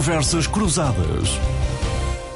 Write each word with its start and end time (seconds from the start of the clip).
Conversas 0.00 0.46
Cruzadas. 0.46 1.59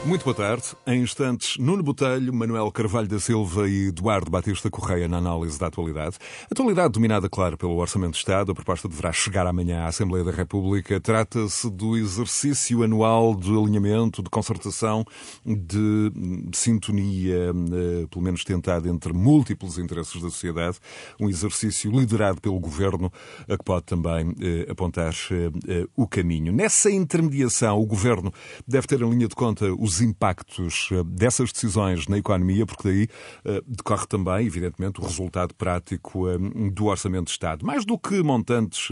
Muito 0.06 0.22
boa 0.22 0.35
tarde. 0.35 0.64
Em 0.87 1.01
instantes, 1.01 1.57
Nuno 1.57 1.82
Botelho, 1.82 2.30
Manuel 2.30 2.71
Carvalho 2.71 3.09
da 3.09 3.18
Silva 3.18 3.66
e 3.66 3.89
Eduardo 3.89 4.30
Batista 4.30 4.68
Correia 4.68 5.09
na 5.09 5.16
análise 5.16 5.59
da 5.59 5.68
atualidade. 5.68 6.18
Atualidade 6.50 6.93
dominada, 6.93 7.27
claro, 7.27 7.57
pelo 7.57 7.79
Orçamento 7.79 8.12
de 8.12 8.18
Estado. 8.18 8.53
A 8.53 8.54
proposta 8.54 8.86
deverá 8.86 9.11
chegar 9.12 9.46
amanhã 9.46 9.80
à 9.80 9.86
Assembleia 9.86 10.22
da 10.22 10.30
República. 10.30 11.00
Trata-se 11.00 11.71
do 11.71 11.96
exercício 11.96 12.82
anual 12.82 13.35
de 13.35 13.50
alinhamento, 13.50 14.22
de 14.22 14.29
concertação, 14.29 15.07
de 15.45 16.12
sintonia, 16.52 17.55
eh, 17.55 18.07
pelo 18.11 18.22
menos 18.22 18.44
tentado 18.44 18.86
entre 18.91 19.14
múltiplos 19.14 19.79
interesses 19.79 20.21
da 20.21 20.29
sociedade. 20.29 20.77
Um 21.18 21.30
exercício 21.30 21.91
liderado 21.91 22.43
pelo 22.43 22.61
Governo, 22.61 23.11
a 23.49 23.57
que 23.57 23.64
pode 23.64 23.86
também 23.86 24.35
eh, 24.39 24.71
apontar 24.71 25.14
eh, 25.30 25.86
o 25.96 26.07
caminho. 26.07 26.52
Nessa 26.52 26.91
intermediação, 26.91 27.80
o 27.80 27.86
Governo 27.86 28.30
deve 28.68 28.86
ter 28.86 29.00
em 29.00 29.08
linha 29.08 29.29
de 29.29 29.35
conta 29.35 29.72
os 29.72 29.93
os 29.94 30.00
impactos 30.00 30.89
eh, 30.93 31.03
dessas 31.04 31.53
decisões 31.53 32.08
na 32.08 32.19
economia, 32.19 32.66
porque 32.66 32.83
daí 32.89 33.08
eh, 33.44 33.62
decorre 33.66 34.06
também, 34.06 34.47
evidentemente, 34.47 35.00
o 35.00 35.05
resultado 35.05 35.55
prático 35.55 36.28
eh, 36.28 36.36
do 36.72 36.86
Orçamento 36.86 37.27
de 37.27 37.30
Estado. 37.30 37.64
Mais 37.64 37.84
do 37.84 37.98
que 37.98 38.22
montantes 38.22 38.88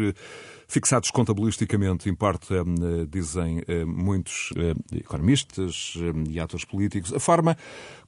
fixados 0.68 1.10
contabilisticamente, 1.10 2.08
importa, 2.08 2.64
dizem 3.08 3.62
muitos 3.86 4.50
economistas 4.90 5.94
e 6.28 6.40
atores 6.40 6.64
políticos, 6.64 7.12
a 7.12 7.20
forma 7.20 7.56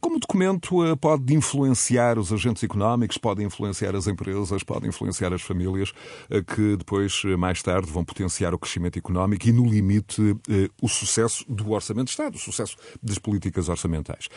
como 0.05 0.21
documento 0.21 0.77
pode 1.01 1.35
influenciar 1.35 2.19
os 2.19 2.31
agentes 2.31 2.63
económicos, 2.63 3.17
pode 3.17 3.43
influenciar 3.43 3.97
as 3.97 4.07
empresas, 4.07 4.63
pode 4.63 4.87
influenciar 4.87 5.33
as 5.33 5.41
famílias, 5.41 5.95
que 6.55 6.77
depois, 6.77 7.23
mais 7.39 7.63
tarde, 7.63 7.91
vão 7.91 8.05
potenciar 8.05 8.53
o 8.53 8.59
crescimento 8.59 8.99
económico 8.99 9.49
e, 9.49 9.53
no 9.53 9.65
limite, 9.65 10.37
o 10.83 10.89
sucesso 10.89 11.43
do 11.49 11.73
Orçamento 11.73 12.09
de 12.09 12.11
Estado, 12.11 12.35
o 12.35 12.39
sucesso 12.39 12.77
das 13.03 13.19
políticas 13.19 13.71
orçamentais. 13.71 14.29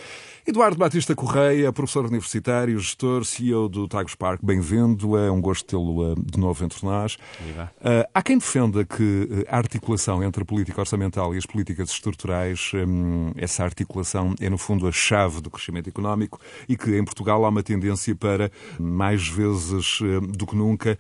Eduardo 0.48 0.78
Batista 0.78 1.14
Correia, 1.14 1.74
professor 1.74 2.06
universitário, 2.06 2.80
gestor, 2.80 3.26
CEO 3.26 3.68
do 3.68 3.90
Tagus 3.90 4.16
Park, 4.16 4.40
bem-vindo. 4.42 5.18
É 5.18 5.30
um 5.30 5.42
gosto 5.42 5.66
tê-lo 5.66 6.14
eh, 6.14 6.16
de 6.18 6.40
novo 6.40 6.64
entre 6.64 6.86
nós. 6.86 7.18
Viva. 7.46 7.70
Eh, 7.82 8.10
há 8.14 8.24
quem 8.24 8.38
defenda 8.38 8.86
que 8.86 9.28
eh, 9.30 9.46
a 9.50 9.58
articulação 9.58 10.24
entre 10.24 10.44
a 10.44 10.46
política 10.46 10.80
orçamental 10.80 11.36
e 11.36 11.38
as 11.38 11.46
políticas 11.46 11.90
estruturais, 11.90 12.72
hum, 12.74 13.34
essa 13.36 13.66
articulação 13.66 14.34
é, 14.40 14.50
no 14.50 14.58
fundo, 14.58 14.88
a 14.88 14.92
chave 14.92 15.42
do 15.42 15.50
crescimento 15.58 15.90
económico 15.90 16.40
e 16.68 16.78
que 16.78 16.96
em 16.96 17.04
Portugal 17.04 17.44
há 17.46 17.50
uma 17.50 17.64
tendência 17.64 18.16
para, 18.16 18.52
mais 18.80 19.28
vezes 19.28 20.00
do 20.38 20.48
que 20.48 20.56
nunca, 20.56 20.98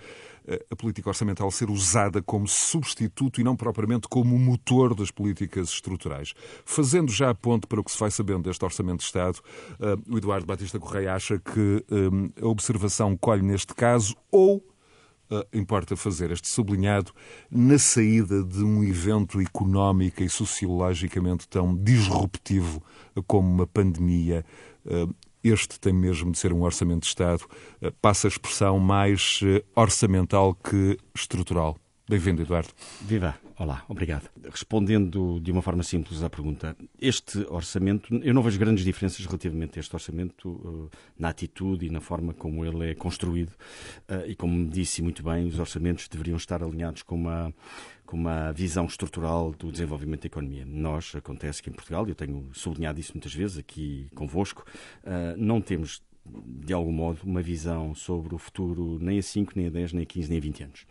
a 0.72 0.76
política 0.76 1.10
orçamental 1.10 1.52
ser 1.52 1.70
usada 1.70 2.22
como 2.22 2.48
substituto 2.48 3.42
e 3.42 3.44
não 3.44 3.56
propriamente 3.56 4.08
como 4.08 4.38
motor 4.40 4.96
das 4.96 5.12
políticas 5.12 5.70
estruturais. 5.70 6.34
Fazendo 6.64 7.12
já 7.12 7.30
a 7.30 7.36
ponte 7.36 7.68
para 7.68 7.82
o 7.82 7.84
que 7.84 7.92
se 7.92 8.00
vai 8.00 8.10
sabendo 8.10 8.44
deste 8.44 8.64
Orçamento 8.64 9.00
de 9.00 9.06
Estado, 9.06 9.40
eh, 9.80 9.96
o 10.10 10.18
Eduardo 10.18 10.46
Batista 10.46 10.80
Correia 10.80 11.14
acha 11.14 11.38
que 11.38 11.84
eh, 11.92 12.42
a 12.42 12.48
observação 12.48 13.18
colhe 13.18 13.42
neste 13.42 13.74
caso 13.74 14.16
ou 14.32 14.64
importa 15.53 15.95
fazer 15.95 16.31
este 16.31 16.47
sublinhado 16.47 17.11
na 17.52 17.78
saída 17.78 18.44
de 18.44 18.64
um 18.64 18.83
evento 18.83 19.42
económico 19.42 20.23
e 20.23 20.30
sociologicamente 20.30 21.47
tão 21.47 21.75
disruptivo 21.75 22.81
como 23.25 23.48
uma 23.48 23.67
pandemia. 23.67 24.45
Uh, 24.86 25.14
este 25.44 25.80
tem 25.80 25.94
mesmo 25.94 26.31
de 26.31 26.38
ser 26.38 26.52
um 26.52 26.64
orçamento 26.64 27.02
de 27.02 27.08
Estado, 27.08 27.44
eh, 27.81 27.92
passa 28.02 28.28
a 28.28 28.30
expressão 28.30 28.80
mais 28.80 29.39
eh, 29.44 29.64
orçamental 29.75 30.53
que 30.53 30.98
estrutural. 31.16 31.77
Bem-vindo, 32.10 32.42
Eduardo. 32.42 32.70
Viva! 33.02 33.47
Olá, 33.60 33.84
obrigado. 33.90 34.30
Respondendo 34.52 35.40
de 35.40 35.52
uma 35.52 35.64
forma 35.64 35.82
simples 35.82 36.22
à 36.22 36.30
pergunta, 36.30 36.78
este 37.02 37.40
orçamento, 37.50 38.14
eu 38.23 38.32
não 38.32 38.44
vejo 38.44 38.60
grandes 38.60 38.86
diferenças 38.86 39.26
relativamente 39.26 39.80
a 39.80 39.82
este 39.82 39.95
orçamento 39.95 40.92
eh, 40.94 40.98
na 41.18 41.30
atitude 41.30 41.88
e 41.88 41.90
na 41.90 42.00
forma 42.00 42.36
como 42.36 42.64
ele 42.64 42.92
é 42.92 42.94
construído. 42.94 43.52
E 44.28 44.36
como 44.36 44.70
disse 44.70 45.02
muito 45.02 45.23
bem, 45.23 45.48
os 45.48 45.58
orçamentos 45.58 46.08
deveriam 46.08 46.38
estar 46.38 46.62
alinhados 46.62 47.02
com 47.02 47.16
uma 47.16 47.52
com 48.08 48.16
uma 48.16 48.54
visão 48.54 48.86
estrutural 48.86 49.52
do 49.52 49.70
desenvolvimento 49.70 50.22
da 50.22 50.28
economia. 50.28 50.66
Nós, 50.66 51.14
acontece 51.14 51.62
que 51.62 51.70
em 51.70 51.73
Portugal, 51.73 52.08
eu 52.08 52.16
tenho 52.16 52.50
sublinhado 52.54 53.00
isso 53.02 53.12
muitas 53.14 53.34
vezes 53.34 53.58
aqui 53.58 54.08
convosco, 54.16 54.66
uh, 55.04 55.36
não 55.38 55.60
temos 55.60 56.02
de 56.45 56.73
algum 56.73 56.92
modo, 56.92 57.20
uma 57.23 57.42
visão 57.42 57.95
sobre 57.95 58.36
o 58.36 58.38
futuro 58.38 58.98
nem 58.99 59.20
a 59.20 59.23
5, 59.23 59.54
nem 59.55 59.67
a 59.67 59.70
10, 59.70 59.93
nem 59.93 60.04
a 60.04 60.05
15, 60.05 60.30
nem 60.30 60.38
a 60.38 60.42
20 60.42 60.64
anos. 60.64 60.86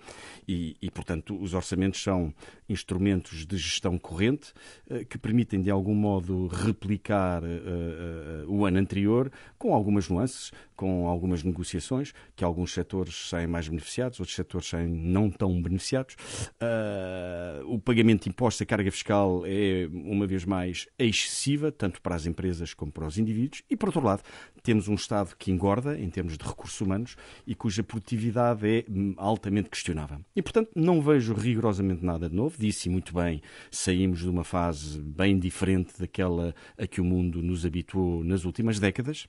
E, 0.47 0.77
e 0.81 0.91
portanto, 0.91 1.37
os 1.41 1.55
orçamentos 1.55 2.03
são 2.03 2.33
instrumentos 2.69 3.47
de 3.47 3.57
gestão 3.57 3.99
corrente 3.99 4.53
uh, 4.91 5.05
que 5.07 5.19
permitem, 5.19 5.61
de 5.61 5.71
algum 5.71 5.95
modo, 5.95 6.47
replicar 6.47 7.43
uh, 7.43 7.47
uh, 7.47 8.53
o 8.53 8.65
ano 8.65 8.79
anterior 8.79 9.31
com 9.59 9.75
algumas 9.75 10.09
nuances, 10.09 10.53
com 10.77 11.09
algumas 11.09 11.43
negociações, 11.43 12.13
que 12.35 12.45
alguns 12.45 12.73
setores 12.73 13.29
saem 13.29 13.47
mais 13.47 13.69
beneficiados, 13.69 14.21
outros 14.21 14.37
setores 14.37 14.69
saem 14.69 14.89
não 14.89 15.31
tão 15.31 15.61
beneficiados. 15.61 16.17
Uh, 16.61 17.73
o 17.73 17.79
pagamento 17.79 18.25
de 18.25 18.29
impostos, 18.29 18.63
a 18.63 18.67
carga 18.67 18.91
fiscal 18.91 19.43
é, 19.47 19.89
uma 19.91 20.27
vez 20.27 20.45
mais, 20.45 20.87
excessiva, 20.99 21.73
tanto 21.73 22.01
para 22.01 22.15
as 22.15 22.27
empresas 22.27 22.75
como 22.75 22.93
para 22.93 23.07
os 23.07 23.19
indivíduos. 23.19 23.63
E, 23.71 23.77
por 23.77 23.89
outro 23.89 24.03
lado, 24.03 24.23
temos 24.63 24.89
um 24.89 24.95
Estado 24.95 25.26
que 25.35 25.51
engorda 25.51 25.99
em 25.99 26.09
termos 26.11 26.37
de 26.37 26.45
recursos 26.45 26.81
humanos 26.81 27.17
e 27.47 27.55
cuja 27.55 27.83
produtividade 27.83 28.67
é 28.69 28.85
hum, 28.89 29.15
altamente 29.17 29.71
questionável. 29.71 30.21
E, 30.35 30.43
portanto, 30.43 30.71
não 30.75 31.01
vejo 31.01 31.35
rigorosamente 31.35 32.05
nada 32.05 32.29
de 32.29 32.37
novo. 32.37 32.57
Disse 32.59 32.89
muito 32.89 33.15
bem, 33.15 33.43
saímos 33.71 34.21
de 34.21 34.29
uma 34.29 34.45
fase 34.45 35.01
bem 35.01 35.39
diferente 35.39 35.95
daquela 35.99 36.55
a 36.79 36.87
que 36.87 37.01
o 37.01 37.05
mundo 37.05 37.43
nos 37.43 37.65
habituou 37.65 38.23
nas 38.23 38.45
últimas 38.45 38.79
décadas. 38.79 39.27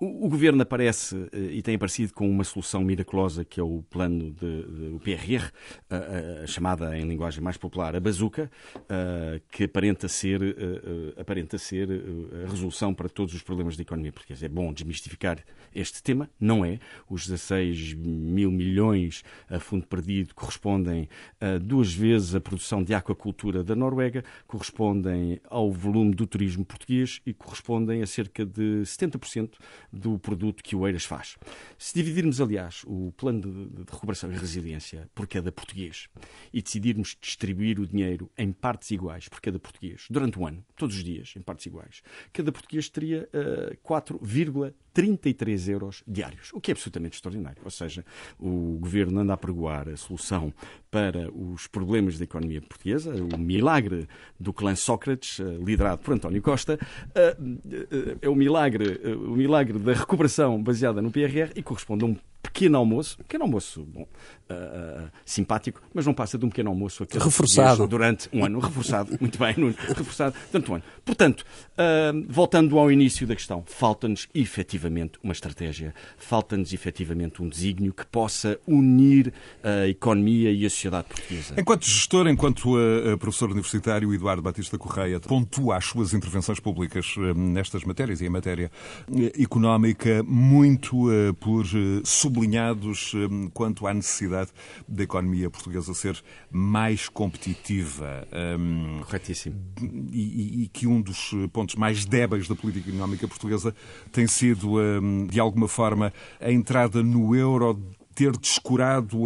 O, 0.00 0.28
governo 0.28 0.62
aparece 0.62 1.28
eh, 1.32 1.54
e 1.54 1.62
tem 1.62 1.74
aparecido 1.74 2.14
com 2.14 2.30
uma 2.30 2.44
solução 2.44 2.84
miraculosa 2.84 3.44
que 3.44 3.58
é 3.58 3.62
o 3.64 3.82
plano 3.90 4.30
de, 4.30 4.62
de 4.62 4.94
o 4.94 5.00
PRR, 5.00 5.50
a, 5.90 6.42
a, 6.44 6.46
chamada 6.46 6.96
em 6.96 7.04
linguagem 7.04 7.42
mais 7.42 7.56
popular 7.56 7.96
a 7.96 8.00
bazuca, 8.00 8.48
a, 8.88 9.40
que 9.50 9.64
aparenta 9.64 10.06
ser, 10.06 10.40
a, 11.16 11.20
aparenta 11.20 11.58
ser 11.58 11.88
a 12.44 12.48
resolução 12.48 12.94
para 12.94 13.08
todos 13.08 13.34
os 13.34 13.42
problemas 13.42 13.76
da 13.76 13.82
economia 13.82 14.12
portuguesa. 14.12 14.46
É 14.46 14.48
bom 14.48 14.72
desmistificar 14.72 15.42
este 15.74 16.00
tema, 16.00 16.30
não 16.38 16.64
é. 16.64 16.78
Os 17.10 17.26
16 17.26 17.94
mil 17.94 18.52
milhões 18.52 19.24
a 19.50 19.58
fundo 19.58 19.84
perdido 19.84 20.32
correspondem 20.32 21.08
a 21.40 21.58
duas 21.58 21.92
vezes 21.92 22.36
a 22.36 22.40
produção 22.40 22.84
de 22.84 22.94
aquacultura 22.94 23.64
da 23.64 23.74
Noruega, 23.74 24.22
correspondem 24.46 25.40
ao 25.50 25.72
volume 25.72 26.14
do 26.14 26.24
turismo 26.24 26.64
português 26.64 27.20
e 27.26 27.34
correspondem 27.34 28.00
a 28.00 28.06
cerca 28.06 28.46
de 28.46 28.82
70% 28.84 29.50
do 29.92 30.18
produto 30.18 30.62
que 30.62 30.76
o 30.76 30.86
Eiras 30.86 31.04
faz. 31.04 31.36
Se 31.78 31.94
dividirmos, 31.94 32.40
aliás, 32.40 32.82
o 32.86 33.12
plano 33.16 33.40
de, 33.40 33.84
de 33.84 33.90
recuperação 33.90 34.30
e 34.32 34.36
resiliência 34.36 35.08
por 35.14 35.26
cada 35.26 35.50
português 35.50 36.08
e 36.52 36.62
decidirmos 36.62 37.16
distribuir 37.20 37.80
o 37.80 37.86
dinheiro 37.86 38.30
em 38.36 38.52
partes 38.52 38.90
iguais 38.90 39.28
por 39.28 39.40
cada 39.40 39.58
português, 39.58 40.06
durante 40.10 40.38
o 40.38 40.46
ano, 40.46 40.64
todos 40.76 40.96
os 40.96 41.04
dias, 41.04 41.34
em 41.36 41.42
partes 41.42 41.66
iguais, 41.66 42.02
cada 42.32 42.52
português 42.52 42.88
teria 42.88 43.28
uh, 43.32 43.76
4,33 44.98 45.68
euros 45.68 46.02
diários, 46.06 46.50
o 46.52 46.60
que 46.60 46.70
é 46.70 46.72
absolutamente 46.72 47.16
extraordinário. 47.16 47.62
Ou 47.64 47.70
seja, 47.70 48.04
o 48.38 48.78
governo 48.80 49.20
anda 49.20 49.32
a 49.34 49.36
pregoar 49.36 49.88
a 49.88 49.96
solução 49.96 50.52
para 50.90 51.30
os 51.32 51.66
problemas 51.66 52.18
da 52.18 52.24
economia 52.24 52.60
portuguesa, 52.60 53.12
o 53.14 53.38
milagre 53.38 54.08
do 54.38 54.52
clã 54.52 54.74
Sócrates, 54.74 55.38
uh, 55.38 55.62
liderado 55.64 56.02
por 56.02 56.14
António 56.14 56.42
Costa, 56.42 56.78
uh, 57.10 58.18
é 58.20 58.28
o 58.28 58.34
milagre, 58.34 59.00
o 59.14 59.36
milagre 59.36 59.78
da 59.78 59.92
recuperação 59.92 60.62
baseada 60.62 61.00
no 61.00 61.10
PRR 61.10 61.52
e 61.54 61.62
corresponde 61.62 62.04
a 62.04 62.08
um 62.08 62.16
pequeno 62.42 62.78
almoço, 62.78 63.18
pequeno 63.18 63.44
almoço 63.44 63.84
bom, 63.84 64.02
uh, 64.02 65.04
uh, 65.04 65.10
simpático, 65.24 65.80
mas 65.92 66.06
não 66.06 66.14
passa 66.14 66.38
de 66.38 66.44
um 66.44 66.48
pequeno 66.48 66.70
almoço 66.70 67.06
reforçado 67.12 67.86
durante 67.86 68.28
um 68.32 68.44
ano, 68.44 68.58
reforçado, 68.58 69.16
muito 69.20 69.38
bem, 69.38 69.54
Nuno, 69.56 69.74
reforçado 69.76 70.34
durante 70.50 70.70
um 70.70 70.74
ano. 70.74 70.84
Portanto, 71.04 71.44
uh, 71.72 72.26
voltando 72.28 72.78
ao 72.78 72.90
início 72.90 73.26
da 73.26 73.34
questão, 73.34 73.62
falta-nos 73.66 74.28
efetivamente 74.34 75.18
uma 75.22 75.32
estratégia, 75.32 75.94
falta-nos 76.16 76.72
efetivamente 76.72 77.42
um 77.42 77.48
desígnio 77.48 77.92
que 77.92 78.06
possa 78.06 78.58
unir 78.66 79.32
a 79.62 79.88
economia 79.88 80.50
e 80.52 80.64
a 80.64 80.70
sociedade 80.70 81.08
portuguesa. 81.08 81.54
Enquanto 81.58 81.86
gestor, 81.86 82.28
enquanto 82.28 82.74
professor 83.18 83.50
universitário, 83.50 84.12
Eduardo 84.12 84.42
Batista 84.42 84.78
Correia 84.78 85.20
pontua 85.20 85.76
as 85.76 85.84
suas 85.84 86.12
intervenções 86.12 86.60
públicas 86.60 87.14
nestas 87.36 87.84
matérias 87.84 88.20
e 88.20 88.26
em 88.26 88.28
matéria 88.28 88.70
económica 89.38 90.22
muito 90.24 91.08
por 91.40 91.64
sublinhados 92.28 93.14
hum, 93.14 93.48
quanto 93.52 93.86
à 93.86 93.94
necessidade 93.94 94.50
da 94.86 95.02
economia 95.02 95.50
portuguesa 95.50 95.94
ser 95.94 96.22
mais 96.50 97.08
competitiva. 97.08 98.28
Um, 98.32 99.00
Corretíssimo. 99.00 99.56
E, 100.12 100.64
e, 100.64 100.68
que 100.68 100.86
um 100.86 101.00
dos 101.00 101.30
pontos 101.52 101.74
mais 101.74 102.04
débeis 102.04 102.46
da 102.46 102.54
política 102.54 102.90
económica 102.90 103.26
portuguesa 103.26 103.74
tem 104.12 104.26
sido, 104.26 104.78
um, 104.78 105.26
de 105.26 105.40
alguma 105.40 105.66
forma, 105.66 106.12
a 106.40 106.52
entrada 106.52 107.02
no 107.02 107.34
euro 107.34 107.80
ter 108.14 108.36
descurado, 108.36 109.16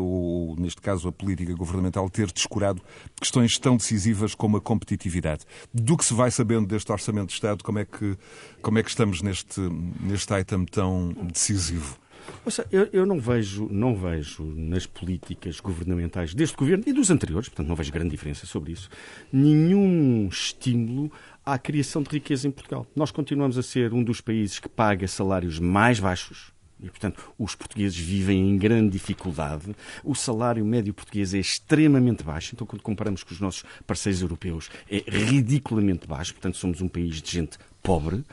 ou 0.00 0.54
neste 0.56 0.80
caso 0.80 1.08
a 1.08 1.12
política 1.12 1.52
governamental, 1.52 2.08
ter 2.08 2.30
descurado 2.30 2.80
questões 3.20 3.58
tão 3.58 3.76
decisivas 3.76 4.36
como 4.36 4.56
a 4.56 4.60
competitividade. 4.60 5.44
Do 5.74 5.96
que 5.96 6.04
se 6.04 6.14
vai 6.14 6.30
sabendo 6.30 6.68
deste 6.68 6.92
Orçamento 6.92 7.26
de 7.26 7.32
Estado, 7.32 7.64
como 7.64 7.80
é 7.80 7.84
que, 7.84 8.16
como 8.62 8.78
é 8.78 8.84
que 8.84 8.88
estamos 8.88 9.20
neste, 9.20 9.60
neste 10.00 10.32
item 10.32 10.64
tão 10.64 11.12
decisivo? 11.24 11.98
Seja, 12.46 12.68
eu, 12.70 12.88
eu, 12.92 13.06
não 13.06 13.18
vejo, 13.18 13.68
não 13.70 13.94
vejo 13.94 14.44
nas 14.56 14.86
políticas 14.86 15.60
governamentais 15.60 16.34
deste 16.34 16.56
governo 16.56 16.84
e 16.86 16.92
dos 16.92 17.10
anteriores, 17.10 17.48
portanto 17.48 17.68
não 17.68 17.76
vejo 17.76 17.92
grande 17.92 18.10
diferença 18.10 18.46
sobre 18.46 18.72
isso, 18.72 18.88
nenhum 19.32 20.28
estímulo 20.28 21.10
à 21.44 21.58
criação 21.58 22.02
de 22.02 22.10
riqueza 22.10 22.48
em 22.48 22.50
Portugal. 22.50 22.86
Nós 22.94 23.10
continuamos 23.10 23.58
a 23.58 23.62
ser 23.62 23.92
um 23.92 24.02
dos 24.02 24.20
países 24.20 24.58
que 24.58 24.68
paga 24.68 25.06
salários 25.06 25.58
mais 25.58 26.00
baixos 26.00 26.52
e, 26.82 26.88
portanto, 26.88 27.32
os 27.38 27.54
portugueses 27.54 27.96
vivem 27.96 28.50
em 28.50 28.56
grande 28.56 28.90
dificuldade. 28.90 29.74
O 30.02 30.14
salário 30.14 30.64
médio 30.64 30.94
português 30.94 31.34
é 31.34 31.38
extremamente 31.38 32.24
baixo. 32.24 32.54
Então, 32.54 32.66
quando 32.66 32.82
comparamos 32.82 33.22
com 33.22 33.34
os 33.34 33.40
nossos 33.40 33.64
parceiros 33.86 34.22
europeus, 34.22 34.70
é 34.90 35.04
ridiculamente 35.06 36.06
baixo. 36.06 36.32
Portanto, 36.32 36.56
somos 36.56 36.80
um 36.80 36.88
país 36.88 37.20
de 37.20 37.30
gente 37.30 37.58
pobre, 37.82 38.16
uh, 38.16 38.24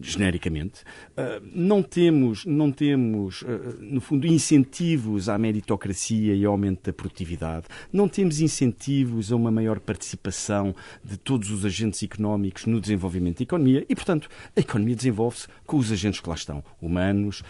genericamente. 0.00 0.82
Uh, 1.16 1.44
não 1.52 1.82
temos, 1.82 2.44
não 2.44 2.70
temos 2.70 3.42
uh, 3.42 3.46
no 3.80 4.00
fundo, 4.00 4.26
incentivos 4.26 5.28
à 5.28 5.36
meritocracia 5.36 6.34
e 6.34 6.44
ao 6.44 6.52
aumento 6.52 6.84
da 6.84 6.92
produtividade. 6.92 7.66
Não 7.92 8.08
temos 8.08 8.40
incentivos 8.40 9.32
a 9.32 9.36
uma 9.36 9.50
maior 9.50 9.80
participação 9.80 10.74
de 11.04 11.16
todos 11.16 11.50
os 11.50 11.64
agentes 11.64 12.02
económicos 12.02 12.66
no 12.66 12.80
desenvolvimento 12.80 13.38
da 13.38 13.42
economia 13.42 13.84
e, 13.88 13.94
portanto, 13.94 14.28
a 14.56 14.60
economia 14.60 14.96
desenvolve-se 14.96 15.48
com 15.66 15.76
os 15.76 15.90
agentes 15.90 16.20
que 16.20 16.28
lá 16.28 16.34
estão, 16.34 16.62
humanos, 16.80 17.42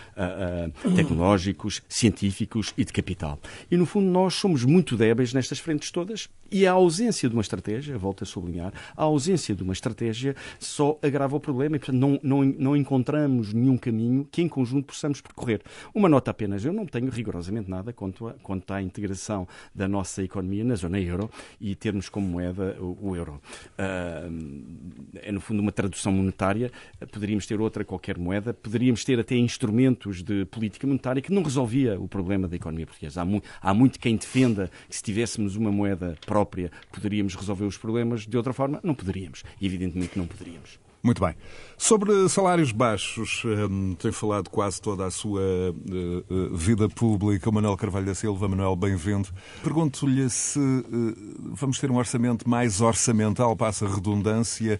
tecnológicos, 0.96 1.82
científicos 1.88 2.72
e 2.76 2.84
de 2.84 2.92
capital. 2.92 3.38
E, 3.70 3.76
no 3.76 3.86
fundo, 3.86 4.06
nós 4.10 4.34
somos 4.34 4.64
muito 4.64 4.96
débeis 4.96 5.32
nestas 5.32 5.58
frentes 5.58 5.90
todas 5.90 6.28
e 6.50 6.66
a 6.66 6.72
ausência 6.72 7.28
de 7.28 7.34
uma 7.34 7.42
estratégia, 7.42 7.96
volto 7.98 8.24
a 8.24 8.26
sublinhar, 8.26 8.72
a 8.96 9.02
ausência 9.02 9.54
de 9.54 9.62
uma 9.62 9.72
estratégia 9.72 10.34
só 10.78 10.96
agrava 11.02 11.34
o 11.34 11.40
problema 11.40 11.74
e, 11.74 11.78
portanto, 11.80 11.98
não, 11.98 12.20
não, 12.22 12.44
não 12.44 12.76
encontramos 12.76 13.52
nenhum 13.52 13.76
caminho 13.76 14.28
que, 14.30 14.40
em 14.40 14.48
conjunto, 14.48 14.86
possamos 14.86 15.20
percorrer. 15.20 15.60
Uma 15.92 16.08
nota 16.08 16.30
apenas: 16.30 16.64
eu 16.64 16.72
não 16.72 16.86
tenho 16.86 17.10
rigorosamente 17.10 17.68
nada 17.68 17.92
quanto, 17.92 18.28
a, 18.28 18.34
quanto 18.34 18.72
à 18.72 18.80
integração 18.80 19.48
da 19.74 19.88
nossa 19.88 20.22
economia 20.22 20.62
na 20.62 20.76
zona 20.76 21.00
euro 21.00 21.28
e 21.60 21.74
termos 21.74 22.08
como 22.08 22.28
moeda 22.28 22.76
o, 22.80 23.08
o 23.08 23.16
euro. 23.16 23.40
Uh, 23.76 24.68
é, 25.16 25.32
no 25.32 25.40
fundo, 25.40 25.60
uma 25.60 25.72
tradução 25.72 26.12
monetária. 26.12 26.70
Poderíamos 27.10 27.44
ter 27.44 27.60
outra 27.60 27.84
qualquer 27.84 28.16
moeda, 28.16 28.54
poderíamos 28.54 29.04
ter 29.04 29.18
até 29.18 29.34
instrumentos 29.34 30.22
de 30.22 30.44
política 30.44 30.86
monetária 30.86 31.20
que 31.20 31.32
não 31.32 31.42
resolvia 31.42 31.98
o 32.00 32.06
problema 32.06 32.46
da 32.46 32.54
economia 32.54 32.86
portuguesa. 32.86 33.22
Há, 33.22 33.24
mu 33.24 33.42
há 33.60 33.74
muito 33.74 33.98
quem 33.98 34.16
defenda 34.16 34.70
que, 34.88 34.94
se 34.94 35.02
tivéssemos 35.02 35.56
uma 35.56 35.72
moeda 35.72 36.16
própria, 36.24 36.70
poderíamos 36.92 37.34
resolver 37.34 37.64
os 37.64 37.76
problemas. 37.76 38.24
De 38.24 38.36
outra 38.36 38.52
forma, 38.52 38.78
não 38.84 38.94
poderíamos. 38.94 39.42
E, 39.60 39.66
evidentemente, 39.66 40.16
não 40.16 40.26
poderíamos. 40.26 40.67
Muito 41.08 41.24
bem. 41.24 41.34
Sobre 41.78 42.28
salários 42.28 42.70
baixos, 42.70 43.42
um, 43.46 43.94
tem 43.94 44.12
falado 44.12 44.50
quase 44.50 44.78
toda 44.78 45.06
a 45.06 45.10
sua 45.10 45.40
uh, 45.40 46.54
vida 46.54 46.86
pública 46.86 47.48
o 47.48 47.52
Manuel 47.52 47.78
Carvalho 47.78 48.04
da 48.04 48.14
Silva. 48.14 48.46
Manuel, 48.46 48.76
bem-vindo. 48.76 49.26
Pergunto-lhe 49.62 50.28
se 50.28 50.58
uh, 50.58 51.54
vamos 51.54 51.78
ter 51.78 51.90
um 51.90 51.96
orçamento 51.96 52.46
mais 52.46 52.82
orçamental, 52.82 53.56
passa 53.56 53.88
redundância, 53.88 54.78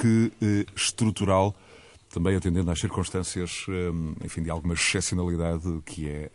que 0.00 0.32
estrutural 0.74 1.54
também 2.10 2.34
atendendo 2.34 2.72
às 2.72 2.80
circunstâncias, 2.80 3.64
hum, 3.68 4.14
enfim, 4.24 4.42
de 4.42 4.50
alguma 4.50 4.74
excepcionalidade 4.74 5.80
que 5.86 6.08
é 6.08 6.30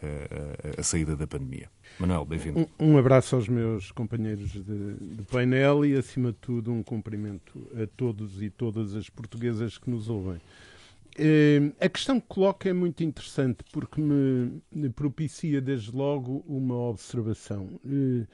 a 0.78 0.84
saída 0.84 1.18
da 1.18 1.28
pandemia. 1.28 1.70
Manuel, 2.00 2.26
bem-vindo. 2.26 2.70
Um, 2.80 2.94
um, 2.94 2.98
abraço 2.98 3.36
aos 3.36 3.48
meus 3.48 3.92
companheiros 3.92 4.52
de, 4.52 4.62
de, 4.62 5.24
painel 5.32 5.84
e, 5.84 5.96
acima 5.96 6.32
de 6.32 6.38
tudo, 6.38 6.72
um 6.72 6.84
cumprimento 6.84 7.68
a 7.74 7.88
todos 7.88 8.42
e 8.42 8.52
todas 8.52 8.96
as 8.96 9.10
portuguesas 9.10 9.80
que 9.80 9.90
nos 9.90 10.08
ouvem. 10.08 10.40
Eh, 11.18 11.72
a 11.80 11.90
questão 11.90 12.20
que 12.20 12.28
coloca 12.28 12.70
é 12.70 12.74
muito 12.74 13.04
interessante 13.04 13.64
porque 13.72 14.00
me, 14.00 14.62
me 14.72 14.90
propicia, 14.90 15.60
desde 15.60 15.92
logo, 15.92 16.46
uma 16.48 16.76
observação. 16.76 17.80
Eh, 17.84 18.28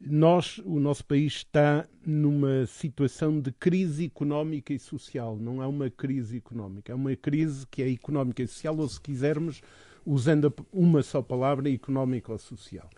nós, 0.00 0.58
o 0.64 0.80
nosso 0.80 1.04
país 1.04 1.34
está 1.34 1.86
numa 2.04 2.66
situação 2.66 3.40
de 3.40 3.52
crise 3.52 4.06
económica 4.06 4.72
e 4.72 4.78
social. 4.78 5.36
Não 5.36 5.62
é 5.62 5.66
uma 5.66 5.88
crise 5.88 6.36
económica, 6.36 6.90
é 6.90 6.94
uma 6.94 7.14
crise 7.14 7.64
que 7.68 7.80
é 7.80 7.90
económica 7.90 8.42
e 8.42 8.48
social, 8.48 8.76
ou 8.76 8.88
se 8.88 9.00
quisermos, 9.00 9.60
usando 10.08 10.52
uma 10.72 11.02
só 11.02 11.20
palavra, 11.20 11.70
económica 11.70 12.32
ou 12.32 12.38
social. 12.38 12.88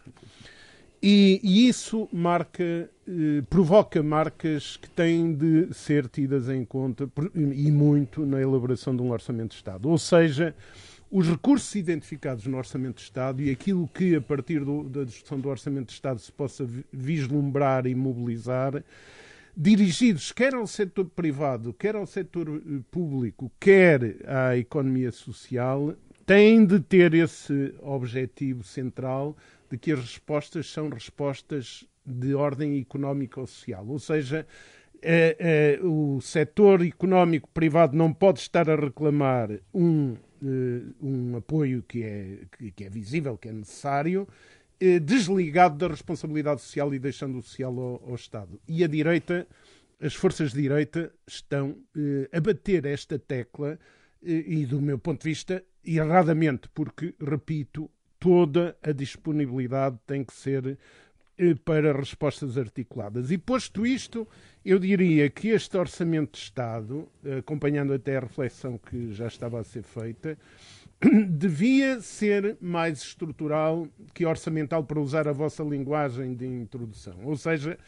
E, 1.02 1.40
e 1.42 1.66
isso 1.66 2.08
marca, 2.12 2.62
eh, 2.62 3.42
provoca 3.48 4.02
marcas 4.02 4.76
que 4.76 4.88
têm 4.90 5.32
de 5.32 5.72
ser 5.72 6.06
tidas 6.06 6.48
em 6.48 6.64
conta, 6.64 7.10
e 7.34 7.70
muito, 7.70 8.24
na 8.26 8.40
elaboração 8.40 8.94
de 8.94 9.02
um 9.02 9.10
orçamento 9.10 9.50
de 9.50 9.56
Estado. 9.56 9.88
Ou 9.88 9.96
seja, 9.96 10.54
os 11.10 11.26
recursos 11.26 11.74
identificados 11.74 12.46
no 12.46 12.56
Orçamento 12.58 12.96
de 12.96 13.02
Estado 13.02 13.42
e 13.42 13.50
aquilo 13.50 13.88
que, 13.88 14.14
a 14.14 14.20
partir 14.20 14.62
do, 14.62 14.84
da 14.84 15.02
discussão 15.02 15.40
do 15.40 15.48
Orçamento 15.48 15.86
de 15.86 15.94
Estado, 15.94 16.20
se 16.20 16.30
possa 16.30 16.68
vislumbrar 16.92 17.86
e 17.86 17.94
mobilizar, 17.94 18.84
dirigidos 19.56 20.32
quer 20.32 20.54
ao 20.54 20.66
setor 20.66 21.06
privado, 21.06 21.72
quer 21.72 21.96
ao 21.96 22.06
setor 22.06 22.48
eh, 22.48 22.80
público, 22.90 23.50
quer 23.58 24.16
à 24.26 24.56
economia 24.56 25.10
social, 25.10 25.94
têm 26.31 26.65
de 26.65 26.79
ter 26.79 27.12
esse 27.12 27.75
objetivo 27.81 28.62
central 28.62 29.37
de 29.69 29.77
que 29.77 29.91
as 29.91 29.99
respostas 29.99 30.71
são 30.71 30.88
respostas 30.88 31.85
de 32.06 32.37
ordem 32.37 32.79
económica 32.79 33.41
ou 33.41 33.49
social. 33.49 33.85
Ou 33.88 33.99
seja, 33.99 34.47
é, 35.03 35.37
é, 35.81 35.85
o 35.85 36.21
setor 36.21 36.87
económico 36.87 37.49
privado 37.53 37.97
não 37.97 38.12
pode 38.12 38.38
estar 38.38 38.71
a 38.71 38.77
reclamar 38.77 39.50
um 39.75 40.12
uh, 40.12 40.94
um 41.03 41.37
apoio 41.37 41.82
que 41.82 42.05
é, 42.05 42.38
que, 42.77 42.85
é 42.85 42.88
visível, 42.88 43.37
que 43.37 43.49
é 43.49 43.53
necessário, 43.53 44.23
uh, 44.81 45.00
desligado 45.00 45.79
da 45.79 45.88
responsabilidade 45.88 46.61
social 46.61 46.94
e 46.94 47.00
deixando 47.00 47.38
o 47.38 47.43
social 47.43 47.77
ao, 47.77 48.09
ao 48.09 48.15
Estado. 48.15 48.61
E 48.69 48.85
a 48.85 48.87
direita, 48.87 49.49
as 50.00 50.15
forças 50.15 50.53
de 50.53 50.62
direita 50.62 51.12
estão 51.27 51.71
uh, 51.71 52.29
a 52.32 52.41
bater 52.41 52.87
esta 52.87 53.19
tecla 53.19 53.81
e, 54.22 54.67
do 54.67 54.81
meu 54.82 54.99
ponto 54.99 55.22
de 55.22 55.31
vista, 55.31 55.65
erradamente, 55.84 56.69
porque, 56.75 57.15
repito, 57.20 57.91
toda 58.19 58.77
a 58.82 58.93
disponibilidade 58.93 59.99
tem 60.06 60.22
que 60.25 60.32
ser 60.32 60.79
para 61.65 61.93
respostas 61.93 62.58
articuladas. 62.58 63.31
E 63.31 63.39
posto 63.39 63.87
isto, 63.87 64.29
eu 64.65 64.79
diria 64.79 65.31
que 65.31 65.49
este 65.49 65.77
Orçamento 65.77 66.32
de 66.32 66.39
Estado, 66.39 67.08
acompanhando 67.39 67.94
até 67.94 68.17
a 68.17 68.20
reflexão 68.20 68.77
que 68.77 69.13
já 69.13 69.27
estava 69.27 69.58
a 69.58 69.65
ser 69.65 69.82
feita, 69.82 70.37
devia 71.31 72.01
ser 72.01 72.58
mais 72.60 72.99
estrutural 72.99 73.89
que 74.13 74.27
orçamental, 74.27 74.84
para 74.84 75.01
usar 75.01 75.27
a 75.27 75.32
vossa 75.32 75.63
linguagem 75.63 76.34
de 76.34 76.46
introdução. 76.46 77.17
Ou 77.25 77.37
seja, 77.37 77.72
eh, 77.72 77.79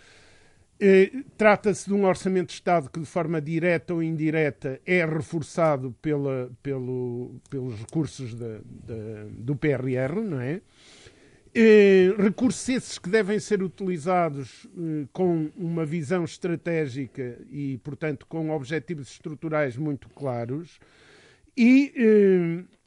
trata-se 1.37 1.89
de 1.89 1.95
um 1.95 2.05
Orçamento 2.05 2.49
de 2.49 2.55
Estado 2.55 2.91
que, 2.91 3.01
de 3.01 3.07
forma 3.07 3.41
direta 3.41 3.95
ou 3.95 4.03
indireta, 4.03 4.81
é 4.85 5.05
reforçado 5.05 5.95
pela, 6.03 6.51
pelo, 6.63 7.41
pelos 7.49 7.79
recursos 7.79 8.35
do 8.35 9.57
PRR, 9.57 10.21
não 10.25 10.41
é? 10.41 10.61
Eh, 11.55 12.15
recursos 12.17 12.67
esses 12.71 12.99
que 12.99 13.11
devem 13.11 13.39
ser 13.39 13.63
utilizados 13.63 14.67
eh, 14.75 15.07
com 15.13 15.51
uma 15.55 15.85
visão 15.85 16.25
estratégica 16.25 17.39
e, 17.51 17.77
portanto, 17.85 18.27
com 18.27 18.49
objetivos 18.51 19.11
estruturais 19.11 19.77
muito 19.77 20.09
claros. 20.09 20.79
E, 21.55 21.93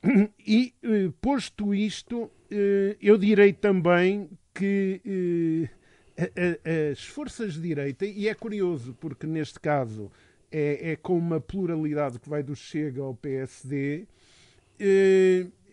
eh, 0.03 0.29
e 0.39 0.73
eh, 0.81 1.11
posto 1.21 1.75
isto, 1.75 2.31
eh, 2.49 2.97
eu 2.99 3.19
direi 3.19 3.53
também 3.53 4.27
que 4.51 4.99
eh, 5.05 5.74
as 6.91 7.03
forças 7.05 7.53
de 7.53 7.61
direita, 7.61 8.05
e 8.05 8.27
é 8.27 8.33
curioso 8.33 8.95
porque 8.99 9.27
neste 9.27 9.59
caso 9.59 10.11
é, 10.51 10.91
é 10.91 10.95
com 10.95 11.17
uma 11.17 11.39
pluralidade 11.39 12.19
que 12.19 12.29
vai 12.29 12.41
do 12.41 12.55
Chega 12.55 13.01
ao 13.01 13.13
PSD 13.13 14.07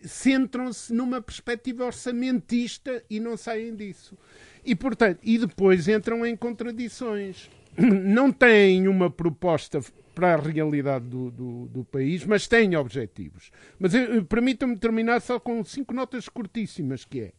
centram-se 0.03 0.93
numa 0.93 1.21
perspectiva 1.21 1.85
orçamentista 1.85 3.03
e 3.09 3.19
não 3.19 3.37
saem 3.37 3.75
disso. 3.75 4.17
E, 4.65 4.75
portanto, 4.75 5.19
e 5.23 5.37
depois 5.37 5.87
entram 5.87 6.25
em 6.25 6.35
contradições. 6.35 7.49
Não 7.77 8.31
têm 8.31 8.87
uma 8.87 9.09
proposta 9.09 9.81
para 10.13 10.35
a 10.35 10.37
realidade 10.37 11.05
do, 11.05 11.31
do, 11.31 11.65
do 11.67 11.83
país, 11.83 12.23
mas 12.23 12.47
têm 12.47 12.75
objetivos. 12.75 13.51
Mas 13.79 13.95
eh, 13.95 14.21
permitam-me 14.21 14.77
terminar 14.77 15.21
só 15.21 15.39
com 15.39 15.63
cinco 15.63 15.93
notas 15.93 16.29
curtíssimas, 16.29 17.03
que 17.03 17.19
é 17.21 17.31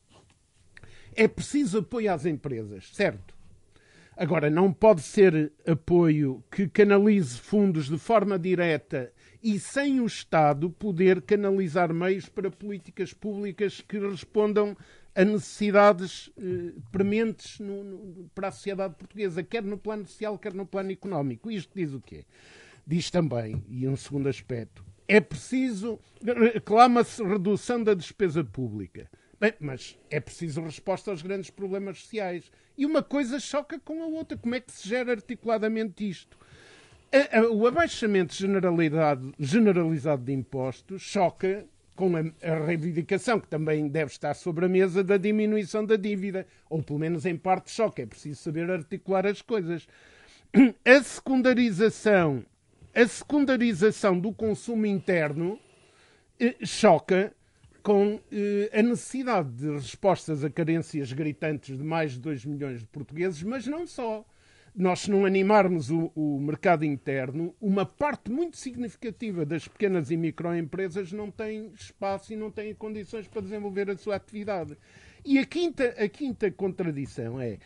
é 1.16 1.28
preciso 1.28 1.78
apoio 1.78 2.12
às 2.12 2.26
empresas, 2.26 2.90
certo? 2.92 3.34
Agora, 4.16 4.48
não 4.48 4.72
pode 4.72 5.02
ser 5.02 5.52
apoio 5.66 6.42
que 6.50 6.68
canalize 6.68 7.36
fundos 7.36 7.86
de 7.86 7.98
forma 7.98 8.38
direta 8.38 9.12
e 9.42 9.58
sem 9.58 10.00
o 10.00 10.06
Estado 10.06 10.70
poder 10.70 11.20
canalizar 11.22 11.92
meios 11.92 12.28
para 12.28 12.50
políticas 12.50 13.12
públicas 13.12 13.80
que 13.80 13.98
respondam 13.98 14.76
a 15.16 15.24
necessidades 15.24 16.30
eh, 16.38 16.72
prementes 16.92 17.58
no, 17.58 17.82
no, 17.84 18.30
para 18.34 18.48
a 18.48 18.52
sociedade 18.52 18.94
portuguesa, 18.94 19.42
quer 19.42 19.62
no 19.62 19.78
plano 19.78 20.06
social, 20.06 20.38
quer 20.38 20.54
no 20.54 20.64
plano 20.64 20.92
económico. 20.92 21.50
Isto 21.50 21.72
diz 21.74 21.92
o 21.92 22.00
quê? 22.00 22.24
Diz 22.86 23.10
também, 23.10 23.64
e 23.68 23.86
um 23.88 23.96
segundo 23.96 24.28
aspecto, 24.28 24.84
é 25.08 25.20
preciso, 25.20 25.98
reclama-se 26.22 27.22
redução 27.22 27.82
da 27.82 27.94
despesa 27.94 28.44
pública. 28.44 29.08
Bem, 29.40 29.54
mas 29.60 29.98
é 30.10 30.20
preciso 30.20 30.62
resposta 30.62 31.10
aos 31.10 31.22
grandes 31.22 31.50
problemas 31.50 31.98
sociais. 32.00 32.50
E 32.76 32.86
uma 32.86 33.02
coisa 33.02 33.38
choca 33.40 33.78
com 33.78 34.02
a 34.02 34.06
outra. 34.06 34.36
Como 34.38 34.54
é 34.54 34.60
que 34.60 34.72
se 34.72 34.88
gera 34.88 35.12
articuladamente 35.12 36.08
isto? 36.08 36.36
O 37.52 37.66
abaixamento 37.66 38.34
generalizado 38.34 40.24
de 40.24 40.32
impostos 40.32 41.02
choca 41.02 41.64
com 41.94 42.10
a, 42.16 42.22
reivindicação, 42.66 43.38
que 43.38 43.46
também 43.46 43.86
deve 43.86 44.10
estar 44.10 44.34
sobre 44.34 44.66
a 44.66 44.68
mesa, 44.68 45.04
da 45.04 45.16
diminuição 45.16 45.84
da 45.84 45.94
dívida. 45.94 46.46
Ou 46.68 46.82
pelo 46.82 46.98
menos 46.98 47.24
em 47.24 47.36
parte 47.36 47.70
choca. 47.70 48.02
É 48.02 48.06
preciso 48.06 48.42
saber 48.42 48.68
articular 48.70 49.26
as 49.26 49.40
coisas. 49.40 49.86
A 50.84 51.02
secundarização, 51.02 52.44
a 52.94 53.06
secundarização 53.08 54.18
do 54.18 54.32
consumo 54.32 54.86
interno 54.86 55.58
eh, 56.38 56.54
choca 56.64 57.34
com 57.84 58.18
eh, 58.32 58.70
a 58.72 58.82
necessidade 58.82 59.50
de 59.50 59.70
respostas 59.70 60.42
a 60.42 60.48
carências 60.48 61.12
gritantes 61.12 61.76
de 61.76 61.84
mais 61.84 62.12
de 62.12 62.20
2 62.20 62.46
milhões 62.46 62.80
de 62.80 62.86
portugueses, 62.86 63.42
mas 63.42 63.66
não 63.66 63.86
só. 63.86 64.24
Nós, 64.74 65.00
se 65.00 65.10
não 65.10 65.26
animarmos 65.26 65.90
o, 65.90 66.10
o, 66.16 66.40
mercado 66.40 66.84
interno, 66.84 67.54
uma 67.60 67.84
parte 67.84 68.30
muito 68.30 68.56
significativa 68.56 69.44
das 69.44 69.68
pequenas 69.68 70.10
e 70.10 70.16
microempresas 70.16 71.12
não 71.12 71.30
tem 71.30 71.70
espaço 71.74 72.32
e 72.32 72.36
não 72.36 72.50
tem 72.50 72.74
condições 72.74 73.28
para 73.28 73.42
desenvolver 73.42 73.90
a 73.90 73.96
sua 73.98 74.16
atividade. 74.16 74.76
E 75.22 75.38
a 75.38 75.44
quinta, 75.44 75.94
a 75.96 76.08
quinta 76.08 76.50
contradição 76.50 77.38
é 77.38 77.58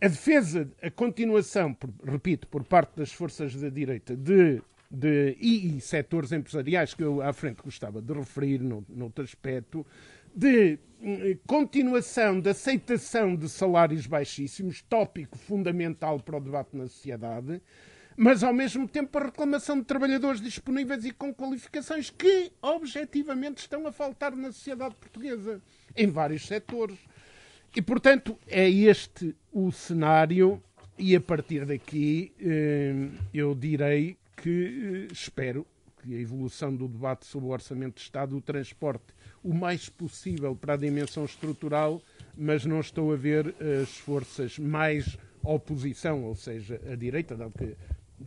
a 0.00 0.06
defesa, 0.06 0.70
a 0.80 0.90
continuação, 0.90 1.76
repito, 2.04 2.46
por 2.46 2.62
parte 2.62 2.96
das 2.96 3.12
forças 3.12 3.54
da 3.56 3.68
direita, 3.68 4.16
de 4.16 4.62
de, 4.90 5.36
e, 5.40 5.76
e 5.76 5.80
setores 5.80 6.32
empresariais 6.32 6.94
que 6.94 7.04
eu 7.04 7.20
à 7.20 7.32
frente 7.32 7.62
gostava 7.62 8.00
de 8.00 8.12
referir 8.12 8.60
no, 8.60 8.84
noutro 8.88 9.22
aspecto, 9.22 9.86
de 10.34 10.78
eh, 11.02 11.36
continuação 11.46 12.40
de 12.40 12.50
aceitação 12.50 13.36
de 13.36 13.48
salários 13.48 14.06
baixíssimos, 14.06 14.82
tópico 14.82 15.36
fundamental 15.36 16.20
para 16.20 16.36
o 16.36 16.40
debate 16.40 16.76
na 16.76 16.86
sociedade, 16.86 17.60
mas 18.16 18.42
ao 18.42 18.52
mesmo 18.52 18.88
tempo 18.88 19.16
a 19.18 19.26
reclamação 19.26 19.78
de 19.78 19.84
trabalhadores 19.84 20.40
disponíveis 20.40 21.04
e 21.04 21.12
com 21.12 21.32
qualificações 21.32 22.10
que 22.10 22.50
objetivamente 22.60 23.60
estão 23.60 23.86
a 23.86 23.92
faltar 23.92 24.34
na 24.34 24.50
sociedade 24.50 24.94
portuguesa, 24.96 25.60
em 25.96 26.08
vários 26.08 26.46
setores. 26.46 26.98
E, 27.76 27.82
portanto, 27.82 28.36
é 28.48 28.68
este 28.68 29.36
o 29.52 29.70
cenário, 29.70 30.60
e 30.98 31.14
a 31.14 31.20
partir 31.20 31.64
daqui 31.64 32.32
eh, 32.40 33.08
eu 33.32 33.54
direi 33.54 34.17
que 34.42 35.06
eh, 35.08 35.12
espero 35.12 35.66
que 36.02 36.14
a 36.14 36.20
evolução 36.20 36.74
do 36.74 36.86
debate 36.86 37.26
sobre 37.26 37.48
o 37.48 37.50
Orçamento 37.50 37.96
de 37.96 38.02
Estado 38.02 38.36
o 38.36 38.40
transporte 38.40 39.14
o 39.42 39.54
mais 39.54 39.88
possível 39.88 40.54
para 40.54 40.74
a 40.74 40.76
dimensão 40.76 41.24
estrutural, 41.24 42.02
mas 42.36 42.64
não 42.64 42.80
estou 42.80 43.12
a 43.12 43.16
ver 43.16 43.54
as 43.82 43.90
forças 43.98 44.58
mais 44.58 45.16
oposição, 45.42 46.24
ou 46.24 46.34
seja, 46.34 46.80
a 46.90 46.94
direita, 46.94 47.36
dado 47.36 47.52
que 47.52 47.76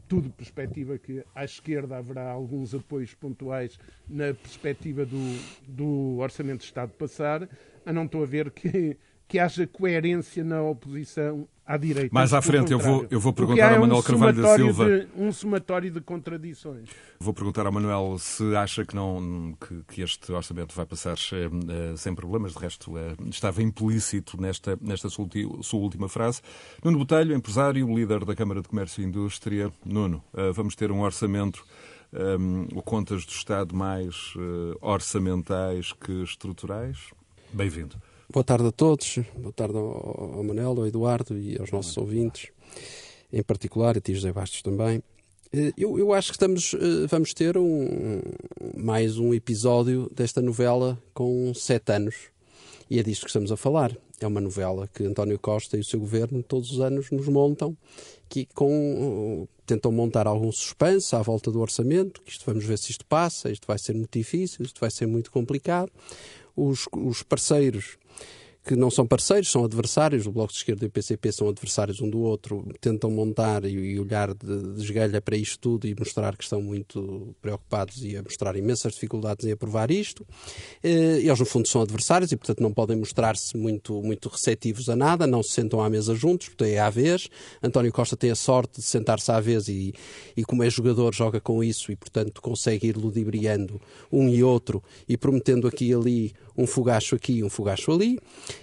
tudo 0.07 0.29
perspectiva 0.29 0.97
que 0.97 1.23
à 1.35 1.43
esquerda 1.43 1.97
haverá 1.97 2.29
alguns 2.29 2.73
apoios 2.73 3.13
pontuais 3.13 3.77
na 4.07 4.33
perspectiva 4.33 5.05
do, 5.05 5.19
do 5.67 6.17
Orçamento 6.17 6.59
de 6.59 6.65
Estado 6.65 6.91
passar, 6.93 7.47
a 7.85 7.91
não 7.91 8.05
estou 8.05 8.23
a 8.23 8.25
ver 8.25 8.51
que, 8.51 8.97
que 9.31 9.39
haja 9.39 9.65
coerência 9.65 10.43
na 10.43 10.61
oposição 10.61 11.47
à 11.65 11.77
direita. 11.77 12.09
Mais 12.13 12.33
à 12.33 12.41
frente 12.41 12.73
eu 12.73 12.77
vou, 12.77 13.07
eu 13.09 13.17
vou 13.17 13.31
perguntar 13.31 13.71
ao 13.71 13.79
Manuel 13.79 13.99
um 13.99 14.03
Carvalho 14.03 14.41
da 14.41 14.55
Silva. 14.57 14.85
De, 14.85 15.07
um 15.15 15.31
somatório 15.31 15.89
de 15.89 16.01
contradições. 16.01 16.89
Vou 17.17 17.33
perguntar 17.33 17.65
ao 17.65 17.71
Manuel 17.71 18.17
se 18.19 18.53
acha 18.57 18.85
que, 18.85 18.93
não, 18.93 19.55
que, 19.57 19.83
que 19.87 20.01
este 20.01 20.29
orçamento 20.33 20.75
vai 20.75 20.85
passar 20.85 21.15
uh, 21.15 21.97
sem 21.97 22.13
problemas. 22.13 22.51
De 22.51 22.59
resto, 22.59 22.91
uh, 22.91 23.15
estava 23.29 23.63
implícito 23.63 24.35
nesta, 24.41 24.77
nesta 24.81 25.07
sua, 25.07 25.25
sua, 25.61 25.79
última 25.79 26.09
frase. 26.09 26.41
Nuno 26.83 26.97
Botelho, 26.97 27.33
empresário, 27.33 27.87
líder 27.87 28.25
da 28.25 28.35
Câmara 28.35 28.61
de 28.61 28.67
Comércio 28.67 29.01
e 29.01 29.05
Indústria. 29.05 29.71
Nuno, 29.85 30.21
uh, 30.33 30.51
vamos 30.51 30.75
ter 30.75 30.91
um 30.91 30.99
orçamento. 30.99 31.65
Um, 32.11 32.65
contas 32.81 33.23
do 33.25 33.31
Estado 33.31 33.73
mais 33.73 34.33
orçamentais 34.81 35.93
que 35.93 36.11
estruturais? 36.21 36.97
Bem-vindo. 37.53 37.95
Boa 38.33 38.45
tarde 38.45 38.67
a 38.67 38.71
todos, 38.71 39.19
boa 39.37 39.51
tarde 39.51 39.75
ao, 39.75 40.37
ao 40.37 40.43
Manel, 40.45 40.69
ao 40.69 40.87
Eduardo 40.87 41.37
e 41.37 41.57
aos 41.59 41.69
nossos 41.69 41.97
ouvintes, 41.97 42.49
em 43.31 43.43
particular, 43.43 43.97
a 43.97 43.99
ti 43.99 44.15
José 44.15 44.31
Bastos 44.31 44.61
também. 44.61 45.03
Eh, 45.51 45.73
eu, 45.77 45.99
eu 45.99 46.13
acho 46.13 46.29
que 46.29 46.35
estamos, 46.35 46.73
eh, 46.73 47.07
vamos 47.09 47.33
ter 47.33 47.57
um, 47.57 48.21
mais 48.77 49.17
um 49.17 49.33
episódio 49.33 50.09
desta 50.15 50.41
novela 50.41 50.97
com 51.13 51.53
sete 51.53 51.91
anos. 51.91 52.15
E 52.89 52.99
é 52.99 53.03
disto 53.03 53.23
que 53.23 53.29
estamos 53.29 53.51
a 53.51 53.57
falar. 53.57 53.97
É 54.21 54.25
uma 54.25 54.39
novela 54.39 54.87
que 54.87 55.03
António 55.03 55.37
Costa 55.37 55.75
e 55.75 55.81
o 55.81 55.83
seu 55.83 55.99
governo 55.99 56.41
todos 56.41 56.71
os 56.71 56.79
anos 56.79 57.11
nos 57.11 57.27
montam, 57.27 57.75
que 58.29 58.45
com, 58.55 59.45
tentam 59.65 59.91
montar 59.91 60.25
algum 60.25 60.53
suspense 60.53 61.13
à 61.13 61.21
volta 61.21 61.51
do 61.51 61.59
orçamento, 61.59 62.21
que 62.21 62.31
isto 62.31 62.45
vamos 62.45 62.63
ver 62.63 62.77
se 62.77 62.91
isto 62.91 63.05
passa, 63.05 63.51
isto 63.51 63.67
vai 63.67 63.77
ser 63.77 63.93
muito 63.93 64.17
difícil, 64.17 64.63
isto 64.63 64.79
vai 64.79 64.89
ser 64.89 65.05
muito 65.05 65.29
complicado. 65.31 65.91
Os, 66.55 66.85
os 66.93 67.23
parceiros 67.23 67.97
que 68.63 68.75
não 68.75 68.91
são 68.91 69.07
parceiros, 69.07 69.49
são 69.49 69.63
adversários. 69.63 70.27
O 70.27 70.31
Bloco 70.31 70.53
de 70.53 70.59
Esquerda 70.59 70.85
e 70.85 70.87
o 70.87 70.91
PCP 70.91 71.31
são 71.31 71.49
adversários 71.49 71.99
um 71.99 72.09
do 72.09 72.19
outro, 72.19 72.67
tentam 72.79 73.09
montar 73.09 73.65
e, 73.65 73.99
olhar 73.99 74.33
de, 74.33 74.73
de 74.73 74.81
esgalha 74.81 75.19
para 75.19 75.35
isto 75.35 75.59
tudo 75.59 75.87
e 75.87 75.95
mostrar 75.97 76.37
que 76.37 76.43
estão 76.43 76.61
muito 76.61 77.35
preocupados 77.41 78.03
e 78.03 78.15
a 78.15 78.21
mostrar 78.21 78.55
imensas 78.55 78.93
dificuldades 78.93 79.45
em 79.45 79.51
aprovar 79.51 79.89
isto. 79.89 80.25
Eh, 80.83 81.19
eles, 81.21 81.39
no 81.39 81.45
fundo, 81.45 81.67
são 81.67 81.81
adversários 81.81 82.31
e, 82.31 82.37
portanto, 82.37 82.61
não 82.61 82.71
podem 82.71 82.97
mostrar-se 82.97 83.57
muito, 83.57 84.01
muito 84.01 84.29
receptivos 84.29 84.89
a 84.89 84.95
nada, 84.95 85.25
não 85.25 85.41
se 85.41 85.51
sentam 85.51 85.81
à 85.81 85.89
mesa 85.89 86.13
juntos, 86.13 86.49
portanto, 86.49 86.67
é 86.67 86.79
à 86.79 86.89
vez. 86.89 87.29
António 87.63 87.91
Costa 87.91 88.15
tem 88.15 88.29
a 88.29 88.35
sorte 88.35 88.79
de 88.79 88.85
sentar-se 88.85 89.31
à 89.31 89.39
vez 89.39 89.67
e, 89.67 89.93
e, 90.37 90.43
como 90.43 90.63
é 90.63 90.69
jogador, 90.69 91.15
joga 91.15 91.41
com 91.41 91.63
isso 91.63 91.91
e, 91.91 91.95
portanto, 91.95 92.41
consegue 92.41 92.87
ir 92.87 92.97
ludibriando 92.97 93.81
um 94.11 94.29
e 94.29 94.43
outro 94.43 94.83
e 95.09 95.17
prometendo 95.17 95.67
aqui 95.67 95.87
e 95.87 95.93
ali 95.93 96.33
um 96.57 96.67
fogacho 96.67 97.15
aqui 97.15 97.33
e 97.37 97.43
um 97.43 97.49
fogacho 97.49 97.91
ali, 97.91 98.19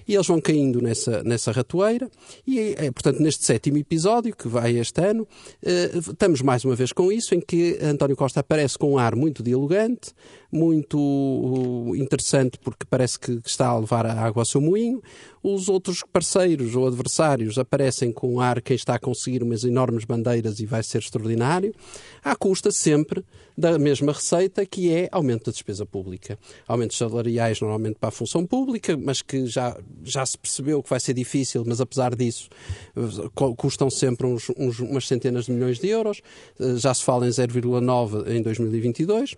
e 0.07 0.15
eles 0.15 0.27
vão 0.27 0.41
caindo 0.41 0.81
nessa, 0.81 1.23
nessa 1.23 1.53
ratoeira, 1.53 2.11
e 2.47 2.75
é, 2.77 2.91
portanto 2.91 3.21
neste 3.21 3.45
sétimo 3.45 3.79
episódio, 3.79 4.35
que 4.35 4.49
vai 4.49 4.77
este 4.79 5.01
ano, 5.01 5.27
eh, 5.63 5.91
estamos 5.97 6.43
mais 6.43 6.65
uma 6.65 6.75
vez 6.75 6.93
com 6.93 7.11
isso, 7.11 7.35
em 7.35 7.41
que 7.41 7.79
António 7.83 8.17
Costa 8.17 8.41
aparece 8.41 8.79
com 8.79 8.93
um 8.93 8.99
ar 8.99 9.15
muito 9.15 9.43
dialogante, 9.43 10.13
muito 10.51 10.99
uh, 10.99 11.95
interessante, 11.97 12.59
porque 12.59 12.87
parece 12.89 13.19
que 13.19 13.41
está 13.45 13.69
a 13.69 13.79
levar 13.79 14.07
a 14.07 14.15
água 14.15 14.43
ao 14.43 14.47
seu 14.47 14.61
moinho, 14.61 15.03
os 15.43 15.69
outros 15.69 16.03
parceiros 16.11 16.75
ou 16.75 16.87
adversários 16.87 17.59
aparecem 17.59 18.11
com 18.11 18.35
um 18.35 18.41
ar 18.41 18.61
quem 18.61 18.75
está 18.75 18.95
a 18.95 18.99
conseguir 18.99 19.43
umas 19.43 19.65
enormes 19.65 20.05
bandeiras 20.05 20.59
e 20.59 20.67
vai 20.67 20.83
ser 20.83 20.99
extraordinário, 20.99 21.75
à 22.25 22.35
custa 22.35 22.71
sempre 22.71 23.25
da 23.57 23.79
mesma 23.79 24.13
receita, 24.13 24.65
que 24.65 24.93
é 24.93 25.09
aumento 25.11 25.47
da 25.47 25.53
despesa 25.53 25.85
pública. 25.85 26.39
Aumentos 26.67 26.97
salariais 26.97 27.61
normalmente 27.61 27.97
para 27.99 28.09
a 28.09 28.13
função 28.13 28.47
pública, 28.47 28.97
mas 28.97 29.21
que 29.21 29.47
já, 29.47 29.77
já 30.05 30.25
se 30.25 30.39
percebeu 30.39 30.83
que 30.83 30.89
vai 30.89 31.01
ser 31.01 31.13
difícil, 31.13 31.65
mas 31.67 31.81
apesar 31.81 32.15
disso 32.15 32.49
custam 33.57 33.91
sempre 33.91 34.27
uns, 34.27 34.49
uns, 34.57 34.79
umas 34.79 35.07
centenas 35.07 35.47
de 35.47 35.53
milhões 35.53 35.79
de 35.79 35.89
euros. 35.89 36.21
Eh, 36.61 36.77
já 36.77 36.95
se 36.95 37.03
fala 37.03 37.27
em 37.27 37.31
0,9 37.31 38.29
em 38.29 38.43
2022. 38.43 39.35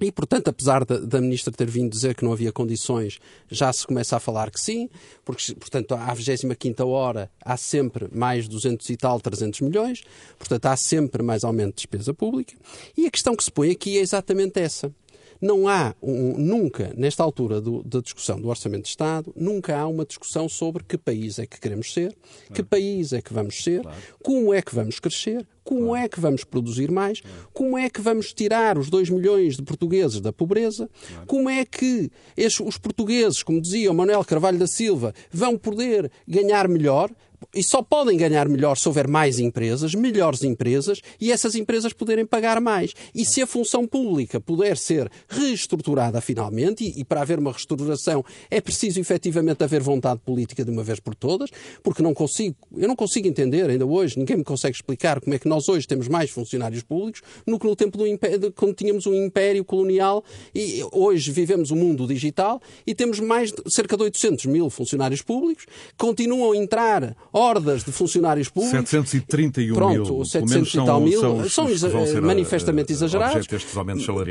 E, 0.00 0.12
portanto, 0.12 0.48
apesar 0.48 0.84
da, 0.84 0.98
da, 0.98 1.20
Ministra 1.20 1.52
ter 1.52 1.68
vindo 1.68 1.90
dizer 1.90 2.14
que 2.14 2.24
não 2.24 2.32
havia 2.32 2.52
condições, 2.52 3.18
já 3.50 3.72
se 3.72 3.86
começa 3.86 4.16
a 4.16 4.20
falar 4.20 4.50
que 4.50 4.60
sim, 4.60 4.88
porque, 5.24 5.54
portanto, 5.54 5.94
à 5.94 6.14
25 6.14 6.84
hora 6.84 7.30
há 7.44 7.56
sempre 7.56 8.08
mais 8.12 8.46
200 8.46 8.88
e 8.90 8.96
tal, 8.96 9.20
300 9.20 9.60
milhões, 9.60 10.04
portanto, 10.38 10.66
há 10.66 10.76
sempre 10.76 11.22
mais 11.22 11.42
aumento 11.42 11.70
de 11.70 11.76
despesa 11.76 12.14
pública. 12.14 12.54
E 12.96 13.06
a 13.06 13.10
questão 13.10 13.34
que 13.34 13.42
se 13.42 13.50
põe 13.50 13.70
aqui 13.70 13.98
é 13.98 14.00
exatamente 14.00 14.60
essa. 14.60 14.92
Não 15.40 15.68
há 15.68 15.94
um, 16.02 16.36
nunca, 16.36 16.92
nesta 16.96 17.22
altura 17.22 17.60
do, 17.60 17.82
da 17.82 18.00
discussão 18.00 18.40
do 18.40 18.48
Orçamento 18.48 18.82
de 18.82 18.88
Estado, 18.88 19.32
nunca 19.36 19.78
há 19.78 19.86
uma 19.86 20.04
discussão 20.04 20.48
sobre 20.48 20.82
que 20.84 20.98
país 20.98 21.38
é 21.38 21.46
que 21.46 21.60
queremos 21.60 21.92
ser, 21.92 22.12
claro. 22.12 22.54
que 22.54 22.62
país 22.62 23.12
é 23.12 23.22
que 23.22 23.32
vamos 23.32 23.62
ser, 23.62 23.82
claro. 23.82 23.98
como 24.22 24.52
é 24.52 24.60
que 24.60 24.74
vamos 24.74 24.98
crescer, 24.98 25.46
como 25.68 25.94
é 25.94 26.08
que 26.08 26.18
vamos 26.18 26.44
produzir 26.44 26.90
mais, 26.90 27.20
como 27.52 27.76
é 27.76 27.90
que 27.90 28.00
vamos 28.00 28.32
tirar 28.32 28.78
os 28.78 28.88
2 28.88 29.10
milhões 29.10 29.54
de 29.54 29.62
portugueses 29.62 30.18
da 30.18 30.32
pobreza, 30.32 30.88
como 31.26 31.50
é 31.50 31.62
que 31.62 32.10
estes, 32.34 32.66
os 32.66 32.78
portugueses, 32.78 33.42
como 33.42 33.60
dizia 33.60 33.90
o 33.90 33.94
Manuel 33.94 34.24
Carvalho 34.24 34.58
da 34.58 34.66
Silva, 34.66 35.12
vão 35.30 35.58
poder 35.58 36.10
ganhar 36.26 36.66
melhor, 36.68 37.10
e 37.54 37.62
só 37.62 37.82
podem 37.82 38.16
ganhar 38.16 38.48
melhor 38.48 38.76
se 38.76 38.86
houver 38.88 39.08
mais 39.08 39.38
empresas, 39.38 39.94
melhores 39.94 40.42
empresas, 40.42 41.00
e 41.20 41.32
essas 41.32 41.54
empresas 41.54 41.92
poderem 41.92 42.26
pagar 42.26 42.60
mais. 42.60 42.94
E 43.14 43.24
se 43.24 43.40
a 43.40 43.46
função 43.46 43.86
pública 43.86 44.40
puder 44.40 44.76
ser 44.76 45.10
reestruturada 45.28 46.20
finalmente, 46.20 46.84
e, 46.84 47.00
e 47.00 47.04
para 47.04 47.22
haver 47.22 47.38
uma 47.38 47.52
reestruturação 47.52 48.24
é 48.50 48.60
preciso 48.60 49.00
efetivamente 49.00 49.62
haver 49.64 49.80
vontade 49.80 50.20
política 50.24 50.64
de 50.64 50.70
uma 50.70 50.82
vez 50.82 51.00
por 51.00 51.14
todas, 51.14 51.50
porque 51.82 52.02
não 52.02 52.12
consigo, 52.12 52.56
eu 52.76 52.88
não 52.88 52.96
consigo 52.96 53.26
entender 53.26 53.68
ainda 53.68 53.86
hoje, 53.86 54.18
ninguém 54.18 54.36
me 54.36 54.44
consegue 54.44 54.76
explicar 54.76 55.20
como 55.20 55.34
é 55.34 55.38
que 55.38 55.48
nós 55.48 55.68
hoje 55.68 55.86
temos 55.86 56.08
mais 56.08 56.30
funcionários 56.30 56.82
públicos 56.82 57.22
no 57.46 57.58
que 57.58 57.66
no 57.66 57.76
tempo 57.76 57.96
do 57.96 58.06
império, 58.06 58.52
quando 58.52 58.74
tínhamos 58.74 59.06
um 59.06 59.14
império 59.14 59.64
colonial 59.64 60.24
e 60.54 60.82
hoje 60.92 61.30
vivemos 61.30 61.70
o 61.70 61.74
um 61.74 61.78
mundo 61.78 62.06
digital 62.06 62.60
e 62.86 62.94
temos 62.94 63.20
mais 63.20 63.52
de 63.52 63.62
cerca 63.72 63.96
de 63.96 64.02
800 64.04 64.46
mil 64.46 64.70
funcionários 64.70 65.22
públicos, 65.22 65.66
continuam 65.96 66.52
a 66.52 66.56
entrar 66.56 67.16
hordas 67.32 67.84
de 67.84 67.92
funcionários 67.92 68.48
públicos. 68.48 68.88
731 68.90 69.74
Pronto, 69.74 70.14
mil. 70.14 70.24
700 70.24 70.74
e 70.74 70.76
tal 70.84 71.00
mil. 71.00 71.20
São, 71.20 71.48
são 71.48 71.68
eh, 71.68 72.20
manifestamente 72.20 72.92
exagerados. 72.92 73.46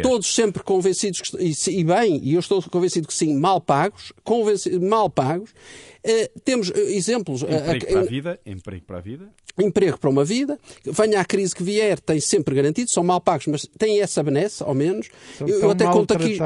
Todos 0.02 0.34
sempre 0.34 0.64
convencidos, 0.64 1.22
que, 1.22 1.38
e, 1.38 1.80
e, 1.80 1.84
bem, 1.84 2.20
e 2.24 2.34
eu 2.34 2.40
estou 2.40 2.62
convencido 2.64 3.08
que 3.08 3.14
sim, 3.14 3.38
mal 3.38 3.62
pagos, 3.62 4.14
mal 4.82 5.10
pagos. 5.10 5.52
Uh, 6.06 6.40
temos 6.46 6.70
uh, 6.70 6.78
exemplos. 6.78 7.44
Emprego 7.44 7.86
uh, 7.86 7.90
para 7.90 8.00
a 8.00 8.06
vida, 8.06 8.40
emprego 8.46 8.86
para 8.86 8.98
a 8.98 9.02
vida 9.02 9.30
emprego 9.64 9.98
para 9.98 10.10
uma 10.10 10.24
vida, 10.24 10.60
venha 10.86 11.20
a 11.20 11.26
crise 11.26 11.56
que 11.56 11.64
vier, 11.64 12.00
tem 12.00 12.20
sempre 12.20 12.56
garantido, 12.56 12.92
são 12.92 13.04
mal 13.04 13.20
pagos, 13.20 13.48
mas 13.48 13.68
têm 13.78 14.02
essa 14.02 14.22
benesse, 14.22 14.64
ao 14.64 14.74
menos. 14.74 15.10
São 15.38 15.48
eu, 15.48 15.62
eu 15.62 15.72
até 15.72 15.86
conto 15.86 16.14
aqui 16.14 16.40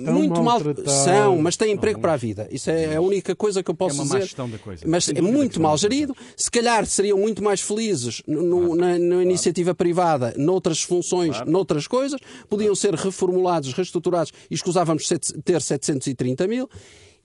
muito 0.00 0.42
mal 0.42 0.60
são, 0.86 1.38
mas 1.38 1.56
têm 1.56 1.72
emprego 1.72 1.98
não, 1.98 2.02
para 2.02 2.14
a 2.14 2.16
vida. 2.16 2.48
Isso 2.50 2.70
é 2.70 2.96
a 2.96 3.00
única 3.00 3.34
coisa 3.34 3.62
que 3.62 3.70
eu 3.70 3.74
posso 3.74 3.96
é 3.96 3.98
uma 3.98 4.04
dizer. 4.04 4.18
Má 4.18 4.20
gestão 4.24 4.50
da 4.50 4.58
coisa. 4.58 4.84
Mas 4.86 5.08
é 5.08 5.20
muito 5.20 5.60
mal 5.60 5.76
gerido. 5.76 6.16
Se 6.36 6.50
calhar 6.50 6.84
seriam 6.86 7.18
muito 7.18 7.42
mais 7.42 7.60
felizes 7.60 8.22
no, 8.26 8.74
na, 8.74 8.98
na, 8.98 9.22
iniciativa 9.22 9.74
privada, 9.74 10.34
noutras 10.36 10.82
funções, 10.82 11.36
claro. 11.36 11.50
noutras 11.50 11.86
coisas, 11.86 12.20
podiam 12.48 12.74
ser 12.74 12.94
reformulados, 12.94 13.72
reestruturados 13.72 14.32
e 14.50 14.54
escusávamos 14.54 15.06
ter 15.44 15.60
730 15.60 16.46
mil. 16.46 16.68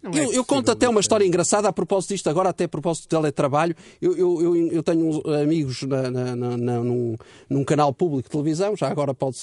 Eu, 0.04 0.32
é 0.32 0.38
eu, 0.38 0.44
conto 0.44 0.70
até 0.70 0.90
uma 0.90 1.00
história 1.00 1.26
engraçada 1.26 1.70
a 1.70 1.74
propósito 1.74 2.10
disto, 2.10 2.30
agora 2.30 2.50
até 2.50 2.66
a 2.66 2.68
propósito 2.68 3.04
de 3.04 3.10
teletrabalho. 3.10 3.74
Eu, 4.02 4.18
eu, 4.18 4.56
eu 4.72 4.84
tenho 4.84 5.22
amigos 5.42 5.84
na, 5.84 6.12
na, 6.12 6.36
na, 6.36 6.58
num, 6.58 7.16
num, 7.50 7.64
canal 7.64 7.94
público 7.94 8.24
de 8.24 8.30
televisão, 8.30 8.76
já 8.76 8.90
agora 8.90 9.14
pode, 9.14 9.38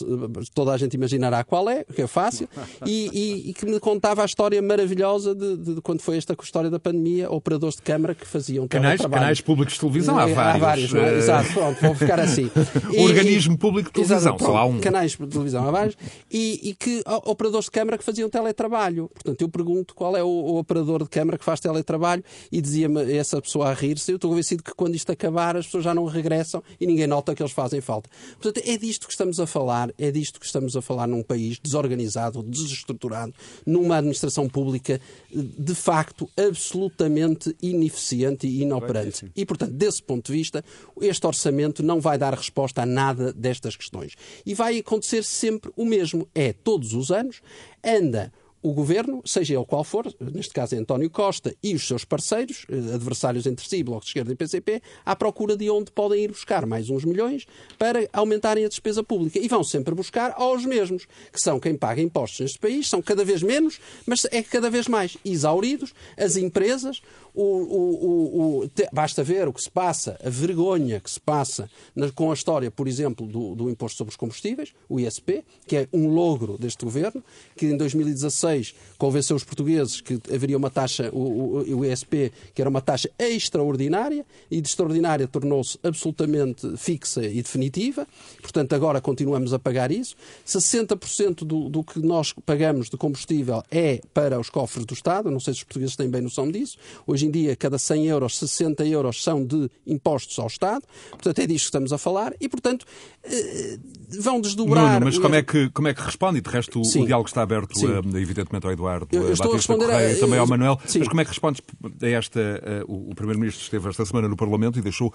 toda 0.55 0.73
a 0.73 0.77
gente 0.77 0.95
imaginará 0.95 1.43
qual 1.45 1.69
é, 1.71 1.85
que 1.85 2.03
é 2.03 2.07
fácil, 2.07 2.47
e, 2.85 3.09
e, 3.13 3.51
e 3.51 3.55
que 3.55 3.65
me 3.65 3.81
contava 3.81 4.23
a 4.23 4.27
história 4.27 4.61
maravilhosa 4.61 5.35
de, 5.35 5.57
de, 5.57 5.75
de, 5.77 5.81
quando 5.81 6.03
foi 6.03 6.19
esta 6.19 6.37
história 6.43 6.69
da 6.69 6.79
pandemia, 6.79 7.31
operadores 7.31 7.77
de 7.77 7.83
câmara 7.83 8.15
que 8.15 8.27
faziam 8.27 8.69
canais, 8.69 8.99
teletrabalho. 8.99 9.23
Canais 9.23 9.41
públicos 9.41 9.75
de 9.75 9.81
televisão, 9.81 10.19
há 10.19 10.27
vários. 10.27 10.39
Há 10.39 10.59
vários, 10.59 10.93
não 10.93 11.01
é? 11.01 11.17
Exato, 11.17 11.53
pronto, 11.55 11.81
vou 11.81 11.95
ficar 11.95 12.21
assim. 12.21 12.51
E, 12.93 13.03
Organismo 13.03 13.57
público 13.57 13.89
de 13.89 13.95
televisão, 13.95 14.37
exato, 14.37 14.53
um. 14.67 14.81
Canais 14.81 15.13
de 15.13 15.27
televisão, 15.27 15.67
há 15.67 15.71
vários, 15.71 15.97
e 16.31 16.77
que 16.79 17.03
operadores 17.25 17.65
de 17.65 17.71
câmara 17.71 17.97
que 17.97 18.05
faziam 18.05 18.29
teletrabalho. 18.29 19.09
Portanto, 19.15 19.41
eu 19.41 19.49
pergunto 19.49 19.95
qual 19.95 20.17
é 20.17 20.23
o 20.23 20.50
o 20.51 20.59
operador 20.59 21.03
de 21.03 21.09
câmara 21.09 21.39
que 21.39 21.45
faz 21.45 21.61
teletrabalho 21.61 22.25
e 22.51 22.61
dizia-me 22.61 23.13
essa 23.13 23.41
pessoa 23.41 23.69
a 23.69 23.75
rir-se. 23.75 24.11
Eu 24.11 24.17
estou 24.17 24.31
convencido 24.31 24.63
que 24.63 24.75
quando 24.75 24.95
isto 24.95 25.11
acabar 25.11 25.57
as 25.57 25.67
pessoas 25.67 25.85
já 25.85 25.95
não 25.95 26.05
regressam 26.05 26.63
e 26.81 26.87
ninguém 26.87 27.07
nota 27.07 27.35
que 27.35 27.43
eles 27.43 27.53
fazem 27.53 27.81
falta. 27.81 28.11
Portanto, 28.41 28.65
é 28.67 28.77
disto 28.77 29.07
que 29.07 29.13
estamos 29.13 29.41
a 29.41 29.47
falar, 29.47 29.93
é 29.99 30.11
disto 30.11 30.41
que 30.41 30.47
estamos 30.47 30.77
a 30.77 30.83
falar 30.83 31.07
num 31.07 31.23
país 31.23 31.59
desorganizado, 31.59 32.43
desestruturado, 32.43 33.33
numa 33.67 33.97
administração 33.97 34.49
pública 34.49 35.01
de 35.33 35.75
facto 35.75 36.29
absolutamente 36.37 37.55
ineficiente 37.63 38.47
e 38.47 38.63
inoperante. 38.63 39.31
E, 39.35 39.47
portanto, 39.47 39.73
desse 39.73 40.03
ponto 40.03 40.27
de 40.27 40.39
vista, 40.39 40.65
este 41.01 41.27
orçamento 41.27 41.83
não 41.83 42.01
vai 42.01 42.19
dar 42.19 42.35
resposta 42.35 42.83
a 42.83 42.87
nada 42.87 43.33
destas 43.33 43.77
questões. 43.77 44.15
E 44.45 44.55
vai 44.55 44.79
acontecer 44.79 45.23
sempre 45.25 45.71
o 45.77 45.85
mesmo. 45.85 46.29
É, 46.35 46.53
todos 46.53 46.95
os 46.95 47.11
anos, 47.11 47.41
anda 47.85 48.33
o 48.63 48.73
governo, 48.73 49.23
seja 49.25 49.55
ele 49.55 49.65
qual 49.65 49.83
for, 49.83 50.13
neste 50.21 50.53
caso 50.53 50.75
é 50.75 50.79
António 50.79 51.09
Costa 51.09 51.55
e 51.63 51.75
os 51.75 51.87
seus 51.87 52.05
parceiros, 52.05 52.67
eh, 52.69 52.95
adversários 52.95 53.47
entre 53.47 53.67
si, 53.67 53.83
Bloco 53.83 54.03
de 54.03 54.09
Esquerda 54.09 54.33
e 54.33 54.37
PCP, 54.37 54.83
à 55.05 55.17
procura 55.17 55.57
de 55.57 55.71
onde 55.71 55.91
podem 55.91 56.25
ir 56.25 56.29
buscar 56.29 56.67
mais 56.67 56.91
uns 56.91 57.05
milhões 57.05 57.47
para 57.79 58.07
aumentarem 58.13 58.65
a 58.65 58.69
despesa 58.69 59.03
pública. 59.03 59.39
E 59.39 59.49
vão 59.49 59.65
sempre 59.65 59.95
buscar 59.95 60.35
aos 60.37 60.65
mesmos, 60.67 61.07
que 61.33 61.41
são 61.41 61.59
quem 61.59 61.75
paga 61.75 62.03
impostos 62.03 62.41
neste 62.41 62.59
país, 62.59 62.89
são 62.89 63.01
cada 63.01 63.25
vez 63.25 63.43
menos, 63.43 63.81
mas 64.07 64.27
é 64.31 64.43
cada 64.43 64.69
vez 64.69 64.87
mais 64.87 65.17
exauridos, 65.25 65.95
as 66.17 66.37
empresas, 66.37 67.01
o, 67.35 67.43
o, 67.43 68.61
o, 68.61 68.69
te, 68.69 68.89
basta 68.93 69.23
ver 69.23 69.49
o 69.49 69.53
que 69.53 69.63
se 69.63 69.71
passa, 69.71 70.19
a 70.25 70.29
vergonha 70.29 71.01
que 71.01 71.11
se 71.11 71.21
passa 71.21 71.71
na, 71.95 72.11
com 72.11 72.31
a 72.31 72.35
história, 72.35 72.71
por 72.71 72.89
exemplo, 72.89 73.27
do, 73.27 73.55
do, 73.55 73.71
Imposto 73.71 73.99
sobre 73.99 74.11
os 74.11 74.17
Combustíveis, 74.17 74.73
o 74.89 74.99
ISP, 74.99 75.45
que 75.67 75.77
é 75.77 75.89
um 75.93 76.09
logro 76.09 76.59
deste 76.59 76.85
governo, 76.85 77.23
que 77.57 77.67
em 77.67 77.77
2016 77.77 78.75
convenceu 78.99 79.37
os 79.37 79.45
portugueses 79.45 80.01
que 80.01 80.21
haveria 80.33 80.57
uma 80.57 80.71
taxa, 80.71 81.11
o, 81.13 81.79
o 81.79 81.85
ISP, 81.85 82.33
que 82.55 82.61
era 82.61 82.69
uma 82.69 82.81
taxa 82.81 83.11
extraordinária, 83.19 84.25
e 84.51 84.61
de 84.61 84.69
extraordinária 84.69 85.27
tornou-se 85.27 85.79
absolutamente 85.83 86.77
fixa 86.77 87.25
e 87.25 87.43
definitiva. 87.43 88.07
Portanto, 88.43 88.73
agora 88.75 89.01
continuamos 89.01 89.53
a 89.53 89.59
pagar 89.59 89.91
isso. 89.91 90.17
60% 90.47 91.45
do, 91.45 91.69
do 91.69 91.85
que 91.85 92.01
nós 92.01 92.33
pagamos 92.45 92.91
de 92.91 92.97
combustível 92.97 93.63
é 93.71 94.01
para 94.13 94.39
os 94.39 94.51
cofres 94.51 94.85
do 94.85 94.95
Estado. 94.95 95.31
Não 95.31 95.41
sei 95.41 95.55
se 95.55 95.59
os 95.59 95.65
portugueses 95.65 95.97
têm 95.97 96.09
bem 96.09 96.21
noção 96.21 96.51
disso. 96.51 96.77
Hoje 97.07 97.20
Hoje 97.21 97.27
em 97.27 97.31
dia, 97.31 97.55
cada 97.55 97.79
100 97.79 98.07
euros, 98.07 98.39
60 98.39 98.87
euros 98.87 99.23
são 99.23 99.45
de 99.45 99.71
impostos 99.87 100.39
ao 100.39 100.47
Estado. 100.47 100.85
Portanto, 101.11 101.39
é 101.39 101.47
disto 101.47 101.65
que 101.65 101.69
estamos 101.69 101.93
a 101.93 101.99
falar. 101.99 102.33
E, 102.41 102.49
portanto, 102.49 102.87
eh, 103.23 103.79
vão 104.19 104.41
desdobrar... 104.41 104.95
Nuno, 104.95 105.05
mas 105.05 105.19
como 105.19 105.35
é, 105.35 105.43
que, 105.43 105.69
como 105.69 105.89
é 105.89 105.93
que 105.93 106.01
responde? 106.01 106.39
E, 106.39 106.41
de 106.41 106.49
resto, 106.49 106.83
Sim. 106.83 107.03
o 107.03 107.07
diálogo 107.07 107.29
está 107.29 107.43
aberto, 107.43 107.79
Sim. 107.79 107.89
Eh, 107.93 108.21
evidentemente, 108.21 108.65
ao 108.65 108.73
Eduardo 108.73 109.07
eu, 109.13 109.25
eu 109.25 109.33
estou 109.35 109.53
Batista 109.53 109.75
a 109.75 109.77
Correia 109.77 110.09
a... 110.09 110.13
e 110.13 110.17
também 110.17 110.39
ao 110.39 110.47
Manuel. 110.47 110.79
Sim. 110.87 111.01
Mas 111.01 111.09
como 111.09 111.21
é 111.21 111.25
que 111.25 111.31
respondes 111.31 111.61
a 112.03 112.09
esta... 112.09 112.41
O 112.89 113.15
Primeiro-Ministro 113.15 113.63
esteve 113.63 113.87
esta 113.87 114.07
semana 114.07 114.27
no 114.27 114.37
Parlamento 114.37 114.79
e 114.79 114.83
deixou 114.83 115.13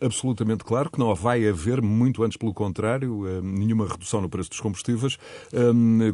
absolutamente 0.00 0.64
claro 0.64 0.90
que 0.90 0.98
não 0.98 1.14
vai 1.14 1.46
haver, 1.46 1.80
muito 1.80 2.24
antes 2.24 2.36
pelo 2.36 2.52
contrário, 2.52 3.40
nenhuma 3.40 3.86
redução 3.86 4.20
no 4.20 4.28
preço 4.28 4.50
dos 4.50 4.58
combustíveis, 4.58 5.16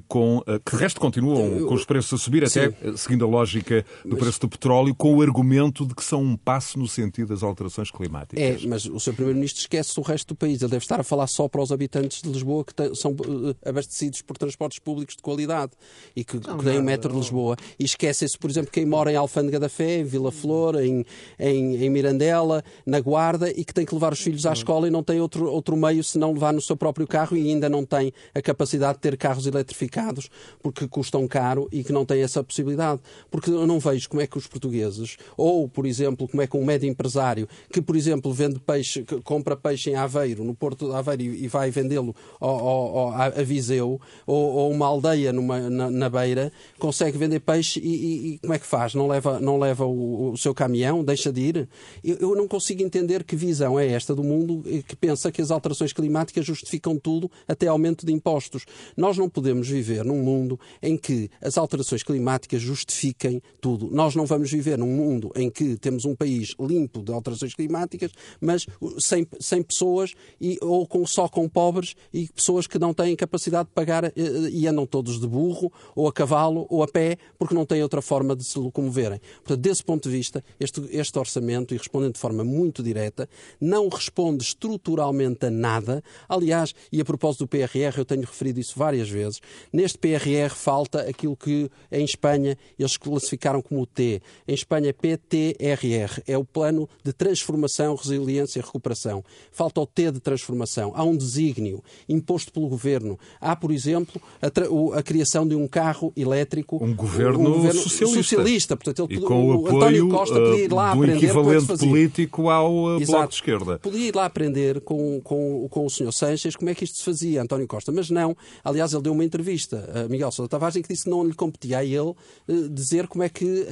com, 0.06 0.42
que 0.64 0.76
de 0.76 0.82
resto 0.82 1.00
continuam 1.00 1.66
com 1.66 1.74
os 1.74 1.86
preços 1.86 2.20
a 2.20 2.22
subir, 2.22 2.44
até 2.44 2.74
seguindo 2.96 3.24
a 3.24 3.28
lógica 3.28 3.84
do 4.04 4.16
preço 4.16 4.40
do 4.40 4.48
petróleo, 4.48 4.94
com 4.94 5.14
o 5.14 5.21
argumento 5.22 5.86
de 5.86 5.94
que 5.94 6.04
são 6.04 6.22
um 6.22 6.36
passo 6.36 6.78
no 6.78 6.86
sentido 6.88 7.28
das 7.28 7.42
alterações 7.42 7.90
climáticas. 7.90 8.42
É, 8.42 8.66
mas 8.66 8.84
o 8.86 8.98
Sr. 8.98 9.14
Primeiro-Ministro 9.14 9.60
esquece 9.60 9.98
o 9.98 10.02
resto 10.02 10.28
do 10.28 10.34
país. 10.34 10.60
Ele 10.60 10.70
deve 10.70 10.84
estar 10.84 11.00
a 11.00 11.04
falar 11.04 11.26
só 11.26 11.48
para 11.48 11.62
os 11.62 11.72
habitantes 11.72 12.22
de 12.22 12.28
Lisboa 12.28 12.64
que 12.64 12.94
são 12.94 13.12
eh, 13.12 13.68
abastecidos 13.68 14.22
por 14.22 14.36
transportes 14.36 14.78
públicos 14.78 15.16
de 15.16 15.22
qualidade 15.22 15.72
e 16.14 16.24
que, 16.24 16.38
que 16.38 16.64
têm 16.64 16.78
o 16.78 16.82
metro 16.82 17.12
de 17.12 17.18
Lisboa. 17.18 17.56
E 17.78 17.84
esquece-se, 17.84 18.38
por 18.38 18.50
exemplo, 18.50 18.70
quem 18.70 18.84
mora 18.84 19.12
em 19.12 19.16
Alfândega 19.16 19.58
da 19.58 19.68
Fé, 19.68 19.98
em 19.98 20.04
Vila 20.04 20.32
Flor, 20.32 20.80
em, 20.80 21.04
em, 21.38 21.76
em, 21.76 21.90
Mirandela, 21.90 22.62
na 22.84 23.00
Guarda 23.00 23.50
e 23.50 23.64
que 23.64 23.72
tem 23.72 23.84
que 23.84 23.94
levar 23.94 24.12
os 24.12 24.20
filhos 24.20 24.46
à 24.46 24.52
escola 24.52 24.88
e 24.88 24.90
não 24.90 25.02
tem 25.02 25.20
outro, 25.20 25.50
outro 25.50 25.76
meio 25.76 26.02
se 26.02 26.18
não 26.18 26.32
levar 26.32 26.52
no 26.52 26.60
seu 26.60 26.76
próprio 26.76 27.06
carro 27.06 27.36
e 27.36 27.50
ainda 27.50 27.68
não 27.68 27.84
tem 27.84 28.12
a 28.34 28.42
capacidade 28.42 28.94
de 28.94 29.00
ter 29.00 29.16
carros 29.16 29.46
eletrificados 29.46 30.28
porque 30.62 30.86
custam 30.88 31.26
caro 31.26 31.68
e 31.72 31.84
que 31.84 31.92
não 31.92 32.04
tem 32.04 32.22
essa 32.22 32.42
possibilidade. 32.42 33.00
Porque 33.30 33.50
eu 33.50 33.66
não 33.66 33.78
vejo 33.78 34.08
como 34.08 34.20
é 34.20 34.26
que 34.26 34.38
os 34.38 34.46
portugueses 34.46 35.11
ou, 35.36 35.68
por 35.68 35.86
exemplo, 35.86 36.28
como 36.28 36.42
é 36.42 36.46
que 36.46 36.56
um 36.56 36.64
médio 36.64 36.88
empresário 36.88 37.48
que, 37.70 37.80
por 37.80 37.96
exemplo, 37.96 38.32
vende 38.32 38.58
peixe, 38.58 39.04
compra 39.24 39.56
peixe 39.56 39.90
em 39.90 39.94
Aveiro, 39.94 40.44
no 40.44 40.54
Porto 40.54 40.88
de 40.88 40.94
Aveiro, 40.94 41.22
e 41.22 41.48
vai 41.48 41.70
vendê-lo 41.70 42.14
a 42.40 43.42
Viseu, 43.42 44.00
ou, 44.26 44.52
ou, 44.52 44.70
uma 44.70 44.86
aldeia 44.86 45.32
numa, 45.32 45.70
na, 45.70 45.90
na, 45.90 46.08
beira, 46.08 46.52
consegue 46.78 47.18
vender 47.18 47.40
peixe 47.40 47.80
e, 47.80 48.34
e, 48.34 48.38
como 48.38 48.54
é 48.54 48.58
que 48.58 48.66
faz? 48.66 48.94
Não 48.94 49.06
leva, 49.06 49.40
não 49.40 49.58
leva 49.58 49.84
o, 49.86 50.32
o 50.32 50.36
seu 50.36 50.54
caminhão? 50.54 51.04
Deixa 51.04 51.32
de 51.32 51.40
ir? 51.40 51.68
Eu, 52.02 52.16
eu 52.20 52.36
não 52.36 52.48
consigo 52.48 52.82
entender 52.82 53.24
que 53.24 53.36
visão 53.36 53.78
é 53.78 53.86
esta 53.86 54.14
do 54.14 54.22
mundo 54.22 54.62
que 54.86 54.96
pensa 54.96 55.30
que 55.30 55.40
as 55.40 55.50
alterações 55.50 55.92
climáticas 55.92 56.44
justificam 56.44 56.98
tudo, 56.98 57.30
até 57.46 57.66
aumento 57.66 58.06
de 58.06 58.12
impostos. 58.12 58.64
Nós 58.96 59.16
não 59.16 59.28
podemos 59.28 59.68
viver 59.68 60.04
num 60.04 60.22
mundo 60.22 60.58
em 60.82 60.96
que 60.96 61.30
as 61.40 61.58
alterações 61.58 62.02
climáticas 62.02 62.60
justifiquem 62.60 63.42
tudo. 63.60 63.90
Nós 63.90 64.14
não 64.14 64.26
vamos 64.26 64.50
viver 64.50 64.78
num 64.78 64.86
mundo 64.86 65.01
em 65.34 65.50
que 65.50 65.76
temos 65.76 66.04
um 66.04 66.14
país 66.14 66.54
limpo 66.58 67.02
de 67.02 67.12
alterações 67.12 67.54
climáticas, 67.54 68.12
mas 68.40 68.66
sem, 68.98 69.26
sem 69.40 69.62
pessoas 69.62 70.12
e, 70.40 70.58
ou 70.60 70.86
com, 70.86 71.06
só 71.06 71.28
com 71.28 71.48
pobres 71.48 71.94
e 72.12 72.28
pessoas 72.28 72.66
que 72.66 72.78
não 72.78 72.94
têm 72.94 73.14
capacidade 73.16 73.68
de 73.68 73.74
pagar 73.74 74.04
eh, 74.04 74.12
e 74.50 74.66
andam 74.66 74.86
todos 74.86 75.20
de 75.20 75.26
burro, 75.26 75.72
ou 75.94 76.08
a 76.08 76.12
cavalo, 76.12 76.66
ou 76.68 76.82
a 76.82 76.88
pé, 76.88 77.16
porque 77.38 77.54
não 77.54 77.64
têm 77.64 77.82
outra 77.82 78.02
forma 78.02 78.34
de 78.36 78.44
se 78.44 78.58
locomoverem. 78.58 79.20
Portanto, 79.36 79.60
desse 79.60 79.84
ponto 79.84 80.08
de 80.08 80.16
vista, 80.16 80.44
este, 80.58 80.80
este 80.90 81.18
orçamento, 81.18 81.74
e 81.74 81.76
respondendo 81.76 82.14
de 82.14 82.20
forma 82.20 82.44
muito 82.44 82.82
direta, 82.82 83.28
não 83.60 83.88
responde 83.88 84.44
estruturalmente 84.44 85.46
a 85.46 85.50
nada. 85.50 86.02
Aliás, 86.28 86.74
e 86.90 87.00
a 87.00 87.04
propósito 87.04 87.44
do 87.44 87.48
PRR, 87.48 87.98
eu 87.98 88.04
tenho 88.04 88.22
referido 88.22 88.60
isso 88.60 88.78
várias 88.78 89.08
vezes, 89.08 89.40
neste 89.72 89.98
PRR 89.98 90.54
falta 90.54 91.02
aquilo 91.02 91.36
que 91.36 91.70
em 91.90 92.04
Espanha 92.04 92.56
eles 92.78 92.96
classificaram 92.96 93.62
como 93.62 93.82
o 93.82 93.86
T. 93.86 94.20
Em 94.46 94.54
Espanha 94.54 94.91
é 94.92 95.16
PTRR, 95.16 96.22
é 96.26 96.36
o 96.36 96.44
Plano 96.44 96.88
de 97.02 97.12
Transformação, 97.12 97.94
Resiliência 97.94 98.60
e 98.60 98.62
Recuperação. 98.62 99.24
Falta 99.50 99.80
o 99.80 99.86
T 99.86 100.12
de 100.12 100.20
transformação. 100.20 100.92
Há 100.94 101.02
um 101.02 101.16
desígnio 101.16 101.82
imposto 102.08 102.52
pelo 102.52 102.68
governo. 102.68 103.18
Há, 103.40 103.56
por 103.56 103.70
exemplo, 103.70 104.20
a, 104.40 104.98
a 104.98 105.02
criação 105.02 105.46
de 105.46 105.54
um 105.54 105.66
carro 105.66 106.12
elétrico. 106.16 106.82
Um 106.82 106.94
governo, 106.94 107.40
um 107.40 107.52
governo 107.54 107.80
socialista. 107.80 108.22
socialista. 108.22 108.76
Portanto, 108.76 109.08
ele, 109.08 109.18
e 109.18 109.20
com 109.20 109.50
o, 109.50 109.62
o 109.62 109.66
apoio 109.66 109.76
António 109.76 110.08
Costa 110.08 110.34
podia 110.34 110.64
ir 110.64 110.72
lá 110.72 110.92
uh, 110.92 110.96
do 110.96 111.02
aprender 111.02 111.24
equivalente 111.24 111.78
político 111.78 112.50
ao 112.50 112.74
uh, 112.74 112.96
Exato. 112.96 113.12
Bloco 113.12 113.28
de 113.28 113.34
Esquerda. 113.34 113.78
Podia 113.78 114.08
ir 114.08 114.14
lá 114.14 114.24
aprender 114.26 114.80
com, 114.80 115.20
com, 115.22 115.66
com 115.70 115.86
o 115.86 115.90
Sr. 115.90 116.12
Sanches 116.12 116.56
como 116.56 116.70
é 116.70 116.74
que 116.74 116.84
isto 116.84 116.98
se 116.98 117.04
fazia, 117.04 117.42
António 117.42 117.66
Costa. 117.66 117.90
Mas 117.90 118.10
não. 118.10 118.36
Aliás, 118.62 118.92
ele 118.92 119.02
deu 119.02 119.12
uma 119.12 119.24
entrevista 119.24 119.88
a 119.94 120.08
Miguel 120.08 120.30
Sousa 120.30 120.48
Tavares 120.48 120.76
em 120.76 120.82
que 120.82 120.88
disse 120.88 121.04
que 121.04 121.10
não 121.10 121.24
lhe 121.24 121.34
competia 121.34 121.78
a 121.78 121.84
ele 121.84 121.98
uh, 121.98 122.68
dizer 122.70 123.06
como 123.06 123.22
é 123.22 123.28
que 123.28 123.66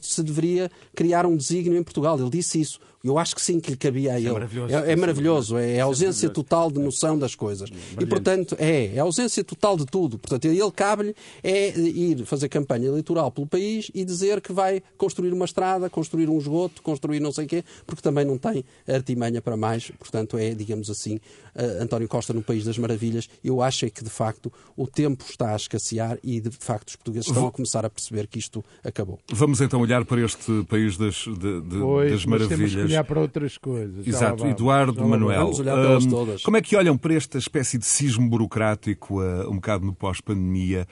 se 0.00 0.22
deveria 0.22 0.57
criar 0.94 1.26
um 1.26 1.36
desígnio 1.36 1.78
em 1.78 1.82
Portugal. 1.82 2.18
Ele 2.18 2.30
disse 2.30 2.60
isso. 2.60 2.80
Eu 3.08 3.18
acho 3.18 3.34
que 3.34 3.42
sim, 3.42 3.60
que 3.60 3.70
lhe 3.70 3.76
cabia 3.76 4.14
a 4.14 4.18
ele. 4.18 4.28
É 4.28 4.32
maravilhoso. 4.32 4.74
É, 4.74 4.92
é 4.92 4.96
maravilhoso, 4.96 5.56
é 5.56 5.80
a 5.80 5.84
ausência 5.84 6.28
total 6.28 6.70
de 6.70 6.78
noção 6.78 7.18
das 7.18 7.34
coisas. 7.34 7.70
Brilhante. 7.70 8.02
E, 8.04 8.06
portanto, 8.06 8.56
é, 8.58 8.94
é 8.94 8.98
a 8.98 9.02
ausência 9.02 9.42
total 9.42 9.76
de 9.76 9.86
tudo. 9.86 10.18
Portanto, 10.18 10.44
ele 10.44 10.70
cabe-lhe 10.72 11.14
é 11.42 11.78
ir 11.78 12.24
fazer 12.24 12.48
campanha 12.48 12.88
eleitoral 12.88 13.30
pelo 13.30 13.46
país 13.46 13.90
e 13.94 14.04
dizer 14.04 14.40
que 14.40 14.52
vai 14.52 14.82
construir 14.96 15.32
uma 15.32 15.44
estrada, 15.44 15.88
construir 15.88 16.28
um 16.28 16.38
esgoto, 16.38 16.82
construir 16.82 17.20
não 17.20 17.32
sei 17.32 17.44
o 17.44 17.48
quê, 17.48 17.64
porque 17.86 18.02
também 18.02 18.24
não 18.24 18.36
tem 18.36 18.64
artimanha 18.86 19.40
para 19.40 19.56
mais. 19.56 19.90
Portanto, 19.98 20.36
é, 20.36 20.54
digamos 20.54 20.90
assim, 20.90 21.16
uh, 21.16 21.82
António 21.82 22.08
Costa 22.08 22.32
no 22.32 22.42
País 22.42 22.64
das 22.64 22.78
Maravilhas. 22.78 23.28
Eu 23.42 23.62
acho 23.62 23.86
é 23.86 23.90
que, 23.90 24.04
de 24.04 24.10
facto, 24.10 24.52
o 24.76 24.86
tempo 24.86 25.24
está 25.28 25.52
a 25.52 25.56
escassear 25.56 26.18
e, 26.22 26.40
de 26.40 26.50
facto, 26.50 26.88
os 26.88 26.96
portugueses 26.96 27.28
estão 27.28 27.46
a 27.46 27.50
começar 27.52 27.84
a 27.84 27.90
perceber 27.90 28.26
que 28.26 28.38
isto 28.38 28.64
acabou. 28.84 29.18
Vamos 29.32 29.60
então 29.60 29.80
olhar 29.80 30.04
para 30.04 30.20
este 30.20 30.64
País 30.68 30.96
das, 30.96 31.14
de, 31.14 31.60
de, 31.60 31.78
pois, 31.78 32.12
das 32.12 32.24
Maravilhas 32.24 32.97
olhar 32.98 33.04
para 33.04 33.20
outras 33.20 33.56
coisas. 33.56 34.06
Exato, 34.06 34.46
Eduardo 34.46 35.06
Manuel. 35.06 35.40
Vamos 35.40 35.60
olhar 35.60 35.74
para 35.74 35.98
um, 35.98 36.08
todas. 36.08 36.42
Como 36.42 36.56
é 36.56 36.62
que 36.62 36.76
olham 36.76 36.96
para 36.96 37.14
esta 37.14 37.38
espécie 37.38 37.78
de 37.78 37.86
sismo 37.86 38.28
burocrático, 38.28 39.20
uh, 39.22 39.50
um 39.50 39.56
bocado 39.56 39.84
no 39.84 39.94
pós-pandemia, 39.94 40.86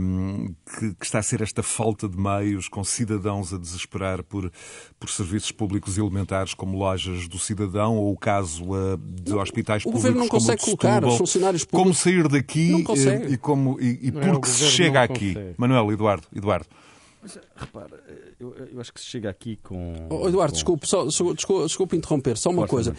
um, 0.00 0.54
que, 0.78 0.94
que, 0.94 1.04
está 1.04 1.18
a 1.18 1.22
ser 1.22 1.42
esta 1.42 1.62
falta 1.62 2.08
de 2.08 2.16
meios, 2.16 2.68
com 2.68 2.82
cidadãos 2.84 3.52
a 3.52 3.58
desesperar 3.58 4.22
por, 4.22 4.50
por 4.98 5.10
serviços 5.10 5.52
públicos 5.52 5.98
elementares 5.98 6.54
como 6.54 6.78
lojas 6.78 7.28
do 7.28 7.38
cidadão, 7.38 7.96
ou 7.96 8.12
o 8.12 8.16
caso 8.16 8.64
uh, 8.64 8.96
de 8.96 9.34
hospitais 9.34 9.82
o 9.82 9.84
públicos 9.84 10.02
governo 10.02 10.20
não 10.20 10.28
consegue 10.28 10.62
colocar 10.62 11.04
os 11.04 11.16
funcionários 11.16 11.64
públicos. 11.64 11.80
Como 11.80 11.94
sair 11.94 12.28
daqui 12.28 12.84
uh, 12.88 13.32
e, 13.32 13.36
como, 13.36 13.80
e, 13.80 14.08
e 14.08 14.12
porque 14.12 14.48
é, 14.48 14.52
se 14.52 14.64
chega 14.66 15.02
aqui. 15.02 15.34
Consegue. 15.34 15.54
Manuel, 15.56 15.92
Eduardo, 15.92 16.26
Eduardo. 16.34 16.66
Mas, 17.22 17.38
repara, 17.54 18.02
eu, 18.38 18.54
eu, 18.72 18.80
acho 18.80 18.92
que 18.92 19.00
se 19.00 19.06
chega 19.06 19.28
aqui 19.28 19.56
com. 19.56 19.94
Oh, 20.08 20.28
Eduardo, 20.28 20.52
com... 20.52 20.56
Desculpe, 20.56 20.88
só, 20.88 21.04
desculpe, 21.04 21.36
desculpe 21.66 21.96
interromper, 21.96 22.36
só 22.36 22.50
uma 22.50 22.66
Força, 22.66 22.92
coisa. 22.92 22.96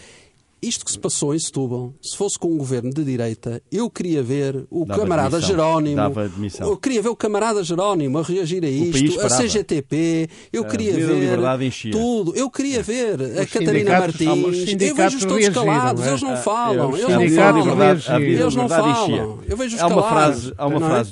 Isto 0.62 0.86
que 0.86 0.92
se 0.92 1.00
passou 1.00 1.34
em 1.34 1.40
Setúbal, 1.40 1.92
se 2.00 2.16
fosse 2.16 2.38
com 2.38 2.50
um 2.50 2.58
governo 2.58 2.92
de 2.94 3.04
direita, 3.04 3.64
eu 3.72 3.90
queria 3.90 4.22
ver 4.22 4.68
o 4.70 4.86
Dava 4.86 5.02
camarada 5.02 5.38
admissão. 5.38 5.50
Jerónimo. 5.56 5.96
Dava 5.96 6.24
admissão. 6.26 6.70
Eu 6.70 6.78
queria 6.78 7.02
ver 7.02 7.10
o 7.10 7.16
camarada 7.16 7.64
Jerónimo 7.64 8.20
a 8.20 8.22
reagir 8.22 8.64
a 8.64 8.70
isto, 8.70 9.22
a 9.22 9.28
CGTP, 9.28 10.30
eu 10.54 10.64
queria 10.64 10.94
ver 10.94 11.40
tudo. 11.92 12.36
Eu 12.36 12.48
queria 12.52 12.84
ver 12.84 13.40
a 13.40 13.46
Catarina 13.48 14.00
Martins. 14.00 14.76
Eu 14.80 14.96
vejo-os 14.96 15.26
todos 15.26 15.50
calados, 15.50 16.06
eles 16.06 16.22
não 16.22 16.38
falam. 16.38 16.96
Eles 16.96 17.10
não 17.10 17.30
falam. 17.36 18.22
Eles 18.22 18.56
não 18.56 18.70
falam. 18.70 19.40
Eu 19.48 19.58
vejo-os 19.58 19.82
calados. 19.82 20.54
Há 20.60 20.68
uma 20.68 20.80
frase 20.80 21.12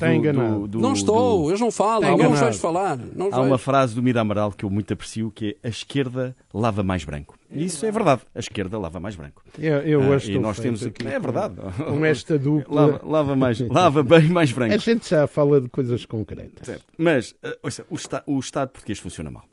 do, 0.68 0.80
Não 0.80 0.94
estou, 0.94 1.50
eles 1.50 1.60
não 1.60 1.72
falam. 1.72 2.16
Não 2.16 2.34
os 2.34 2.40
vejo 2.40 2.60
falar. 2.60 3.00
Há 3.32 3.42
uma 3.42 3.58
frase 3.58 3.96
do 3.96 4.04
Mira 4.04 4.22
Amaral 4.22 4.52
que 4.52 4.64
eu 4.64 4.70
muito 4.70 4.94
aprecio 4.94 5.32
que 5.34 5.58
é 5.64 5.68
a 5.68 5.70
esquerda 5.70 6.36
lava 6.54 6.84
mais 6.84 7.04
branco. 7.04 7.39
Isso 7.52 7.86
é 7.86 7.92
verdade. 7.92 8.22
A 8.34 8.40
esquerda 8.40 8.78
lava 8.78 9.00
mais 9.00 9.16
branco. 9.16 9.44
Eu, 9.58 9.78
eu 9.82 10.14
ah, 10.14 10.18
e 10.24 10.38
nós 10.38 10.60
temos 10.60 10.86
aqui. 10.86 11.08
É 11.08 11.20
verdade. 11.20 11.56
Com 11.78 12.06
esta 12.06 12.38
dupla. 12.38 12.86
Lava, 12.86 13.02
lava, 13.04 13.36
mais, 13.36 13.60
lava 13.60 14.04
bem 14.04 14.28
mais 14.28 14.52
branco. 14.54 14.74
A 14.74 14.78
gente 14.78 15.10
já 15.10 15.26
fala 15.26 15.60
de 15.60 15.70
coisas 15.70 16.06
concretas. 16.06 16.66
Certo. 16.66 16.86
Mas, 16.98 17.32
uh, 17.44 17.58
ouça, 17.64 17.86
o, 18.28 18.36
o 18.36 18.40
Estado 18.40 18.70
português 18.70 19.00
funciona 19.00 19.32
mal. 19.32 19.44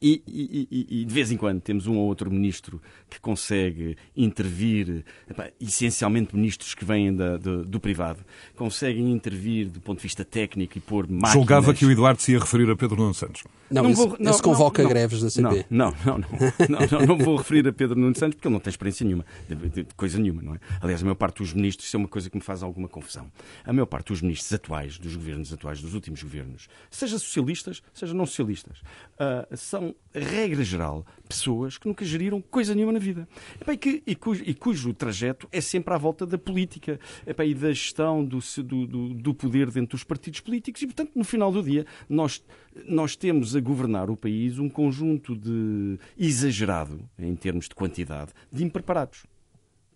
E, 0.00 0.22
e, 0.28 0.88
e, 1.00 1.04
de 1.04 1.12
vez 1.12 1.32
em 1.32 1.36
quando 1.36 1.60
temos 1.60 1.88
um 1.88 1.96
ou 1.96 2.06
outro 2.06 2.30
ministro 2.30 2.80
que 3.10 3.18
consegue 3.18 3.96
intervir, 4.16 5.04
epá, 5.28 5.50
essencialmente 5.60 6.36
ministros 6.36 6.72
que 6.72 6.84
vêm 6.84 7.12
da, 7.12 7.36
do, 7.36 7.64
do, 7.64 7.80
privado, 7.80 8.20
conseguem 8.54 9.10
intervir 9.10 9.68
do 9.68 9.80
ponto 9.80 9.98
de 9.98 10.04
vista 10.04 10.24
técnico 10.24 10.78
e 10.78 10.80
pôr 10.80 11.08
máquinas... 11.08 11.32
Julgava 11.32 11.74
que 11.74 11.84
o 11.84 11.90
Eduardo 11.90 12.22
se 12.22 12.30
ia 12.30 12.38
referir 12.38 12.70
a 12.70 12.76
Pedro 12.76 12.96
Nuno 12.96 13.12
Santos. 13.12 13.42
Não, 13.68 13.82
não, 13.82 13.92
vou, 13.92 14.16
não, 14.20 14.38
convoca 14.38 14.84
não, 14.84 14.88
greves 14.88 15.20
da 15.20 15.30
CP. 15.30 15.66
Não, 15.68 15.92
não, 16.04 16.18
não, 16.18 16.28
não, 16.68 17.06
não, 17.06 17.18
vou 17.18 17.36
referir 17.36 17.66
a 17.66 17.72
Pedro 17.72 17.98
Nuno 17.98 18.16
Santos 18.16 18.36
porque 18.36 18.46
ele 18.46 18.52
não 18.52 18.60
tem 18.60 18.70
experiência 18.70 19.04
nenhuma, 19.04 19.26
de, 19.48 19.56
de, 19.56 19.82
de, 19.82 19.94
coisa 19.96 20.16
nenhuma, 20.16 20.42
não 20.42 20.54
é? 20.54 20.60
Aliás, 20.80 21.02
a 21.02 21.04
maior 21.04 21.16
parte 21.16 21.42
dos 21.42 21.52
ministros, 21.52 21.88
isso 21.88 21.96
é 21.96 21.98
uma 21.98 22.08
coisa 22.08 22.30
que 22.30 22.36
me 22.36 22.42
faz 22.42 22.62
alguma 22.62 22.88
confusão. 22.88 23.26
A 23.64 23.72
maior 23.72 23.86
parte 23.86 24.12
dos 24.12 24.22
ministros 24.22 24.52
atuais, 24.52 24.96
dos 24.96 25.16
governos 25.16 25.52
atuais, 25.52 25.82
dos 25.82 25.92
últimos 25.92 26.22
governos, 26.22 26.68
seja 26.88 27.18
socialistas, 27.18 27.82
seja 27.92 28.14
não 28.14 28.26
socialistas, 28.26 28.78
uh, 29.18 29.56
são 29.56 29.87
regra 30.12 30.64
geral, 30.64 31.06
pessoas 31.28 31.78
que 31.78 31.86
nunca 31.86 32.04
geriram 32.04 32.40
coisa 32.40 32.74
nenhuma 32.74 32.92
na 32.92 32.98
vida. 32.98 33.28
e, 33.66 33.76
que, 33.76 34.02
e, 34.06 34.14
cujo, 34.14 34.42
e, 34.44 34.54
cujo, 34.54 34.94
trajeto 34.94 35.48
é 35.52 35.60
sempre 35.60 35.94
à 35.94 35.98
volta 35.98 36.26
da 36.26 36.38
política 36.38 36.98
e 37.26 37.54
da 37.54 37.68
gestão 37.68 38.24
do, 38.24 38.38
do, 38.64 39.14
do, 39.14 39.34
poder 39.34 39.70
dentro 39.70 39.96
dos 39.96 40.04
partidos 40.04 40.40
políticos. 40.40 40.82
E, 40.82 40.86
portanto, 40.86 41.12
no 41.14 41.24
final 41.24 41.52
do 41.52 41.62
dia, 41.62 41.86
nós, 42.08 42.42
nós 42.86 43.16
temos 43.16 43.54
a 43.54 43.60
governar 43.60 44.10
o 44.10 44.16
país 44.16 44.58
um 44.58 44.68
conjunto 44.68 45.36
de 45.36 45.98
exagerado, 46.18 47.00
em 47.18 47.34
termos 47.34 47.68
de 47.68 47.74
quantidade, 47.74 48.32
de 48.50 48.64
impreparados 48.64 49.24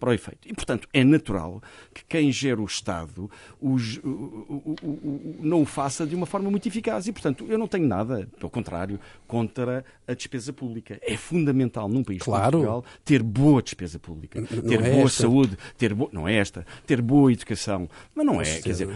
para 0.03 0.11
o 0.11 0.13
efeito. 0.13 0.49
E, 0.49 0.53
portanto, 0.53 0.89
é 0.93 1.05
natural 1.05 1.63
que 1.95 2.05
quem 2.09 2.33
gera 2.33 2.61
o 2.61 2.65
Estado 2.65 3.31
os, 3.61 3.99
o, 3.99 4.09
o, 4.09 4.77
o, 4.83 5.37
não 5.41 5.63
o 5.63 5.65
faça 5.65 6.05
de 6.05 6.17
uma 6.17 6.27
forma 6.27 6.51
muito 6.51 6.67
eficaz. 6.67 7.07
E, 7.07 7.13
portanto, 7.13 7.47
eu 7.49 7.57
não 7.57 7.69
tenho 7.69 7.87
nada, 7.87 8.29
pelo 8.37 8.51
contrário, 8.51 8.99
contra 9.29 9.85
a 10.09 10.13
despesa 10.13 10.53
pública. 10.53 10.99
É 11.03 11.17
fundamental 11.17 11.89
num 11.89 12.03
país 12.03 12.21
claro. 12.21 12.59
como 12.59 12.65
Portugal 12.65 12.85
ter 13.05 13.23
boa 13.23 13.63
despesa 13.63 14.01
pública, 14.01 14.41
não 14.41 14.47
ter 14.47 14.83
é 14.83 14.91
boa 14.91 15.05
esta. 15.05 15.23
saúde, 15.23 15.57
ter 15.79 15.95
bo... 15.95 16.11
não 16.13 16.27
é 16.27 16.35
esta, 16.35 16.67
ter 16.85 17.01
boa 17.01 17.33
educação. 17.33 17.89
Mas 18.13 18.27
não 18.27 18.41
é, 18.43 18.61
quer 18.61 18.71
dizer, 18.71 18.89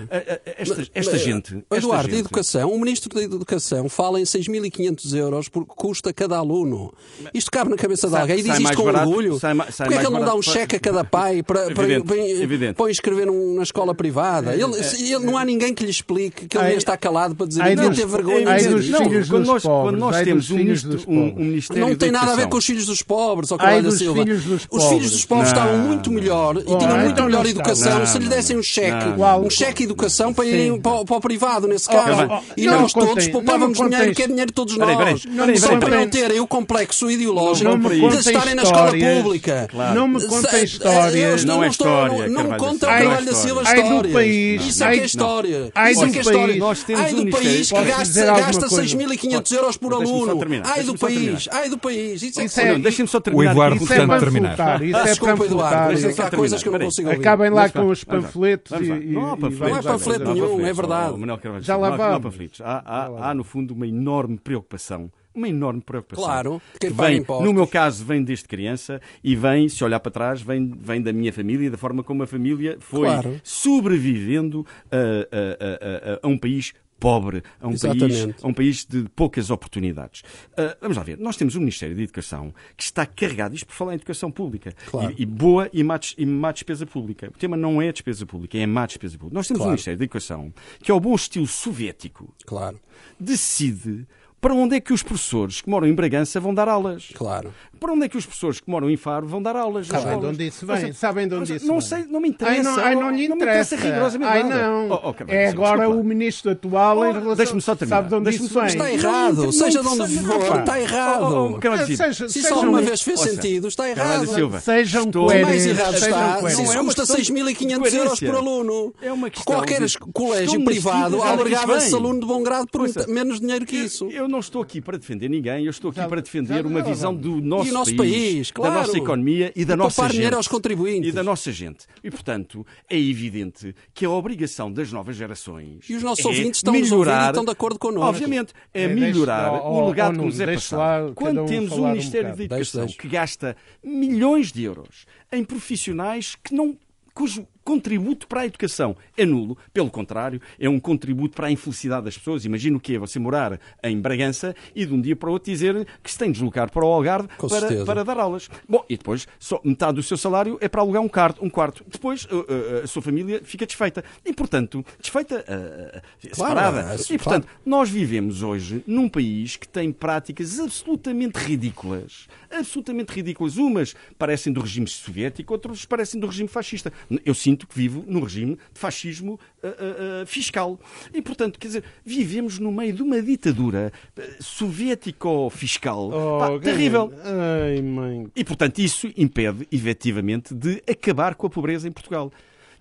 esta, 0.59 0.83
esta 0.93 1.13
mas, 1.13 1.21
gente... 1.23 1.57
Esta 1.71 1.77
Eduardo, 1.77 2.11
gente... 2.11 2.19
educação, 2.19 2.73
o 2.73 2.81
Ministro 2.81 3.15
da 3.15 3.23
Educação 3.23 3.89
fala 3.89 4.21
em 4.21 4.25
6.500 4.25 5.17
euros 5.17 5.49
por 5.49 5.65
custa 5.65 6.13
cada 6.13 6.37
aluno. 6.37 6.93
Isto 7.33 7.53
cabe 7.53 7.71
na 7.71 7.77
cabeça 7.77 8.09
de 8.09 8.17
alguém 8.17 8.41
e 8.41 8.43
diz 8.43 8.59
isto 8.59 8.77
com 8.77 8.85
barato, 8.85 9.09
orgulho. 9.09 9.39
Sai, 9.39 9.55
sai 9.71 9.87
Porquê 9.87 9.95
é 9.95 9.99
que 10.01 10.07
ele 10.07 10.19
não 10.19 10.25
dá 10.25 10.35
um 10.35 10.43
cheque 10.43 10.75
a 10.75 10.81
cada 10.81 10.96
pai 11.05 11.43
para, 11.43 11.71
para, 11.73 11.85
evidente, 11.85 12.75
para, 12.75 12.91
inscrever 12.91 13.27
num, 13.27 13.55
na 13.55 13.63
escola 13.63 13.95
privada? 13.95 14.55
Ele, 14.55 14.65
ele, 14.65 15.25
não 15.25 15.37
há 15.37 15.45
ninguém 15.45 15.75
que 15.75 15.85
lhe 15.85 15.91
explique 15.91 16.47
que 16.47 16.57
ele 16.57 16.65
devia 16.65 16.79
estar 16.79 16.97
calado 16.97 17.35
para 17.35 17.47
dizer 17.47 17.63
que 17.65 17.75
não 17.75 17.93
ter 17.93 18.07
vergonha 18.07 18.47
de 18.47 18.57
dizer 18.57 18.79
isto. 18.79 19.31
Quando 19.31 19.47
nós, 19.47 19.63
quando 19.63 19.99
nós 19.99 20.21
temos 20.23 20.51
um 20.51 20.57
ministro 20.57 21.01
um, 21.07 21.35
um 21.37 21.45
Ministério 21.47 21.87
Não 21.87 21.95
tem 21.95 22.11
nada 22.11 22.33
a 22.33 22.37
ver 22.37 22.49
com 22.49 22.57
os 22.57 22.65
filhos 22.65 22.87
dos 22.87 23.03
pobres, 23.03 23.51
oh, 23.51 23.57
Ai, 23.59 23.83
dos 23.83 23.99
Silva. 23.99 24.23
Filhos 24.23 24.45
dos 24.45 24.67
os 24.71 24.85
filhos 24.85 25.11
dos 25.11 25.25
pobres. 25.25 25.53
não. 25.53 25.63
estavam 25.63 25.79
muito 25.79 26.11
melhor 26.11 26.57
e 26.57 26.65
tinham 26.65 26.99
muito 26.99 27.13
então 27.13 27.27
melhor 27.27 27.47
educação 27.47 27.99
não, 27.99 28.07
se 28.07 28.19
lhe 28.19 28.29
dessem 28.29 28.57
um 28.57 28.63
cheque, 28.63 29.07
um 29.45 29.51
cheque 29.51 29.79
de 29.79 29.85
educação 29.85 30.33
para 30.33 30.45
irem 30.45 30.81
para, 30.81 31.05
para, 31.05 31.17
o 31.17 31.21
privado, 31.21 31.67
nesse 31.67 31.89
caso. 31.89 32.29
E 32.57 32.67
nós 32.67 32.93
todos 32.93 33.29
poupávamos 33.29 33.79
dinheiro, 33.79 34.15
que 34.15 34.23
é 34.23 34.27
dinheiro 34.27 34.49
de 34.49 34.55
todos 34.55 34.77
nós. 34.77 35.23
Só 35.61 35.77
para 35.79 35.97
não 35.97 36.09
terem 36.09 36.41
o 36.41 36.47
complexo 36.47 37.11
ideológico 37.11 37.77
de 37.79 38.19
estarem 38.19 38.55
na 38.55 38.63
escola 38.63 38.93
pública. 38.93 39.69
Não 39.95 40.09
me 40.09 40.25
contem 40.27 40.65
histórias. 40.87 41.45
Não 41.45 41.65
é 41.65 41.69
história. 41.69 42.29
Não 42.29 42.45
me 42.45 42.57
contem 42.57 42.89
o 42.89 42.93
Carvalho 42.93 43.27
da 43.27 43.35
Silva 43.35 43.63
histórias. 43.63 44.65
Isso 44.67 44.85
é 44.85 44.93
que 44.93 45.01
é 45.01 45.05
história. 45.05 45.73
Isso 45.91 46.05
é 46.05 46.11
que 46.11 46.19
é 46.19 46.21
história. 46.21 46.65
Ai 46.97 47.13
do 47.15 47.31
país 47.31 47.71
que 47.71 47.85
gasta 47.85 48.67
6.500 48.69 49.53
euros 49.53 49.77
por 49.77 49.93
aluno. 49.93 50.41
Ai 50.65 50.83
do 50.83 50.99
país, 50.99 51.49
ai 51.53 51.69
do 51.69 51.79
país. 51.79 52.23
Isso, 52.23 52.61
é, 52.61 52.75
é, 52.75 52.79
Deixem-me 52.79 53.09
só 53.09 53.21
terminar. 53.21 53.51
O 53.51 53.53
Eduardo, 53.53 53.77
isso 53.77 53.87
portanto, 53.87 54.13
é 54.13 54.19
terminar. 54.19 54.83
Isso 54.83 54.99
é 54.99 55.05
Desculpa, 55.05 55.45
Eduardo, 55.45 55.93
isso 55.95 56.23
há 56.23 56.31
coisas 56.31 56.63
que 56.63 56.69
eu 56.69 56.73
não 56.73 56.81
consigo 56.81 57.09
ouvir. 57.09 57.21
Acabem 57.21 57.51
lá 57.51 57.69
com 57.69 57.89
os 57.89 58.05
panfletos. 58.05 58.73
Não 59.07 59.33
há 59.33 59.37
panfleto 59.83 60.33
nenhum, 60.33 60.67
é 60.67 60.73
verdade. 60.73 61.17
Já 61.61 61.77
lá 61.77 61.91
vamos. 61.91 62.37
Há, 62.63 63.35
no 63.35 63.45
fundo, 63.45 63.75
uma 63.75 63.87
enorme 63.87 64.39
preocupação 64.39 65.11
uma 65.37 65.49
enorme 65.49 65.81
preocupação. 65.81 66.25
Claro, 66.25 66.63
que 66.81 66.89
vem, 66.89 67.25
no 67.43 67.53
meu 67.53 67.67
caso, 67.67 68.05
vem 68.05 68.23
desde 68.23 68.47
criança 68.47 69.01
e 69.23 69.37
vem, 69.37 69.69
se 69.69 69.85
olhar 69.85 70.01
para 70.01 70.11
trás, 70.11 70.41
vem, 70.41 70.73
vem 70.79 71.01
da 71.01 71.13
minha 71.13 71.33
família 71.33 71.67
e 71.67 71.71
da 71.71 71.77
forma 71.77 72.03
como 72.03 72.23
a 72.23 72.27
família 72.27 72.77
foi 72.81 73.09
claro. 73.09 73.41
sobrevivendo 73.45 74.67
a, 74.91 74.97
a, 74.97 76.15
a, 76.15 76.21
a 76.23 76.29
um 76.29 76.39
país 76.39 76.73
pobre, 76.99 77.43
a 77.61 77.69
um, 77.69 77.77
país, 77.77 78.35
a 78.43 78.47
um 78.47 78.55
país 78.55 78.85
de 78.85 79.05
poucas 79.15 79.51
oportunidades. 79.51 80.23
Uh, 80.53 80.75
vamos 80.81 80.97
lá 80.97 81.03
ver, 81.03 81.19
nós 81.19 81.37
temos 81.37 81.55
um 81.55 81.61
Ministério 81.61 81.95
de 81.95 82.03
Educação 82.03 82.55
que 82.77 82.83
está 82.83 83.05
carregado, 83.05 83.55
isto 83.55 83.67
por 83.67 83.75
falar 83.75 83.93
em 83.93 83.97
educação 83.97 84.31
pública, 84.31 84.73
claro. 84.87 85.15
e, 85.17 85.23
e, 85.23 85.27
boa 85.27 85.69
e 85.73 85.83
má, 85.83 86.01
e 86.17 86.27
má 86.27 86.53
despesa 86.53 86.87
pública. 86.87 87.29
O 87.29 87.39
tema 87.39 87.57
não 87.57 87.81
é 87.81 87.89
a 87.89 87.93
despesa 87.93 88.25
pública, 88.25 88.57
é 88.59 88.65
a 88.65 88.67
má 88.67 88.87
despesa 88.87 89.19
pública. 89.19 89.35
Nós 89.35 89.47
temos 89.47 89.59
claro. 89.59 89.71
um 89.71 89.73
Ministério 89.73 89.99
de 89.99 90.05
Educação 90.05 90.53
que, 90.81 90.91
ao 90.91 90.99
bom 90.99 91.15
estilo 91.15 91.47
soviético, 91.47 92.35
claro. 92.45 92.81
decide 93.21 94.07
para 94.47 94.55
onde 94.55 94.77
é 94.77 94.81
que 94.81 94.93
os 94.93 95.03
professores 95.03 95.61
que 95.61 95.69
moram 95.69 95.89
em 95.89 95.93
Bragança 95.93 96.39
vão 96.39 96.55
dar 96.55 96.69
aulas? 96.69 97.09
Claro. 97.15 97.53
Para 97.81 97.93
onde 97.93 98.05
é 98.05 98.09
que 98.09 98.17
os 98.17 98.25
professores 98.25 98.61
que 98.61 98.71
moram 98.71 98.89
em 98.89 98.97
Faro 98.97 99.27
vão 99.27 99.43
dar 99.43 99.57
aulas? 99.57 99.89
Sabem 99.89 100.21
de 100.21 100.27
onde 100.27 100.47
isso 100.47 100.65
vem. 100.65 100.93
Sabem 100.93 101.29
de 101.29 101.35
onde 101.35 101.57
isso 101.57 101.67
não 101.67 101.81
sei, 101.81 102.05
não 102.05 102.21
me 102.21 102.29
interessa. 102.29 102.57
Ai, 102.57 102.63
não, 102.63 102.79
ai, 102.79 102.95
não 102.95 103.11
lhe 103.11 103.25
interessa. 103.25 103.29
Não 103.29 103.37
me 103.37 103.43
interessa 103.43 103.77
rigorosamente 103.77 104.33
ai, 104.33 104.43
não. 104.45 104.91
Oh, 104.91 105.11
oh, 105.11 105.15
é 105.27 105.49
agora 105.49 105.79
desculpa. 105.79 106.01
o 106.01 106.05
ministro 106.05 106.53
atual 106.53 106.99
oh, 106.99 107.05
em 107.05 107.13
relação... 107.13 107.35
Deixa-me 107.35 107.61
só 107.61 107.75
terminar. 107.75 107.97
Sabe 107.97 108.09
de 108.09 108.15
onde 108.15 108.31
isso 108.31 108.55
vem. 108.55 108.67
Está 108.67 108.93
errado. 108.93 109.43
Não, 109.43 109.53
seja 109.53 109.83
de 109.83 109.89
onde 109.89 110.19
for, 110.19 110.61
está 110.61 110.81
errado. 110.81 111.23
Oh, 111.23 111.59
oh, 111.59 111.97
seja, 111.97 112.29
Se 112.29 112.39
isso 112.39 112.55
alguma 112.55 112.83
vez 112.83 113.03
fez 113.03 113.21
sentido, 113.21 113.69
está 113.69 113.91
errado. 113.91 114.61
Sejam 114.61 115.11
coerentes. 115.11 115.49
mais 115.49 115.67
errado 115.67 115.95
está. 115.97 116.41
Não 116.41 116.73
é 116.73 116.85
custa 116.85 117.03
6.500 117.03 117.95
euros 117.95 118.21
por 118.21 118.35
aluno. 118.37 118.95
É 119.03 119.13
uma 119.13 119.29
questão 119.29 119.55
Qualquer 119.55 119.83
colégio 120.13 120.65
privado 120.65 121.21
albergava 121.21 121.77
esse 121.79 121.95
aluno 121.95 122.21
de 122.21 122.27
bom 122.27 122.43
grado 122.43 122.69
por 122.69 122.89
menos 123.09 123.41
dinheiro 123.41 123.67
que 123.67 123.77
isso. 123.77 124.09
Eu 124.09 124.29
não 124.29 124.36
estou 124.41 124.63
aqui 124.63 124.81
para 124.81 124.99
defender 124.99 125.29
ninguém. 125.29 125.65
Eu 125.65 125.71
estou 125.71 125.91
aqui 125.91 126.07
para 126.07 126.21
defender 126.21 126.67
uma 126.67 126.83
visão 126.83 127.15
do 127.15 127.41
nosso 127.41 127.95
país 127.97 128.51
claro. 128.51 128.75
da 128.75 128.81
nossa 128.81 128.99
economia 128.99 129.53
e 129.55 129.65
da 129.65 129.75
e 129.75 129.77
nossa 129.77 130.09
gente. 130.09 130.35
aos 130.35 130.49
contribuintes. 130.49 131.11
E 131.11 131.13
da 131.13 131.23
nossa 131.23 131.53
gente. 131.53 131.87
E, 132.03 132.11
portanto, 132.11 132.67
é 132.89 132.99
evidente 132.99 133.75
que 133.95 134.05
a 134.05 134.11
obrigação 134.11 134.73
das 134.73 134.93
novas 134.93 135.17
gerações 135.17 135.89
E 135.89 135.95
os 135.95 136.03
nossos 136.03 136.25
é 136.25 136.29
ouvintes 136.29 136.59
estão 136.59 136.73
melhorar, 136.73 137.31
estão 137.31 137.45
de 137.45 137.51
acordo 137.51 137.79
connosco. 137.79 138.09
Obviamente, 138.09 138.53
é, 138.73 138.85
é 138.85 138.89
melhorar 138.89 139.51
deixa, 139.51 139.67
o 139.67 139.89
legado 139.89 140.19
que 140.19 140.25
nos 140.25 140.41
é 140.41 140.55
passado. 140.55 141.13
Quando 141.15 141.43
um 141.43 141.47
temos 141.47 141.73
um 141.73 141.89
Ministério 141.89 142.33
um 142.33 142.37
da 142.37 142.45
Educação 142.45 142.57
deixa, 142.59 142.79
deixa. 142.81 142.99
que 142.99 143.09
gasta 143.09 143.57
milhões 143.83 144.53
de 144.53 144.65
euros 144.65 145.07
em 145.33 145.45
profissionais 145.45 146.37
que 146.43 146.55
não 146.55 146.77
cujo 147.15 147.47
contributo 147.67 148.29
para 148.29 148.43
a 148.43 148.47
educação 148.47 148.97
é 149.17 149.27
nulo. 149.27 149.59
Pelo 149.75 149.91
contrário, 149.91 150.41
é 150.59 150.69
um 150.69 150.79
contributo 150.79 151.35
para 151.35 151.49
a 151.49 151.51
infelicidade 151.51 152.05
das 152.05 152.17
pessoas. 152.17 152.45
Imagina 152.45 152.77
o 152.77 152.81
que 152.81 152.95
é 152.95 152.99
você 152.99 153.19
morar 153.19 153.59
em 153.83 154.01
Bragança 154.01 154.55
e 154.73 154.87
de 154.87 154.95
um 154.95 155.01
dia 155.01 155.17
para 155.17 155.29
o 155.29 155.33
outro 155.33 155.51
dizer 155.51 155.85
que 156.01 156.11
se 156.11 156.17
tem 156.17 156.29
de 156.29 156.35
deslocar 156.35 156.71
para 156.71 156.85
o 156.85 156.89
Algarve 156.89 157.29
para, 157.37 157.85
para, 157.85 158.05
dar 158.05 158.19
aulas. 158.21 158.49
Bom, 158.69 158.85
e 158.89 158.97
depois 158.97 159.27
só 159.41 159.61
metade 159.65 159.97
do 159.97 160.03
seu 160.03 160.17
salário 160.17 160.57
é 160.61 160.69
para 160.69 160.81
alugar 160.81 161.03
um 161.03 161.09
quarto. 161.09 161.45
Um 161.45 161.51
quarto. 161.51 161.85
Depois 161.89 162.25
uh, 162.27 162.37
uh, 162.37 162.85
a 162.85 162.87
sua 162.87 163.03
família 163.03 163.41
fica 163.43 163.67
desfeita. 163.67 164.05
E, 164.25 164.33
portanto, 164.33 164.85
desfeita, 165.01 165.41
uh, 165.41 166.01
separada. 166.23 166.83
Claro, 166.83 167.01
é, 167.01 167.15
e, 167.15 167.19
portanto, 167.19 167.45
claro. 167.47 167.61
nós 167.67 167.91
vivemos 167.91 168.45
hoje 168.45 168.85
num 168.87 169.09
país 169.09 169.57
que 169.57 169.67
tem 169.67 169.91
práticas 169.91 170.61
absolutamente 170.61 171.37
ridículas. 171.39 172.29
Absolutamente 172.49 173.13
ridículas. 173.13 173.57
Umas 173.57 173.97
parecem 174.17 174.53
do 174.53 174.61
regime 174.61 174.87
soviético, 174.87 175.53
outras 175.53 175.85
parecem 175.85 176.21
do 176.21 176.29
regime 176.29 176.49
fascista. 176.49 176.93
Eu 177.25 177.35
sinto 177.35 177.56
sinto 177.57 177.67
que 177.67 177.75
vivo 177.75 178.05
num 178.07 178.21
regime 178.21 178.59
de 178.73 178.79
fascismo 178.79 179.41
uh, 179.63 179.67
uh, 179.67 180.23
uh, 180.23 180.27
fiscal. 180.27 180.79
E, 181.13 181.23
portanto, 181.23 181.59
quer 181.59 181.69
dizer, 181.69 181.85
vivemos 182.05 182.59
no 182.59 182.71
meio 182.71 182.93
de 182.93 183.03
uma 183.03 183.23
ditadura 183.23 183.91
soviético-fiscal 184.39 186.11
oh, 186.13 186.61
terrível. 186.61 187.11
Ai, 187.25 187.81
mãe. 187.81 188.27
E, 188.37 188.45
portanto, 188.45 188.79
isso 188.79 189.11
impede, 189.17 189.67
efetivamente, 189.73 190.55
de 190.55 190.83
acabar 190.89 191.35
com 191.35 191.47
a 191.47 191.51
pobreza 191.51 191.89
em 191.89 191.93
Portugal 191.93 192.31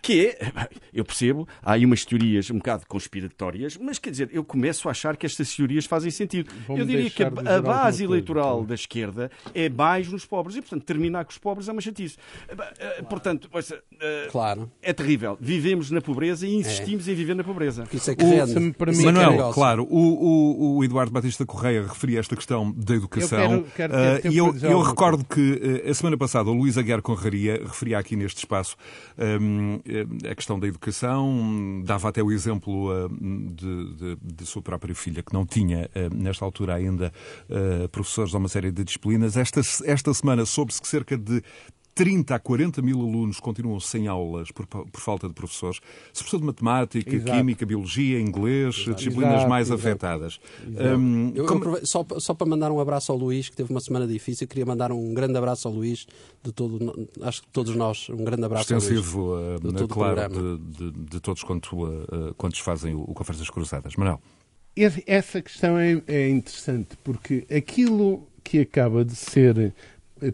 que 0.06 0.28
é, 0.28 0.38
eu 0.94 1.04
percebo, 1.04 1.48
há 1.64 1.72
aí 1.74 1.84
umas 1.84 2.06
teorias 2.06 2.52
um 2.52 2.60
bocado 2.60 2.86
conspiratórias, 2.88 3.76
mas 3.76 3.98
quer 3.98 4.12
dizer, 4.12 4.30
eu 4.32 4.44
começo 4.44 4.88
a 4.88 4.92
achar 4.92 5.18
que 5.18 5.26
estas 5.26 5.56
teorias 5.56 5.86
fazem 5.86 6.12
sentido. 6.12 6.54
eu 6.70 6.86
diria 6.86 7.10
que 7.10 7.24
a, 7.24 7.28
a 7.28 7.60
base 7.60 8.04
eleitoral 8.04 8.58
coisa, 8.58 8.68
da 8.68 8.76
esquerda 8.76 9.32
é 9.52 9.68
mais 9.68 10.08
nos 10.08 10.24
pobres 10.24 10.58
e, 10.58 10.62
portanto, 10.62 10.84
terminar 10.84 11.26
com 11.26 11.32
os 11.32 11.40
pobres 11.40 11.68
é 11.68 11.72
uma 11.72 11.82
chatice. 11.82 12.18
Claro. 12.48 12.74
Eh, 12.78 13.02
portanto, 13.02 13.50
eh, 14.00 14.28
claro. 14.30 14.72
é 14.80 14.94
terrível. 14.94 15.40
Vivemos 15.42 15.90
na 15.90 16.02
pobreza 16.02 16.46
e 16.46 16.54
insistimos 16.54 17.08
é. 17.08 17.12
em 17.12 17.16
viver 17.16 17.36
na 17.36 17.44
pobreza. 17.44 17.86
Isso 17.92 18.12
é 18.12 18.16
que 18.16 18.24
rende. 18.24 18.76
O, 18.78 19.06
Manuel, 19.06 19.52
claro, 19.54 19.88
o, 19.90 19.98
o, 19.98 20.78
o, 20.78 20.84
Eduardo 20.84 21.12
Batista 21.12 21.48
Correia 21.48 21.82
referia 21.82 22.20
esta 22.20 22.36
questão 22.36 22.72
da 22.72 22.94
educação. 22.94 23.40
Eu 23.40 23.68
quero, 23.76 23.92
quero 23.92 24.28
uh, 24.28 24.32
e 24.32 24.38
eu, 24.38 24.56
eu 24.58 24.82
recordo 24.82 25.26
que 25.26 25.82
uh, 25.86 25.90
a 25.90 25.94
semana 25.96 26.16
passada 26.16 26.48
o 26.52 26.54
Luís 26.54 26.78
Aguiar 26.78 27.02
Conraria 27.02 27.60
referia 27.66 27.98
aqui 27.98 28.16
neste 28.16 28.38
espaço 28.38 28.76
um, 29.18 29.80
ehm, 29.86 29.95
eh, 29.95 29.95
a 30.30 30.36
questão 30.36 30.60
da 30.60 30.68
educação, 30.68 31.82
dava 31.86 32.10
até 32.10 32.22
o 32.22 32.32
exemplo 32.32 32.92
eh, 32.92 33.08
de, 33.54 33.94
de, 33.96 34.18
de 34.22 34.46
sua 34.46 34.62
própria 34.62 34.94
filha, 34.96 35.24
que 35.24 35.34
não 35.34 35.46
tinha, 35.46 35.90
eh, 35.94 36.10
nesta 36.14 36.44
altura 36.44 36.76
ainda, 36.76 37.12
professores 37.92 38.32
de 38.32 38.38
uma 38.38 38.48
série 38.48 38.72
de 38.72 38.84
disciplinas. 38.84 39.38
Esta, 39.38 39.62
esta 39.86 40.14
semana 40.14 40.46
soube-se 40.46 40.82
que 40.82 40.88
cerca 40.88 41.18
de 41.18 41.42
30 41.96 42.36
a 42.36 42.40
40 42.40 42.82
mil 42.82 43.00
alunos 43.00 43.40
continuam 43.40 43.80
sem 43.80 44.06
aulas 44.06 44.52
por, 44.52 44.68
por 44.68 45.00
falta 45.00 45.30
de 45.30 45.34
professores, 45.34 45.80
sobretudo 46.12 46.42
de 46.42 46.48
matemática, 46.48 47.16
exato. 47.16 47.32
química, 47.32 47.66
biologia, 47.66 48.20
inglês, 48.20 48.76
exato. 48.76 48.96
disciplinas 48.98 49.36
exato, 49.36 49.50
mais 49.50 49.72
afetadas. 49.72 50.40
Um, 50.68 51.32
eu, 51.34 51.46
como... 51.46 51.78
eu, 51.78 51.86
só, 51.86 52.06
só 52.20 52.34
para 52.34 52.46
mandar 52.46 52.70
um 52.70 52.82
abraço 52.82 53.14
ao 53.14 53.18
Luís, 53.18 53.48
que 53.48 53.56
teve 53.56 53.72
uma 53.72 53.80
semana 53.80 54.06
difícil, 54.06 54.46
queria 54.46 54.66
mandar 54.66 54.92
um 54.92 55.14
grande 55.14 55.38
abraço 55.38 55.70
ao 55.70 55.74
Luís, 55.74 56.06
de 56.44 56.52
todo, 56.52 57.08
acho 57.22 57.42
que 57.42 57.48
todos 57.48 57.74
nós, 57.78 58.10
um 58.10 58.26
grande 58.26 58.44
abraço 58.44 58.74
Extensivo, 58.74 59.34
ao 59.34 59.60
Luís. 59.62 59.82
Uh, 59.82 59.88
claro, 59.88 60.30
de, 60.30 60.92
de, 60.92 60.92
de, 60.92 61.20
todos 61.22 61.44
quanto, 61.44 61.86
uh, 61.86 62.34
quantos 62.36 62.60
fazem 62.60 62.94
o, 62.94 63.04
o 63.04 63.14
Conferências 63.14 63.50
Cruzadas. 63.50 63.96
Manuel. 63.96 64.20
Essa 65.08 65.42
questão 65.42 65.78
é, 65.78 66.02
é 66.06 66.30
interessante, 66.30 66.98
porque 67.02 67.48
aquilo 67.50 68.28
que 68.44 68.60
acaba 68.60 69.06
de 69.06 69.16
ser 69.16 69.74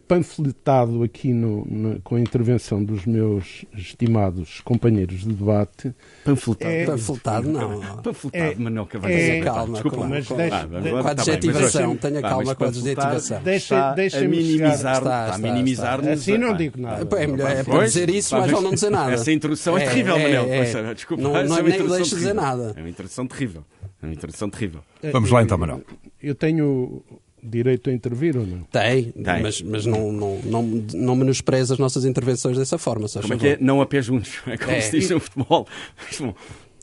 panfletado 0.07 1.01
aqui 1.01 1.33
no, 1.33 1.65
no, 1.65 2.01
com 2.01 2.15
a 2.15 2.19
intervenção 2.19 2.83
dos 2.83 3.05
meus 3.05 3.65
estimados 3.75 4.61
companheiros 4.61 5.21
de 5.21 5.33
debate. 5.33 5.93
Panfletado? 6.23 6.71
É, 6.71 6.85
panfletado, 6.85 7.49
não. 7.49 8.01
Panfletado, 8.01 8.51
é, 8.51 8.55
Manuel 8.55 8.85
Cavalho. 8.85 9.13
É, 9.13 9.41
calma, 9.41 9.73
Desculpa, 9.73 9.97
com, 9.97 10.07
mas 10.07 10.27
deixa, 10.27 10.67
com, 10.67 10.81
com 11.01 11.07
a 11.07 11.11
adjetivação, 11.11 11.97
tenha 11.97 12.21
calma 12.21 12.55
com 12.55 12.63
a 12.63 12.67
adjetivação. 12.67 13.41
Deixa, 13.41 13.93
deixa 13.93 14.19
a 14.19 14.27
minimizar, 14.27 14.97
está, 14.97 14.97
está, 14.99 15.35
a 15.35 15.37
minimizar 15.37 15.99
está, 15.99 16.11
Assim 16.11 16.37
não 16.37 16.55
digo 16.55 16.79
nada. 16.79 17.07
É, 17.17 17.27
melhor, 17.27 17.51
é 17.51 17.63
para 17.63 17.83
dizer 17.83 18.09
isso, 18.09 18.37
mas 18.37 18.51
não 18.51 18.71
dizer 18.71 18.89
nada. 18.91 19.13
Essa 19.13 19.31
introdução 19.31 19.77
é, 19.77 19.85
terrível, 19.85 20.19
Manel. 20.19 20.93
Desculpa, 20.93 21.23
não, 21.23 21.33
não, 21.43 21.63
nem 21.63 21.87
deixa 21.87 22.15
dizer 22.15 22.35
nada. 22.35 22.73
É 22.75 22.79
uma 22.79 22.89
introdução 22.89 23.25
terrível. 23.25 23.65
É 24.01 24.05
uma 24.05 24.13
introdução 24.13 24.49
terrível. 24.49 24.81
Vamos 25.11 25.31
lá 25.31 25.41
então, 25.41 25.57
Manuel. 25.57 25.81
Eu 26.21 26.35
tenho 26.35 27.03
direito 27.43 27.89
a 27.89 27.93
intervir 27.93 28.37
ou 28.37 28.45
não? 28.45 28.63
Tem, 28.63 29.11
Tem. 29.11 29.41
mas, 29.41 29.61
mas 29.61 29.85
não, 29.85 30.11
não, 30.11 30.39
não, 30.39 30.63
não 30.93 31.15
menospreza 31.15 31.73
as 31.73 31.79
nossas 31.79 32.05
intervenções 32.05 32.57
dessa 32.57 32.77
forma. 32.77 33.07
Como 33.07 33.21
favor. 33.21 33.35
é 33.35 33.37
que 33.37 33.47
é? 33.47 33.57
Não 33.59 33.81
a 33.81 33.85
pé 33.85 34.01
juntos, 34.01 34.39
é 34.47 34.57
como 34.57 34.71
é. 34.71 34.81
se 34.81 34.99
diz 34.99 35.09
no 35.09 35.19
futebol. 35.19 35.67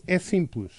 É 0.07 0.19
simples. 0.19 0.73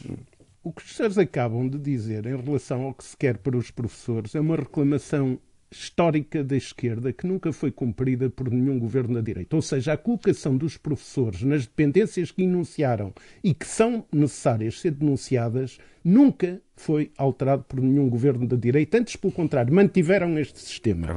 O 0.63 0.73
que 0.73 0.83
os 0.83 0.95
senhores 0.95 1.17
acabam 1.17 1.67
de 1.67 1.77
dizer 1.77 2.25
em 2.25 2.35
relação 2.35 2.83
ao 2.83 2.93
que 2.93 3.03
se 3.03 3.15
quer 3.15 3.37
para 3.37 3.57
os 3.57 3.71
professores 3.71 4.35
é 4.35 4.39
uma 4.39 4.55
reclamação 4.55 5.39
histórica 5.71 6.43
da 6.43 6.57
esquerda 6.57 7.13
que 7.13 7.27
nunca 7.27 7.51
foi 7.53 7.71
cumprida 7.71 8.29
por 8.29 8.49
nenhum 8.49 8.79
governo 8.79 9.15
da 9.15 9.21
direita. 9.21 9.55
Ou 9.55 9.61
seja, 9.61 9.93
a 9.93 9.97
colocação 9.97 10.57
dos 10.57 10.77
professores 10.77 11.43
nas 11.43 11.65
dependências 11.65 12.31
que 12.31 12.43
enunciaram 12.43 13.13
e 13.43 13.53
que 13.53 13.67
são 13.67 14.05
necessárias 14.11 14.79
ser 14.79 14.91
denunciadas 14.91 15.77
nunca 16.03 16.61
foi 16.75 17.11
alterado 17.17 17.63
por 17.63 17.79
nenhum 17.81 18.09
governo 18.09 18.47
da 18.47 18.55
direita. 18.55 18.97
Antes, 18.97 19.15
pelo 19.15 19.33
contrário, 19.33 19.73
mantiveram 19.73 20.39
este 20.39 20.59
sistema. 20.59 21.07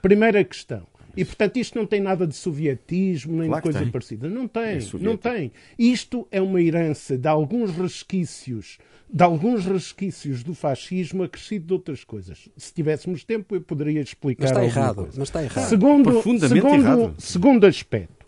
Primeira 0.00 0.42
questão. 0.42 0.89
E, 1.16 1.24
portanto, 1.24 1.56
isto 1.58 1.78
não 1.78 1.86
tem 1.86 2.00
nada 2.00 2.26
de 2.26 2.34
sovietismo 2.34 3.36
nem 3.36 3.48
claro 3.48 3.62
de 3.62 3.72
coisa 3.72 3.90
parecida. 3.90 4.28
Não 4.28 4.46
tem, 4.46 4.62
é 4.62 4.80
não 5.00 5.16
tem. 5.16 5.52
Isto 5.78 6.26
é 6.30 6.40
uma 6.40 6.60
herança 6.60 7.16
de 7.16 7.28
alguns 7.28 7.70
resquícios 7.70 8.78
de 9.12 9.24
alguns 9.24 9.64
resquícios 9.66 10.44
do 10.44 10.54
fascismo 10.54 11.24
acrescido 11.24 11.66
de 11.66 11.72
outras 11.72 12.04
coisas. 12.04 12.48
Se 12.56 12.72
tivéssemos 12.72 13.24
tempo, 13.24 13.56
eu 13.56 13.60
poderia 13.60 14.00
explicar. 14.00 14.44
Mas 14.44 14.50
está 14.52 14.64
errado. 14.64 14.96
Coisa. 14.96 15.18
Mas 15.18 15.28
está 15.28 15.42
errado. 15.42 15.68
Segundo, 15.68 16.22
segundo, 16.22 16.74
errado. 16.76 17.14
segundo 17.18 17.66
aspecto. 17.66 18.26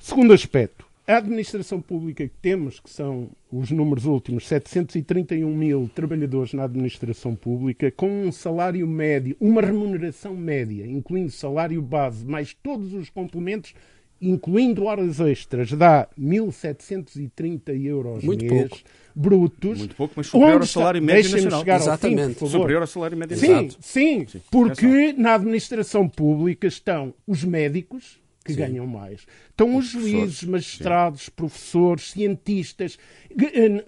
Segundo 0.00 0.32
aspecto. 0.32 0.84
A 1.12 1.18
administração 1.18 1.78
pública 1.78 2.26
que 2.26 2.34
temos, 2.40 2.80
que 2.80 2.88
são 2.88 3.28
os 3.52 3.70
números 3.70 4.06
últimos, 4.06 4.48
731 4.48 5.54
mil 5.54 5.90
trabalhadores 5.94 6.54
na 6.54 6.64
administração 6.64 7.34
pública, 7.34 7.90
com 7.90 8.08
um 8.24 8.32
salário 8.32 8.86
médio, 8.86 9.36
uma 9.38 9.60
remuneração 9.60 10.34
média, 10.34 10.86
incluindo 10.86 11.30
salário 11.30 11.82
base, 11.82 12.24
mais 12.24 12.54
todos 12.62 12.94
os 12.94 13.10
complementos 13.10 13.74
incluindo 14.22 14.84
horas 14.84 15.20
extras, 15.20 15.72
dá 15.72 16.08
1.730 16.18 17.78
euros 17.84 18.24
Muito 18.24 18.44
mês 18.44 18.68
pouco. 18.68 18.78
brutos. 19.14 19.78
Muito 19.80 19.96
pouco, 19.96 20.14
mas 20.16 20.28
superior 20.28 20.60
ao 20.60 20.66
salário 20.66 21.02
médio 21.02 21.30
nacional. 21.32 21.58
chegar 21.60 21.74
ao 21.74 21.80
fim, 21.80 21.84
Exatamente. 21.90 22.34
favor. 22.34 22.48
Superior 22.50 22.80
ao 22.82 22.86
salário 22.86 23.16
médio 23.18 23.36
Sim, 23.36 23.48
nacional. 23.48 23.70
sim, 23.80 24.26
Sim, 24.28 24.40
porque 24.50 25.12
na 25.18 25.34
administração 25.34 26.08
pública 26.08 26.68
estão 26.68 27.12
os 27.26 27.44
médicos, 27.44 28.21
que 28.42 28.54
ganham 28.54 28.86
mais, 28.86 29.26
estão 29.50 29.76
os 29.76 29.86
juízes, 29.86 30.44
magistrados, 30.44 31.28
professores, 31.28 32.10
cientistas. 32.10 32.98
Eh, 33.30 33.84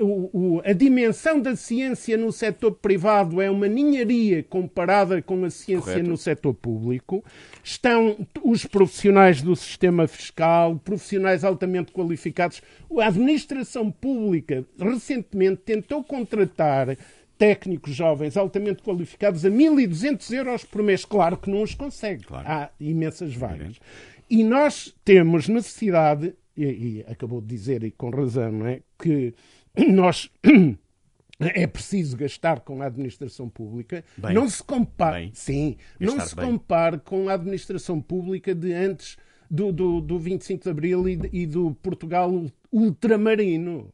a 0.64 0.73
dimensão 0.73 1.40
da 1.40 1.57
ciência 1.57 2.17
no 2.17 2.33
setor 2.33 2.73
privado 2.73 3.40
é 3.40 3.51
uma 3.51 3.67
ninharia 3.67 4.43
comparada 4.43 5.21
com 5.21 5.45
a 5.45 5.51
ciência 5.51 5.93
Correto. 5.93 6.09
no 6.09 6.17
setor 6.17 6.55
público. 6.55 7.25
Estão 7.62 8.27
os 8.43 8.64
profissionais 8.64 9.43
do 9.43 9.57
sistema 9.57 10.07
fiscal, 10.07 10.81
profissionais 10.85 11.45
altamente 11.45 11.93
qualificados. 11.93 12.62
A 13.01 13.07
administração 13.07 13.90
pública 13.90 14.64
recentemente 14.79 15.62
tentou 15.64 16.03
contratar 16.05 16.97
técnicos 17.38 17.95
jovens 17.95 18.37
altamente 18.37 18.83
qualificados 18.83 19.45
a 19.45 19.51
1.200 19.51 20.33
euros 20.33 20.64
por 20.64 20.83
mês. 20.83 21.05
Claro 21.05 21.37
que 21.37 21.51
não 21.51 21.62
os 21.62 21.75
consegue. 21.75 22.25
Claro. 22.25 22.47
Há 22.47 22.71
imensas 22.81 23.35
vagas. 23.35 23.79
E 24.28 24.42
nós 24.42 24.94
temos 25.04 25.48
necessidade, 25.48 26.34
e, 26.56 26.64
e 26.64 27.04
acabou 27.08 27.40
de 27.40 27.48
dizer, 27.48 27.82
e 27.84 27.90
com 27.90 28.10
razão, 28.10 28.52
não 28.52 28.66
é? 28.66 28.80
que 28.98 29.34
nós 29.90 30.30
é 31.38 31.66
preciso 31.66 32.16
gastar 32.16 32.60
com 32.60 32.82
a 32.82 32.87
administração 32.87 33.48
pública. 33.48 34.04
Bem. 34.16 34.34
não 34.34 34.48
se 34.48 34.62
compara, 34.62 35.18
Bem. 35.18 35.30
sim, 35.34 35.76
não 36.00 36.18
se 36.20 36.34
bem. 36.34 36.46
compare 36.46 36.98
com 36.98 37.28
a 37.28 37.34
administração 37.34 38.00
pública 38.00 38.54
de 38.54 38.72
antes 38.72 39.16
do, 39.50 39.72
do, 39.72 40.00
do 40.00 40.18
25 40.18 40.64
de 40.64 40.70
Abril 40.70 41.08
e, 41.08 41.18
e 41.32 41.46
do 41.46 41.74
Portugal 41.74 42.30
ultramarino. 42.72 43.92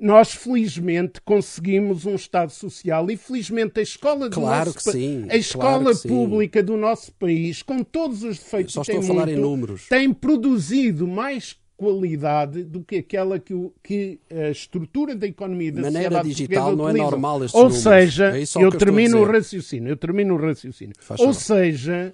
Nós, 0.00 0.32
felizmente, 0.32 1.20
conseguimos 1.22 2.06
um 2.06 2.14
Estado 2.14 2.50
social 2.52 3.10
e, 3.10 3.16
felizmente, 3.16 3.80
a 3.80 3.82
escola, 3.82 4.28
do 4.28 4.34
Claro 4.34 4.72
nosso 4.72 4.92
sim, 4.92 5.26
a 5.28 5.36
escola 5.36 5.82
claro 5.92 5.98
pública 6.08 6.62
do 6.62 6.76
nosso 6.76 7.12
país, 7.12 7.62
com 7.62 7.82
todos 7.82 8.22
os 8.22 8.38
defeitos 8.38 8.74
que 8.74 8.84
tem 8.84 9.00
muito, 9.00 9.08
tem 9.88 10.12
produzido 10.12 11.06
mais 11.08 11.56
qualidade 11.76 12.64
do 12.64 12.82
que 12.82 12.96
aquela 12.96 13.38
que, 13.38 13.54
o- 13.54 13.72
que 13.82 14.18
a 14.30 14.50
estrutura 14.50 15.14
da 15.14 15.26
economia 15.26 15.70
da 15.72 15.80
Maneira 15.82 16.08
sociedade 16.08 16.28
digital 16.28 16.76
não 16.76 16.88
é 16.88 16.92
normal 16.92 17.44
estes 17.44 17.60
Ou 17.60 17.70
seja, 17.70 18.36
É 18.36 18.42
eu 18.64 18.70
termino 18.72 19.18
o 19.20 19.24
raciocínio, 19.24 19.88
eu 19.88 19.96
termino 19.96 20.34
o 20.34 20.38
raciocínio. 20.38 20.94
Faz 20.98 21.20
Ou 21.20 21.32
seja, 21.32 22.12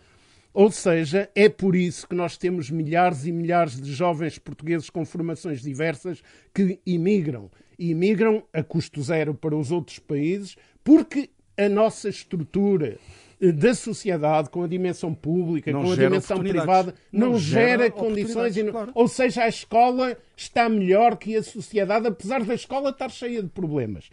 ou 0.52 0.70
seja, 0.70 1.28
é 1.34 1.48
por 1.48 1.74
isso 1.74 2.06
que 2.06 2.14
nós 2.14 2.36
temos 2.36 2.70
milhares 2.70 3.26
e 3.26 3.32
milhares 3.32 3.80
de 3.80 3.92
jovens 3.92 4.38
portugueses 4.38 4.88
com 4.90 5.04
formações 5.04 5.62
diversas 5.62 6.22
que 6.54 6.78
imigram. 6.86 7.50
E 7.78 7.90
imigram 7.90 8.42
a 8.52 8.62
custo 8.62 9.02
zero 9.02 9.34
para 9.34 9.56
os 9.56 9.70
outros 9.72 9.98
países, 9.98 10.56
porque 10.82 11.30
a 11.56 11.68
nossa 11.68 12.08
estrutura 12.08 12.98
eh, 13.40 13.52
da 13.52 13.74
sociedade, 13.74 14.48
com 14.50 14.62
a 14.62 14.66
dimensão 14.66 15.12
pública, 15.14 15.70
Não 15.72 15.82
com 15.84 15.92
a 15.92 15.96
dimensão 15.96 16.38
privada, 16.38 16.94
não, 17.12 17.32
Não 17.32 17.38
gera, 17.38 17.68
gera 17.84 17.90
condições. 17.90 18.56
não- 18.56 18.70
claro. 18.72 18.92
Ou 18.94 19.08
seja, 19.08 19.42
a 19.44 19.48
escola 19.48 20.16
está 20.36 20.68
melhor 20.68 21.16
que 21.16 21.36
a 21.36 21.42
sociedade, 21.42 22.06
apesar 22.06 22.42
da 22.44 22.54
escola 22.54 22.90
estar 22.90 23.10
cheia 23.10 23.42
de 23.42 23.48
problemas. 23.48 24.08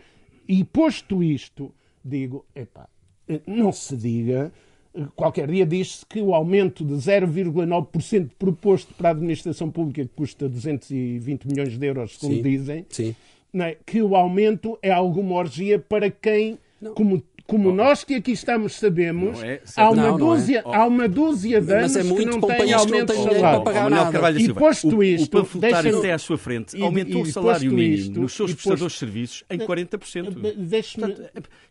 E 0.47 0.63
posto 0.63 1.23
isto, 1.23 1.71
digo, 2.03 2.45
epá, 2.55 2.87
eh, 3.27 3.41
não 3.47 3.71
se 3.71 3.95
diga. 3.95 4.51
eh, 4.93 5.05
Qualquer 5.15 5.49
dia 5.49 5.65
diz-se 5.65 6.05
que 6.05 6.19
o 6.21 6.33
aumento 6.33 6.83
de 6.83 6.95
0,9% 6.95 8.31
proposto 8.37 8.93
para 8.93 9.09
a 9.09 9.11
administração 9.11 9.69
pública, 9.71 10.03
que 10.03 10.11
custa 10.15 10.49
220 10.49 11.45
milhões 11.47 11.77
de 11.77 11.85
euros, 11.85 12.17
segundo 12.19 12.35
Sim. 12.37 12.41
dizem, 12.43 12.85
Sim. 12.89 13.15
Não 13.53 13.65
é? 13.65 13.77
que 13.85 14.01
o 14.01 14.15
aumento 14.15 14.77
é 14.81 14.91
alguma 14.91 15.35
orgia 15.35 15.77
para 15.79 16.09
quem, 16.09 16.57
como, 16.95 17.21
como 17.47 17.71
nós 17.71 18.03
que 18.03 18.15
aqui 18.15 18.31
estamos 18.31 18.73
sabemos, 18.75 19.41
é, 19.43 19.61
há, 19.75 19.89
uma 19.89 19.95
Não, 19.95 20.17
não 20.17 20.33
é. 20.33 20.35
dúzia, 20.35 20.61
há 20.65 20.85
uma 20.87 21.07
dúzia 21.07 21.61
de 21.61 21.67
Mas 21.73 21.95
anos 21.95 22.11
é 22.11 22.15
que 22.15 22.25
não 22.25 22.41
têm 22.41 22.73
aumento 22.73 23.13
de 23.13 23.23
salário. 23.23 24.39
E 24.39 24.53
posto 24.53 24.97
o, 24.97 25.03
isto, 25.03 25.37
o 25.37 25.41
panfletário 25.41 25.83
deixa-me- 25.83 25.97
até 25.99 26.13
à 26.13 26.17
sua 26.17 26.37
frente 26.37 26.77
e- 26.77 26.81
aumentou 26.81 27.25
e 27.25 27.29
o 27.29 27.31
salário 27.31 27.71
mínimo 27.71 27.93
isto, 27.93 28.19
nos 28.19 28.33
seus 28.33 28.53
prestadores 28.53 28.83
posto- 28.83 28.93
de 28.93 28.99
serviços 28.99 29.43
em 29.49 29.57
40%. 29.59 30.55
Deixe-me. 30.57 31.15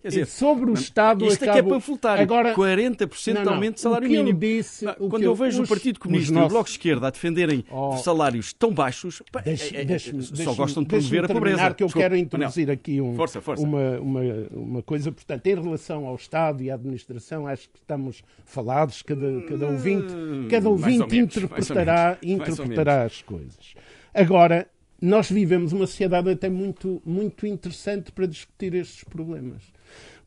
É- 0.02 0.24
sobre 0.24 0.70
o 0.70 0.74
Estado. 0.74 1.26
Isto 1.26 1.42
é 1.42 1.44
que 1.44 1.50
é 1.50 1.52
acabo- 1.52 1.70
panfletário. 1.70 2.22
Agora, 2.22 2.54
40% 2.54 3.34
Não, 3.34 3.42
de 3.42 3.48
aumento 3.48 3.74
de 3.74 3.80
salário 3.80 4.08
O 4.08 4.10
mínimo. 4.10 4.38
disse- 4.38 4.86
o 4.98 5.08
Quando 5.08 5.22
eu 5.22 5.30
eu- 5.30 5.34
vejo 5.34 5.62
os- 5.62 5.68
o 5.68 5.68
Partido 5.68 6.00
Comunista 6.00 6.32
e 6.32 6.42
o 6.42 6.48
Bloco 6.48 6.64
de 6.64 6.70
Esquerda 6.70 7.06
a 7.08 7.10
defenderem 7.10 7.64
Oh. 7.70 7.96
salários 7.98 8.52
tão 8.52 8.72
baixos, 8.72 9.22
é- 9.44 9.50
é- 9.50 9.98
só 10.44 10.54
gostam 10.54 10.82
de 10.82 10.88
promover 10.88 11.24
a 11.24 11.28
pobreza. 11.28 11.74
que 11.74 11.82
eu 11.84 11.88
quero 11.88 12.16
introduzir 12.16 12.70
aqui 12.70 13.00
um- 13.00 13.14
Força, 13.14 13.40
força. 13.40 13.62
Uma, 13.62 13.98
uma, 14.00 14.20
uma 14.52 14.82
coisa. 14.82 15.12
Portanto, 15.12 15.46
em 15.46 15.54
relação 15.60 16.06
ao 16.06 16.14
Estado 16.14 16.62
e 16.62 16.70
à 16.70 16.74
administração, 16.74 17.46
acho 17.46 17.68
que 17.68 17.78
estamos 17.78 18.22
falados, 18.44 19.02
cada, 19.02 19.42
cada 19.42 19.66
ouvinte, 19.66 20.08
cada 20.08 20.16
Hum, 20.16 20.48
mais 20.48 20.64
ou 20.64 20.72
ouvinte 20.72 21.16
menos, 21.16 21.36
interpretará, 21.36 22.18
interpretará 22.22 23.04
as 23.04 23.22
coisas. 23.22 23.74
Agora, 24.12 24.68
nós 25.00 25.30
vivemos 25.30 25.72
uma 25.72 25.86
sociedade 25.86 26.30
até 26.30 26.48
muito, 26.48 27.00
muito 27.04 27.46
interessante 27.46 28.12
para 28.12 28.26
discutir 28.26 28.74
estes 28.74 29.04
problemas. 29.04 29.62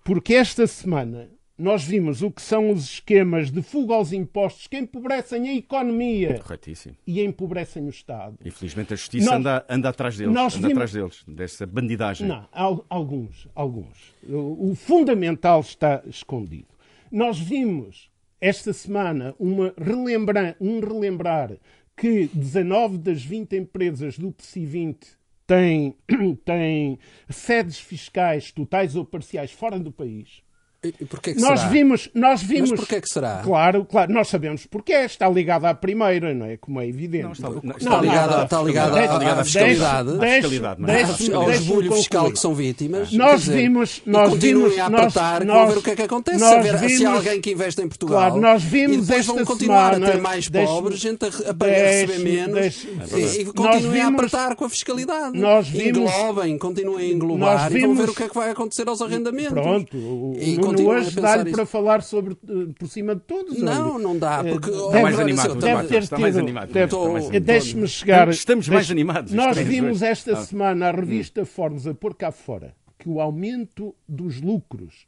Porque 0.04 0.34
esta 0.34 0.67
semana 0.67 1.30
nós 1.57 1.83
vimos 1.83 2.21
o 2.23 2.31
que 2.31 2.41
são 2.41 2.71
os 2.71 2.83
esquemas 2.85 3.51
de 3.51 3.61
fuga 3.61 3.93
aos 3.93 4.11
impostos 4.11 4.65
que 4.67 4.77
empobrecem 4.77 5.47
a 5.49 5.53
economia 5.53 6.39
Corretíssimo. 6.39 6.95
e 7.05 7.21
empobrecem 7.23 7.85
o 7.85 7.89
Estado. 7.89 8.37
Infelizmente 8.43 8.93
a 8.93 8.95
justiça 8.95 9.25
Nós- 9.29 9.35
anda, 9.39 9.65
anda 9.69 9.89
atrás 9.89 10.17
deles. 10.17 10.33
nós 10.33 10.55
anda 10.55 10.67
vimos- 10.67 10.83
atrás 10.83 10.93
deles. 10.93 11.23
Dessa 11.27 11.65
bandidagem. 11.67 12.27
Não, 12.27 12.47
al- 12.51 12.85
alguns, 12.89 13.47
alguns. 13.53 14.13
O, 14.27 14.71
o 14.71 14.75
fundamental 14.75 15.59
está 15.61 16.01
escondido. 16.07 16.67
Nós 17.11 17.37
vimos 17.39 18.09
esta 18.41 18.73
semana 18.73 19.35
uma 19.39 19.73
relembra, 19.77 20.57
um 20.59 20.79
relembrar 20.79 21.51
que 21.95 22.27
19 22.33 22.97
das 22.97 23.23
20 23.23 23.55
empresas 23.55 24.17
do 24.17 24.31
PSI 24.31 24.65
20 24.65 25.07
têm, 25.45 25.95
têm 26.43 26.97
sedes 27.29 27.77
fiscais 27.79 28.51
totais 28.51 28.95
ou 28.95 29.05
parciais 29.05 29.51
fora 29.51 29.79
do 29.79 29.91
país. 29.91 30.42
E 30.84 30.93
e 31.00 31.06
porquê 31.06 31.34
que 31.34 31.39
Nós 31.41 31.60
será? 31.62 31.72
vimos, 31.72 32.10
nós 32.13 32.43
vimos. 32.43 32.72
Mas 32.72 32.80
porquê 32.80 33.00
que 33.00 33.08
será? 33.10 33.41
Claro, 33.43 33.86
claro, 33.86 34.12
nós 34.13 34.28
sabemos 34.28 34.65
porque 34.65 34.91
está 34.93 35.30
ligada 35.30 35.69
à 35.69 35.74
primeira, 35.74 36.34
não 36.34 36.46
é? 36.46 36.58
Como 36.58 36.80
é 36.82 36.88
evidente. 36.88 37.24
Não, 37.24 37.32
está- 37.32 37.50
não, 37.50 37.58
Está 37.58 37.78
está 37.78 38.02
ligada, 38.02 38.38
não, 38.38 38.43
está 38.43 38.62
ligada 38.63 39.00
à, 39.00 39.17
ligada 39.17 39.43
fiscalidade, 39.46 40.10
à 40.10 40.13
deixa- 40.13 41.36
ao 41.36 41.52
esbulho 41.52 41.91
fiscal 41.93 42.32
que 42.32 42.39
são 42.39 42.54
vítimas. 42.54 43.12
Nós 43.13 43.41
dizer, 43.41 43.56
vimos- 43.62 44.02
e 44.06 44.10
nós 44.10 44.30
continuem 44.30 44.63
vimos- 44.72 44.80
a 44.80 44.89
nós- 44.89 45.02
apertar, 45.02 45.46
nós- 45.46 45.58
vão 45.58 45.67
ver 45.69 45.78
o 45.78 45.82
que 45.82 45.91
é 45.91 45.96
que 45.96 46.02
acontece. 46.02 46.39
Se, 46.39 46.43
nós 46.43 46.80
se 46.80 46.88
vimos- 46.88 47.06
há 47.06 47.13
alguém 47.13 47.41
que 47.41 47.52
investe 47.52 47.82
em 47.82 47.88
Portugal 47.88 48.17
Claro, 48.17 48.41
nós 48.41 48.63
e 48.63 48.65
vimos 48.67 49.08
depois 49.08 49.26
vão 49.26 49.46
continuar 49.46 49.93
semana, 49.93 50.08
a 50.08 50.12
ter 50.12 50.22
mais 50.22 50.50
deixe- 50.50 50.67
pobres, 50.74 51.00
gente 51.00 51.24
a, 51.26 51.28
a, 51.28 51.54
deixe- 51.54 52.06
receber 52.06 52.19
menos 52.19 52.54
deixe- 52.60 52.88
e, 52.88 53.41
e 53.41 53.43
Nós 53.46 53.54
continuem 53.54 54.02
a 54.02 54.06
vimos- 54.06 54.19
apertar 54.19 54.56
com 54.56 54.65
a 54.65 54.69
fiscalidade. 54.69 55.38
nós 55.39 55.67
vimos- 55.67 56.12
Englobem, 56.12 56.58
continuem 56.58 56.96
a 57.06 57.08
Nós 57.08 57.15
englobar 57.15 57.56
e 57.72 57.80
vão 57.80 57.89
vimos- 57.89 57.98
ver 58.00 58.10
o 58.10 58.13
que 58.15 58.24
é 58.24 58.28
que 58.30 58.36
vai 58.36 58.50
acontecer 58.52 58.88
aos 58.88 59.02
arrendamentos. 59.02 59.54
Pronto, 59.54 60.34
o 60.75 60.77
Nuno 60.81 60.86
continuem 60.86 60.97
a 60.97 61.01
hoje 61.07 61.21
dá-lhe 61.21 61.51
para 61.51 61.65
falar 61.65 62.01
sobre, 62.03 62.33
eh, 62.33 62.73
por 62.77 62.88
cima 62.88 63.15
de 63.15 63.21
todos. 63.21 63.59
Não, 63.62 63.95
olha. 63.95 64.03
não 64.03 64.17
dá, 64.17 64.41
Eh, 64.45 64.51
porque- 64.51 64.69
deve- 64.71 64.86
Está 64.86 65.01
mais 65.01 65.19
animado. 65.19 65.55
deve 65.55 65.62
deve 65.77 65.88
ter 65.88 66.03
está 66.03 66.17
mais 66.19 66.33
tido- 66.33 66.43
animado. 66.43 66.71
deve- 66.73 66.86
está 66.86 66.97
mais 67.09 67.23
animado. 67.25 67.43
Deixe-me 67.43 67.88
chegar. 67.88 68.29
Estamos 68.29 68.67
mais 68.67 68.89
animados, 68.91 69.33
Nós 69.33 69.57
vimos 69.57 70.01
esta 70.01 70.33
Ah. 70.33 70.45
semana 70.45 70.88
a 70.88 70.91
revista 70.91 71.45
Forbes 71.45 71.86
a 71.88 71.93
pôr 71.93 72.15
cá 72.15 72.31
fora 72.31 72.73
que 72.99 73.09
o 73.09 73.19
aumento 73.19 73.93
dos 74.07 74.41
lucros 74.41 75.05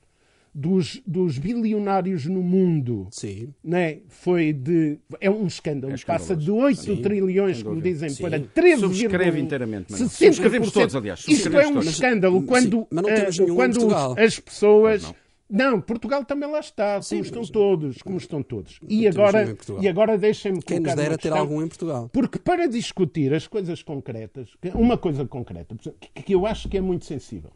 dos, 0.58 1.02
dos 1.06 1.38
bilionários 1.38 2.26
no 2.28 2.42
mundo 2.42 3.08
Sim. 3.12 3.50
né, 3.62 3.98
foi 4.08 4.54
de. 4.54 4.98
É 5.20 5.30
um 5.30 5.46
escândalo. 5.48 5.94
É. 5.94 5.98
Passa 6.06 6.34
de 6.34 6.50
8 6.50 6.96
trilhões, 7.02 7.62
como 7.62 7.82
dizem, 7.82 8.08
Sim. 8.08 8.24
para 8.24 8.40
13, 8.40 8.80
Subscreve 8.82 9.40
inteiramente. 9.42 9.92
60%. 9.92 10.10
Subscrevemos 10.28 10.72
todos, 10.72 10.96
aliás. 10.96 11.20
Isto 11.20 11.32
é 11.32 11.36
Subscrevemos 11.36 11.70
um 11.72 11.74
todos. 11.74 11.90
escândalo. 11.90 12.40
Sim, 12.40 12.46
Quando, 12.46 12.88
mas 12.90 13.04
não 13.04 13.14
temos 13.14 13.38
eh, 13.38 13.42
nenhum 13.42 13.54
em 13.54 13.56
quando 13.58 13.96
as 14.18 14.40
pessoas. 14.40 15.14
Não, 15.56 15.80
Portugal 15.80 16.26
também 16.26 16.50
lá 16.52 16.60
está, 16.60 17.00
como 17.08 17.22
estão 17.22 17.42
mas- 17.42 17.50
todos, 17.50 18.02
como 18.02 18.18
estão 18.18 18.44
todos. 18.44 18.80
E 18.88 19.08
agora, 19.08 19.56
e 19.82 19.88
agora 19.88 20.18
deixem-me 20.18 20.62
Quem 20.62 20.80
nos 20.80 20.88
colocar 20.94 21.02
dera 21.02 21.18
ter 21.18 21.32
algum 21.32 21.62
em 21.64 21.68
Portugal. 21.68 22.10
Porque 22.12 22.38
para 22.38 22.68
discutir 22.68 23.34
as 23.34 23.48
coisas 23.48 23.82
concretas, 23.82 24.50
uma 24.74 24.98
coisa 24.98 25.26
concreta, 25.26 25.76
que- 26.24 26.34
eu 26.34 26.46
acho 26.46 26.68
que 26.68 26.78
é 26.78 26.82
muito 26.82 27.06
sensível, 27.06 27.52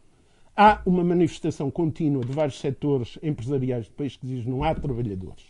há 0.56 0.80
uma 0.86 1.04
manifestação 1.04 1.70
contínua 1.70 2.24
de 2.24 2.32
vários 2.32 2.58
setores 2.58 3.18
empresariais 3.22 3.86
do 3.88 3.92
país 3.94 4.16
que 4.16 4.26
diz 4.26 4.46
não 4.46 4.64
há 4.64 4.74
trabalhadores. 4.74 5.44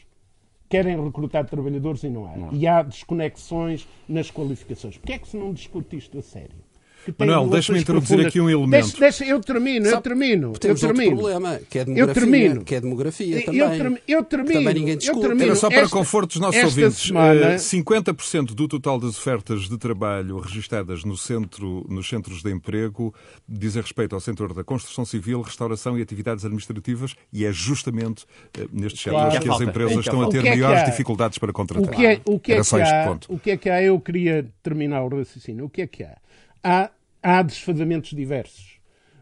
Querem 0.69 1.03
recrutar 1.05 1.45
trabalhadores 1.47 2.03
e 2.05 2.09
não 2.09 2.27
há. 2.27 2.49
E 2.53 2.65
há 2.67 2.81
desconexões 2.83 3.89
nas 4.09 4.31
qualificações. 4.31 4.97
Porquê 4.99 5.15
é 5.15 5.19
que 5.19 5.27
se 5.29 5.37
não 5.37 5.53
discute 5.53 5.97
isto 5.97 6.17
a 6.19 6.23
sério? 6.23 6.57
Que 7.05 7.13
têm 7.13 7.27
Manuel, 7.29 7.49
deixa-me 7.51 7.81
introduzir 7.81 8.09
profundas. 8.17 8.27
aqui 8.27 8.41
um 8.41 8.51
elemento. 8.51 8.83
Deixa, 8.83 8.99
deixa- 9.01 9.25
eu 9.25 9.41
termino, 9.41 9.87
eu 9.87 9.91
Sabe, 9.91 10.03
termino. 10.03 10.49
Eu 10.49 10.59
Temos 10.59 10.83
outro 10.83 10.97
termino. 10.99 11.17
problema, 11.19 11.61
que 11.69 11.79
é 11.79 11.81
a 11.81 11.83
Eu 11.83 11.87
demografia. 11.87 12.15
termino. 12.23 12.65
Que 12.65 12.75
é 12.75 12.79
a 12.79 12.81
demografia 12.81 13.37
Eu, 13.37 13.45
também. 13.45 13.79
termi- 13.79 13.99
eu 14.09 14.25
termino. 14.25 14.53
também 14.55 14.75
ninguém 14.75 14.91
eu 14.95 14.99
discute. 14.99 15.21
termino. 15.21 15.43
Era 15.47 15.55
só 15.55 15.69
para 15.69 15.81
Esta- 15.81 15.97
conforto 15.97 16.29
dos 16.33 16.41
nossos 16.41 16.57
esta 16.57 16.67
ouvintes. 16.69 16.99
semana- 17.07 17.41
eh, 17.53 17.59
50% 17.59 18.55
do 18.55 18.69
total 18.69 18.99
das 18.99 19.19
ofertas 19.19 19.69
de 19.69 19.79
trabalho 19.79 20.39
registadas 20.39 21.05
no 21.05 21.17
centro, 21.17 21.87
nos 21.89 22.09
centros 22.09 22.43
de 22.43 22.51
emprego 22.51 23.15
dizem 23.49 23.83
respeito 23.83 24.15
ao 24.15 24.21
setor 24.21 24.53
da 24.55 24.63
construção 24.65 25.05
civil, 25.05 25.41
restauração 25.43 25.99
e 25.99 26.03
atividades 26.03 26.45
administrativas 26.45 27.15
e 27.33 27.45
é 27.45 27.53
justamente 27.53 28.25
eh, 28.59 28.67
nestes 28.73 29.03
Claro. 29.05 29.31
setores 29.33 29.39
que 29.45 29.51
as 29.65 29.69
empresas 29.69 29.93
O 29.93 29.95
que 29.95 30.09
é 30.09 30.13
estão 30.13 30.23
a 30.23 30.27
que 30.27 30.31
ter 30.33 30.39
é 30.39 30.43
que 30.43 30.49
maiores 30.51 30.81
há? 30.83 30.85
dificuldades 30.85 31.39
para 31.39 31.53
contratar. 31.53 31.89
O 31.93 31.97
que 31.97 32.07
é, 32.07 32.21
o 32.25 32.39
que, 32.39 32.53
é 32.53 32.55
Era 32.57 32.63
que 32.63 32.69
só 32.69 32.79
este 32.79 32.95
há? 32.95 33.05
ponto. 33.07 33.33
O 33.33 33.39
que 33.39 33.51
é 33.51 33.57
que 33.57 33.69
há? 33.71 33.83
Eu 33.83 33.99
queria 34.01 34.47
terminar 34.63 35.03
o 35.03 35.09
raciocínio. 35.09 35.65
O 35.65 35.69
que 35.71 35.83
é 35.83 35.87
que 35.87 36.03
há? 36.03 36.17
Há, 36.63 36.91
há 37.23 37.43
desfazamentos 37.43 38.11
diversos. 38.11 38.79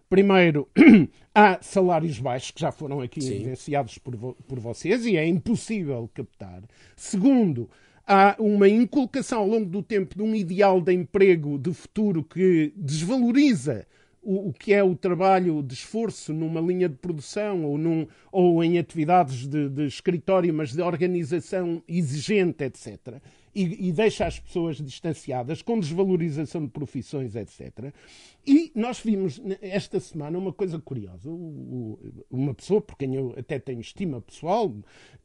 Primeiro, 0.09 0.69
há 1.35 1.59
salários 1.61 2.19
baixos 2.19 2.51
que 2.51 2.61
já 2.61 2.73
foram 2.73 3.01
aqui 3.01 3.21
Sim. 3.21 3.35
evidenciados 3.35 3.99
por, 3.99 4.17
vo- 4.17 4.37
por 4.47 4.59
vocês 4.59 5.05
e 5.05 5.17
é 5.17 5.27
impossível 5.27 6.09
captar. 6.15 6.63
Segundo, 6.97 7.69
há 8.07 8.35
uma 8.39 8.69
inculcação 8.69 9.41
ao 9.41 9.47
longo 9.47 9.67
do 9.67 9.83
tempo 9.83 10.17
de 10.17 10.23
um 10.23 10.35
ideal 10.35 10.81
de 10.81 10.93
emprego 10.95 11.59
de 11.59 11.75
futuro 11.75 12.25
que 12.25 12.73
desvaloriza 12.75 13.87
o, 14.23 14.49
o 14.49 14.53
que 14.53 14.73
é 14.73 14.83
o 14.83 14.97
trabalho 14.97 15.63
de 15.63 15.75
esforço 15.75 16.33
numa 16.33 16.61
linha 16.61 16.89
de 16.89 16.97
produção 16.97 17.65
ou, 17.65 17.77
num, 17.77 18.07
ou 18.33 18.65
em 18.65 18.79
atividades 18.79 19.47
de, 19.47 19.69
de 19.69 19.87
escritório, 19.87 20.53
mas 20.55 20.73
de 20.73 20.81
organização 20.81 21.83
exigente, 21.87 22.65
etc. 22.65 23.21
E, 23.59 23.89
e 23.89 23.93
deixa 23.93 24.25
as 24.25 24.39
pessoas 24.39 24.77
distanciadas, 24.77 25.63
com 25.63 25.81
desvalorização 25.81 26.65
de 26.65 26.71
profissões, 26.71 27.35
etc. 27.35 27.93
E 28.47 28.71
nós 28.73 29.01
vimos 29.01 29.43
esta 29.61 29.99
semana 29.99 30.39
uma 30.39 30.53
coisa 30.53 30.79
curiosa. 30.79 31.29
Uma 32.31 32.55
pessoa 32.55 32.81
por 32.81 32.97
quem 32.97 33.17
eu 33.17 33.35
até 33.37 33.59
tenho 33.59 33.81
estima 33.81 34.21
pessoal, 34.21 34.73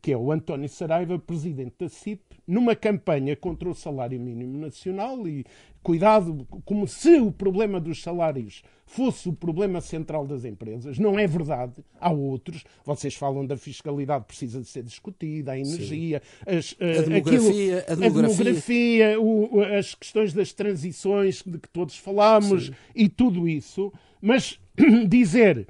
que 0.02 0.12
é 0.12 0.18
o 0.18 0.32
António 0.32 0.68
Saraiva, 0.68 1.20
presidente 1.20 1.76
da 1.78 1.88
CIP, 1.88 2.24
numa 2.48 2.76
campanha 2.76 3.36
contra 3.36 3.70
o 3.70 3.76
salário 3.76 4.20
mínimo 4.20 4.58
nacional 4.58 5.28
e 5.28 5.46
cuidado, 5.84 6.48
como 6.66 6.88
se 6.88 7.20
o 7.20 7.32
problema 7.32 7.80
dos 7.80 8.02
salários 8.02 8.64
fosse 8.86 9.28
o 9.30 9.34
problema 9.34 9.82
central 9.82 10.26
das 10.26 10.46
empresas. 10.46 10.98
Não 10.98 11.20
é 11.20 11.28
verdade. 11.28 11.74
Há 12.00 12.12
outros. 12.12 12.64
Vocês 12.86 13.14
falam 13.16 13.46
da 13.46 13.58
fiscalidade 13.58 14.26
precisa 14.26 14.62
de 14.62 14.68
ser 14.68 14.84
discutida, 14.84 15.52
a 15.52 15.60
energia, 15.60 16.22
as, 16.46 16.76
eh, 16.80 17.00
A 17.00 17.02
demografia, 17.02 17.78
aquilo- 17.80 17.92
a 17.92 17.96
demografia. 17.96 18.44
demografia, 18.44 19.20
o- 19.22 19.62
as 19.62 19.94
questões 19.96 20.34
das 20.34 20.54
transições 20.54 21.44
de 21.46 21.58
que 21.60 21.70
todos 21.70 21.98
falamos 21.98 22.72
e 22.96 23.08
tudo 23.10 23.48
isso. 23.48 23.92
Mas 24.22 24.60
dizer 25.08 25.68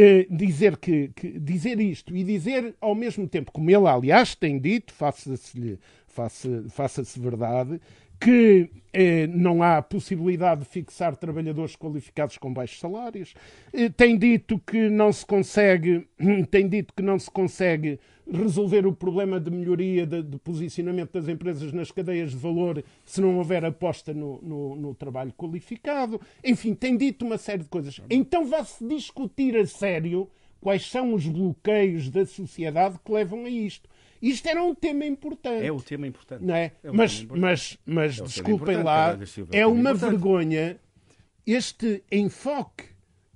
eh, 0.00 0.26
dizer 0.30 0.76
que, 0.76 1.08
que- 1.08 1.38
dizer 1.40 1.80
isto 1.80 2.14
e 2.16 2.22
dizer 2.22 2.74
ao 2.80 2.94
mesmo 2.94 3.26
tempo, 3.26 3.50
como 3.50 3.68
ele 3.68 3.88
aliás 3.88 4.34
tem 4.34 4.56
dito, 4.58 4.92
faça-se 4.92 5.76
faça, 6.06 6.64
faça-se 6.70 7.18
verdade, 7.18 7.80
que 8.20 8.70
eh, 8.92 9.26
não 9.28 9.62
há 9.62 9.80
possibilidade 9.82 10.62
de 10.62 10.66
fixar 10.68 11.14
trabalhadores 11.16 11.76
qualificados 11.76 12.36
com 12.38 12.52
baixos 12.52 12.80
salários. 12.80 13.34
Eh, 13.72 13.88
tem 13.90 14.16
dito 14.18 14.58
que 14.66 14.88
não 14.88 15.12
se 15.12 15.24
consegue, 15.24 16.06
tem 16.50 16.68
dito 16.68 16.92
que 16.94 17.02
não 17.02 17.18
se 17.18 17.30
consegue 17.30 18.00
resolver 18.30 18.86
o 18.86 18.92
problema 18.92 19.40
de 19.40 19.50
melhoria 19.50 20.06
de, 20.06 20.22
de 20.22 20.38
posicionamento 20.38 21.12
das 21.12 21.28
empresas 21.28 21.72
nas 21.72 21.90
cadeias 21.90 22.32
de 22.32 22.36
valor 22.36 22.84
se 23.04 23.20
não 23.22 23.38
houver 23.38 23.64
aposta 23.64 24.12
no, 24.12 24.38
no- 24.42 24.76
no 24.76 24.94
trabalho 24.94 25.32
qualificado. 25.32 26.20
Enfim, 26.44 26.74
tem 26.74 26.96
dito 26.96 27.24
uma 27.24 27.38
série 27.38 27.62
de 27.62 27.68
coisas. 27.68 28.00
Então 28.10 28.44
vai-se 28.46 28.84
discutir 28.86 29.56
a 29.56 29.66
sério 29.66 30.28
quais 30.60 30.84
são 30.90 31.14
os 31.14 31.24
bloqueios 31.26 32.10
da 32.10 32.26
sociedade 32.26 32.98
que 33.04 33.12
levam 33.12 33.44
a 33.44 33.48
isto. 33.48 33.88
Isto 34.20 34.48
era 34.48 34.62
um 34.62 34.74
tema 34.74 35.04
importante. 35.06 35.64
É 35.64 35.70
o 35.72 35.80
tema 35.80 36.06
importante. 36.06 36.44
Não 36.44 36.54
é? 36.54 36.72
É 36.82 36.90
mas, 36.92 37.20
importante. 37.20 37.40
mas, 37.40 37.78
mas 37.86 38.18
É 38.20 38.22
desculpem 38.24 38.82
lá, 38.82 39.18
é 39.52 39.58
é 39.60 39.66
um 39.66 39.72
uma 39.72 39.90
importante. 39.90 40.10
vergonha 40.10 40.80
este 41.46 42.02
enfoque 42.10 42.84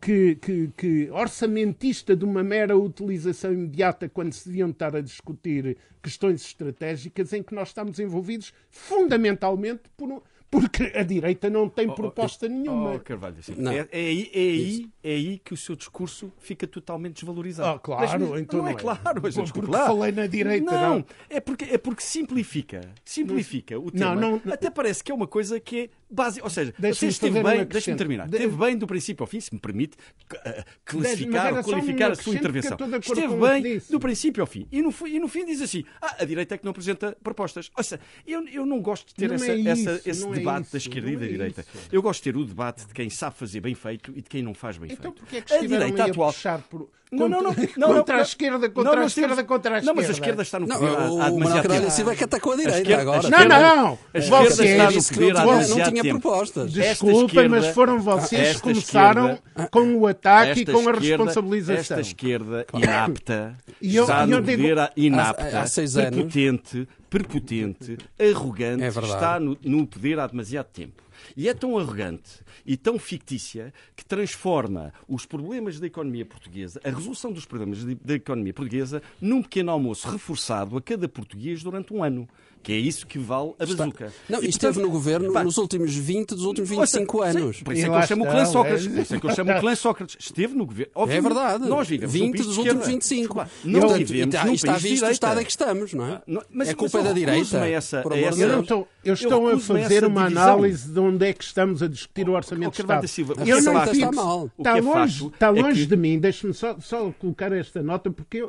que, 0.01 0.35
que, 0.37 0.69
que 0.77 1.11
orçamentista 1.13 2.17
de 2.17 2.25
uma 2.25 2.43
mera 2.43 2.77
utilização 2.77 3.53
imediata 3.53 4.09
quando 4.09 4.33
se 4.33 4.49
deviam 4.49 4.71
estar 4.71 4.95
a 4.97 5.01
discutir 5.01 5.77
questões 6.03 6.43
estratégicas 6.45 7.33
em 7.33 7.43
que 7.43 7.55
nós 7.55 7.69
estamos 7.69 8.01
envolvidos 8.01 8.53
fundamentalmente 8.69 9.83
por, 9.97 10.11
um- 10.11 10.21
porque 10.53 10.93
a 10.95 11.03
direita 11.03 11.49
não 11.49 11.67
tem 11.67 11.89
proposta 11.93 12.47
nenhuma. 12.47 12.93
Oh, 12.97 13.01
Carvalho, 13.01 13.37
assim, 13.39 13.55
Não. 13.57 13.73
é, 13.73 13.89
é 13.91 13.99
aí, 13.99 14.31
é, 14.35 14.39
aí, 14.39 14.91
é 15.03 15.11
aí 15.13 15.39
que 15.43 15.55
o 15.55 15.57
seu 15.57 15.75
discurso 15.75 16.31
fica 16.39 16.67
totalmente 16.67 17.15
desvalorizado. 17.15 17.71
Ah, 17.71 17.79
claro, 17.79 18.39
então 18.39 18.59
não, 18.61 18.69
é 18.69 18.73
não 18.73 18.79
é. 18.79 18.81
claro, 18.81 19.21
mas 19.23 19.35
Porque 19.35 19.61
lá. 19.71 19.87
falei 19.87 20.13
na 20.13 20.27
direita, 20.27 20.71
não. 20.71 21.05
É, 21.31 21.41
porque, 21.41 21.65
é 21.65 21.79
porque 21.79 22.03
simplifica. 22.03 22.83
Simplifica 23.03 23.79
o 23.81 23.91
tema. 23.91 24.15
não, 24.15 24.41
não. 24.45 24.53
Até 24.53 24.71
parece 24.71 25.03
que 25.03 25.11
é 25.11 25.15
uma 25.15 25.27
coisa 25.27 25.59
que 25.59 25.79
é 25.85 25.89
básica. 26.11 26.45
Ou 26.45 26.51
seja, 26.51 26.75
Deixa-me 26.79 27.11
você 27.13 27.27
esteve 27.27 27.43
bem, 27.43 27.65
deixa-me 27.65 27.97
terminar. 27.97 28.29
De- 28.29 28.37
Esteve 28.37 28.57
bem 28.57 28.77
do 28.77 28.87
princípio 28.87 29.23
ao 29.23 29.27
fim, 29.27 29.41
se 29.41 29.55
me 29.55 29.59
permite 29.61 29.97
eh, 30.45 30.65
Mas 30.65 30.65
classificar 30.85 31.55
ou 31.55 31.65
qualificar 31.65 32.13
a 32.13 32.15
sua 32.15 32.35
intervenção. 32.35 32.77
Esteve 33.01 33.37
bem 33.37 33.81
do 33.91 33.99
princípio 33.99 34.43
ao 34.43 34.47
fim. 34.47 34.67
E 34.71 34.83
no, 34.83 34.95
e 35.07 35.19
no 35.19 35.29
fim 35.29 35.47
diz 35.47 35.63
assim: 35.63 35.83
ah, 36.01 36.17
a 36.21 36.25
direita 36.27 36.55
é 36.55 36.59
que 36.59 36.65
não 36.65 36.73
apresenta 36.73 37.17
propostas. 37.23 37.71
Ou 37.75 37.83
seja, 37.83 38.01
eu, 38.27 38.47
eu 38.49 38.67
não 38.67 38.81
gosto 38.83 39.09
de 39.09 39.15
ter 39.15 39.29
Não 39.29 39.37
essa, 39.37 39.53
é 39.53 39.61
essa- 39.63 40.03
esse 40.05 40.21
não 40.23 40.35
é 40.35 40.42
debate 40.45 40.63
isso, 40.65 40.73
da 40.73 40.79
esquerda 40.79 41.09
e 41.09 41.13
não 41.13 41.21
da 41.21 41.25
é 41.27 41.29
direita. 41.29 41.61
isso. 41.61 41.89
Eu 41.93 42.03
gosto 42.03 42.21
de 42.23 42.33
ter 42.33 42.39
o 42.39 42.45
debate 42.45 42.87
de 42.87 42.95
quem 42.95 43.11
sabe 43.11 43.37
fazer 43.37 43.61
bem 43.61 43.75
feito 43.75 44.11
e 44.15 44.23
de 44.23 44.29
quem 44.29 44.43
não 44.43 44.55
faz 44.55 44.77
bem 44.79 44.91
Então 44.93 45.13
feito. 45.13 45.21
porquê 45.21 45.37
é 45.37 45.41
que 45.41 45.53
a 45.53 45.57
estiveram 45.57 45.85
direita 45.87 46.03
a 46.03 46.07
atual. 46.13 46.33
puxar 46.33 46.59
por... 46.71 46.89
Não, 47.13 47.29
não, 47.29 47.43
não, 47.43 47.51
não, 47.53 47.69
não, 47.77 47.89
contra 47.99 48.15
não. 48.15 48.21
a 48.21 48.25
esquerda, 48.25 48.59
Não, 48.69 48.71
contra 48.73 48.93
a 48.93 48.97
nós 48.97 49.11
esquerda, 49.13 49.35
temos- 49.37 49.47
contra 49.49 49.75
a 49.75 49.79
esquerda? 49.81 49.87
Não, 49.87 49.95
mas 49.95 50.09
a 50.09 50.13
esquerda 50.13 50.43
está 50.43 50.59
no 50.59 50.67
Não, 50.67 50.79
poder 50.79 50.91
há- 50.93 50.95
há 50.97 51.09
Manuel 51.11 51.33
demasiado 51.35 51.69
tempo. 51.69 51.91
Silva 51.91 52.13
é 52.13 52.17
que 52.17 52.25
atacou 52.25 52.53
a 52.55 52.57
direita 52.57 52.79
esquerda- 52.81 53.03
agora. 53.03 53.19
a 53.19 53.23
Não, 53.23 53.39
esquerda- 53.39 53.77
não! 53.77 53.99
A 54.15 54.19
esquerda 54.19 54.51
Vocês 54.51 54.71
está 54.71 54.91
no 54.91 55.05
poder 55.05 55.37
há 55.37 55.45
não 55.45 55.45
tinha, 55.45 55.45
não 55.45 55.45
demasiado 55.77 55.91
tinha 55.91 56.05
propostas. 56.15 56.73
Desculpem, 56.73 57.49
mas 57.51 57.67
foram 57.67 58.01
vocês 58.01 58.57
que 58.57 58.63
começaram 58.63 59.31
esquerda- 59.33 59.69
com 59.71 59.95
o 59.95 60.07
ataque 60.07 60.61
e 60.61 60.65
com 60.65 60.89
a 60.89 60.93
responsabilização. 60.93 61.81
Esta 61.99 62.01
esquerda 62.01 62.67
inapta 62.73 63.59
E 63.83 63.95
eu- 63.95 64.05
está 64.05 64.27
no 64.27 64.39
poder 64.43 64.79
há- 64.79 64.91
inapta, 64.97 65.59
Há- 65.59 65.63
há 65.63 65.67
seis 65.67 65.99
anos. 65.99 66.15
prepotente, 66.15 66.89
prepotente, 67.13 67.99
arrogante, 68.19 68.83
É 68.83 68.89
está 68.89 69.39
no, 69.39 69.59
no 69.63 69.87
poder 69.87 70.19
há 70.19 70.27
demasiado 70.27 70.69
tempo. 70.69 71.03
E 71.37 71.47
é 71.47 71.53
tão 71.53 71.79
arrogante 71.79 72.41
e 72.65 72.75
tão 72.75 72.99
fictícia 72.99 73.73
que 73.95 74.03
transforma 74.03 74.95
os 75.07 75.27
problemas 75.27 75.79
da 75.79 75.87
economia 75.87 76.25
portuguesa, 76.25 76.81
a 76.83 76.89
resolução 76.89 77.31
dos 77.31 77.45
problemas 77.45 77.85
da 77.85 78.15
economia 78.15 78.55
portuguesa, 78.55 79.03
num 79.21 79.43
pequeno 79.43 79.71
almoço 79.71 80.09
reforçado 80.09 80.77
a 80.77 80.81
cada 80.81 81.07
português 81.07 81.63
durante 81.63 81.93
um 81.93 82.03
ano. 82.03 82.27
Que 82.63 82.73
é 82.73 82.77
isso 82.77 83.07
que 83.09 83.19
vale 83.19 83.55
a 83.59 83.67
bazuca. 83.67 84.13
Não, 84.29 84.41
E, 84.43 84.49
esteve 84.49 84.75
portanto, 84.75 84.83
no 84.87 84.91
governo 84.93 85.33
pá, 85.33 85.43
nos 85.43 85.57
últimos 85.59 85.93
20 85.97 86.29
dos 86.31 86.45
últimos 86.45 86.71
Ouça, 86.71 86.99
25 87.01 87.19
sim, 87.19 87.29
anos. 87.39 87.63
Por 87.63 87.75
isso 87.75 87.87
é 87.87 87.89
que 87.91 87.97
eu 87.97 88.03
chamo 88.07 88.25
o 88.25 88.29
clã 88.31 88.45
Sócrates. 88.45 88.87
é. 88.87 88.91
Por 88.91 89.01
isso 89.01 89.15
é 89.17 89.21
que 89.21 89.27
eu 89.27 89.35
chamo 89.35 89.51
o 89.53 89.61
clã 89.61 89.75
Sócrates. 89.75 90.17
Esteve 90.21 90.55
no 90.55 90.65
governo. 90.67 90.93
É 90.95 90.99
Obviamente, 91.01 91.25
verdade. 91.35 91.69
Nós 91.69 91.89
vivemos 91.89 92.15
num 92.15 92.21
20 92.21 92.33
país 92.33 92.47
dos 92.47 92.57
últimos 92.59 92.77
esquerda. 92.83 92.93
25. 92.95 93.21
Desculpa, 93.23 93.51
Não 93.65 93.81
portanto, 93.81 94.07
vivemos 94.07 94.35
está, 94.35 94.47
num 94.47 94.53
está 94.55 94.73
visto 94.75 94.85
o 94.85 94.89
direita. 94.95 95.11
estado 95.13 95.41
em 95.41 95.45
que 95.45 95.51
estamos, 95.51 95.93
não 95.93 96.07
é? 96.07 96.23
Não, 96.27 96.43
mas- 96.51 96.69
é 96.69 96.75
culpa 96.75 97.03
da 97.03 97.13
direita. 97.13 97.61
a 97.63 97.69
essa- 97.69 98.01
por 98.03 98.13
amor 98.13 98.29
essa- 98.29 98.43
Eu, 98.43 98.61
estou, 98.61 98.89
eu 99.05 99.15
estou 99.15 99.49
a 99.49 99.59
fazer 99.59 100.05
uma 100.05 100.25
análise 100.27 100.89
de 100.89 101.01
onde 101.01 101.27
é 101.27 101.33
que 101.33 101.43
estamos 101.43 101.83
a 101.83 101.89
discutir 101.89 102.29
o 102.29 102.33
Orçamento. 102.33 102.77
Silva, 103.09 103.33
o 103.33 103.37
que 103.45 103.51
eu 103.51 103.57
é 103.59 103.61
não 103.61 103.73
facto 103.73 103.91
fico- 103.95 104.09
está 104.11 104.13
mal. 104.23 104.43
O 104.57 104.63
Está 104.63 104.79
é 104.79 104.81
longe, 104.81 105.27
está 105.27 105.47
é 105.49 105.51
longe 105.51 105.81
que- 105.81 105.87
de 105.87 105.97
mim. 105.97 106.19
Deixe-me 106.21 106.55
só, 106.55 106.77
só 106.79 107.11
colocar 107.19 107.51
esta 107.53 107.83
nota 107.83 108.09
porque, 108.09 108.41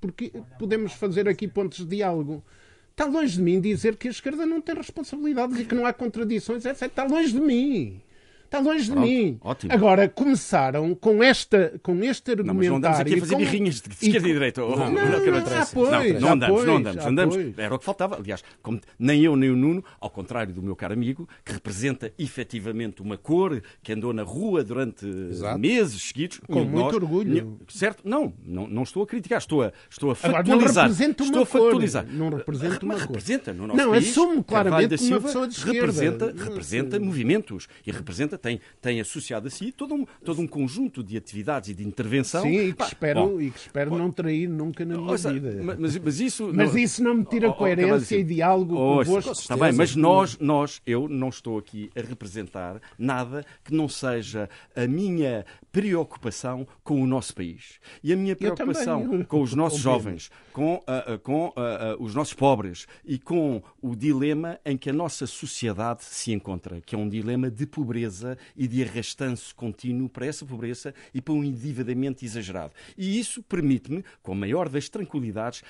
porque 0.00 0.32
podemos 0.58 0.92
fazer 0.94 1.28
aqui 1.28 1.46
pontos 1.46 1.78
de 1.78 1.84
diálogo. 1.96 2.42
Está 2.94 3.06
longe 3.06 3.34
de 3.34 3.42
mim 3.42 3.60
dizer 3.60 3.96
que 3.96 4.06
a 4.06 4.10
esquerda 4.12 4.46
não 4.46 4.60
tem 4.60 4.72
responsabilidades 4.72 5.58
e 5.58 5.64
que 5.64 5.74
não 5.74 5.84
há 5.84 5.92
contradições, 5.92 6.64
etc. 6.64 6.82
Está 6.82 7.02
longe 7.02 7.32
de 7.32 7.40
mim. 7.40 8.00
Está 8.54 8.60
longe 8.70 8.88
de 8.90 8.96
mim. 8.96 9.38
ótimo. 9.40 9.72
Agora, 9.72 10.08
começaram 10.08 10.94
com, 10.94 11.22
esta, 11.24 11.72
com 11.82 12.02
este 12.04 12.28
Não, 12.36 12.50
argumentário... 12.50 12.56
mas 12.56 12.68
não 12.68 12.76
andamos 12.76 13.00
aqui 13.00 13.14
a 13.14 13.18
fazer 13.18 13.32
com- 13.34 13.38
birrinhas 13.40 13.80
de 13.80 13.88
esquerda 13.92 14.28
e 14.28 14.32
direita. 14.32 14.64
Oh, 14.64 14.70
Não, 14.76 14.76
não, 14.76 14.92
não, 14.92 15.10
não, 15.10 15.10
já 15.24 15.58
Não, 15.60 15.66
pois, 15.72 16.20
não 16.20 16.32
andamos, 16.32 16.54
pois, 16.54 16.66
não 16.66 16.76
andamos, 16.76 17.04
andamos. 17.06 17.34
pois. 17.36 17.58
Era 17.58 17.74
o 17.74 17.78
que 17.80 17.84
faltava. 17.84 18.16
Aliás, 18.16 18.44
como 18.62 18.80
nem 18.96 19.22
eu 19.24 19.34
nem 19.34 19.50
o 19.50 19.56
Nuno, 19.56 19.84
ao 20.00 20.08
contrário 20.08 20.54
do 20.54 20.62
meu 20.62 20.76
caro 20.76 20.92
amigo, 20.94 21.28
que 21.44 21.52
representa 21.52 22.12
efetivamente 22.16 23.02
uma 23.02 23.16
cor 23.18 23.60
que 23.82 23.92
andou 23.92 24.12
na 24.12 24.22
rua 24.22 24.62
durante 24.62 25.04
Exato. 25.06 25.58
meses 25.58 26.00
seguidos. 26.02 26.40
Com 26.46 26.60
muito 26.64 26.76
nós- 26.76 26.94
orgulho. 26.94 27.58
certo? 27.68 28.08
Não, 28.08 28.32
não, 28.44 28.68
não 28.68 28.82
estou 28.84 29.02
a 29.02 29.06
criticar, 29.06 29.38
estou 29.38 29.62
a, 29.62 29.72
estou 29.90 30.10
a 30.10 30.12
Agora, 30.22 30.44
não 30.44 30.60
factualizar. 30.60 30.84
representa 30.84 31.22
uma 31.24 31.28
estou 31.28 31.42
a 31.42 31.46
cor. 31.46 31.60
factualizar. 31.62 32.06
Não 32.08 32.28
representa 32.30 32.84
uma 32.84 32.94
cor. 32.94 33.02
representa 33.06 33.52
no 33.52 33.66
nosso 33.66 33.78
Não, 33.80 33.90
país. 33.90 34.08
assume 34.10 34.44
Carvalho 34.44 34.88
claramente 34.88 35.04
uma 35.08 35.20
pessoa 35.20 35.48
de 35.48 35.54
esquerda. 35.54 35.80
representa, 35.80 36.32
Não, 36.32 36.44
representa 36.44 37.00
movimentos 37.00 37.66
e 37.84 37.90
representa 37.90 38.38
tem, 38.44 38.60
tem 38.82 39.00
associado 39.00 39.48
a 39.48 39.50
si 39.50 39.72
todo 39.72 39.94
um, 39.94 40.04
todo 40.22 40.38
um 40.42 40.46
conjunto 40.46 41.02
de 41.02 41.16
atividades 41.16 41.70
e 41.70 41.74
de 41.74 41.82
intervenção. 41.82 42.42
Sim, 42.42 42.58
e 42.58 42.72
que 42.72 42.74
Pá, 42.74 42.86
espero, 42.88 43.26
bom, 43.26 43.40
e 43.40 43.50
que 43.50 43.58
espero 43.58 43.96
não 43.96 44.12
trair 44.12 44.46
nunca 44.46 44.84
na 44.84 44.98
minha 44.98 45.16
vida. 45.16 45.62
Mas, 45.78 45.96
mas 45.96 46.20
isso, 46.20 46.50
Mas 46.52 46.72
não- 46.72 46.78
isso 46.78 47.02
não 47.02 47.14
me 47.14 47.24
tira 47.24 47.48
Oh, 47.48 47.52
oh, 47.52 47.54
coerência 47.54 48.16
e 48.16 48.22
diálogo 48.22 48.74
Ouça, 48.76 49.10
convosco. 49.10 49.32
Está 49.32 49.56
bem, 49.56 49.72
mas 49.72 49.96
nós, 49.96 50.38
nós, 50.38 50.82
eu 50.86 51.08
não 51.08 51.30
estou 51.30 51.58
aqui 51.58 51.90
a 51.96 52.02
representar 52.02 52.80
nada 52.98 53.46
que 53.64 53.72
não 53.72 53.88
seja 53.88 54.48
a 54.76 54.86
minha 54.86 55.46
preocupação 55.72 56.66
com 56.82 57.02
o 57.02 57.06
nosso 57.06 57.34
país. 57.34 57.80
E 58.02 58.12
a 58.12 58.16
minha 58.16 58.36
preocupação 58.36 59.24
com 59.24 59.42
os 59.42 59.54
nossos 59.54 59.80
jovens, 59.80 60.30
com, 60.52 60.82
ah, 60.86 61.18
com 61.22 61.52
ah, 61.56 61.62
ah, 61.62 61.96
os 61.98 62.14
nossos 62.14 62.34
pobres 62.34 62.86
e 63.04 63.18
com 63.18 63.62
o 63.82 63.96
dilema 63.96 64.60
em 64.64 64.76
que 64.76 64.90
a 64.90 64.92
nossa 64.92 65.26
sociedade 65.26 66.04
se 66.04 66.30
encontra, 66.32 66.80
que 66.80 66.94
é 66.94 66.98
um 66.98 67.08
dilema 67.08 67.50
de 67.50 67.66
pobreza 67.66 68.33
e 68.56 68.66
de 68.68 68.82
arrastanço 68.82 69.54
contínuo 69.54 70.08
para 70.08 70.26
essa 70.26 70.44
pobreza 70.44 70.94
e 71.12 71.20
para 71.20 71.34
um 71.34 71.44
endividamento 71.44 72.24
exagerado. 72.24 72.72
E 72.96 73.18
isso 73.18 73.42
permite-me, 73.42 74.04
com 74.22 74.32
a 74.32 74.36
maior 74.36 74.68
das 74.68 74.88
tranquilidades, 74.88 75.62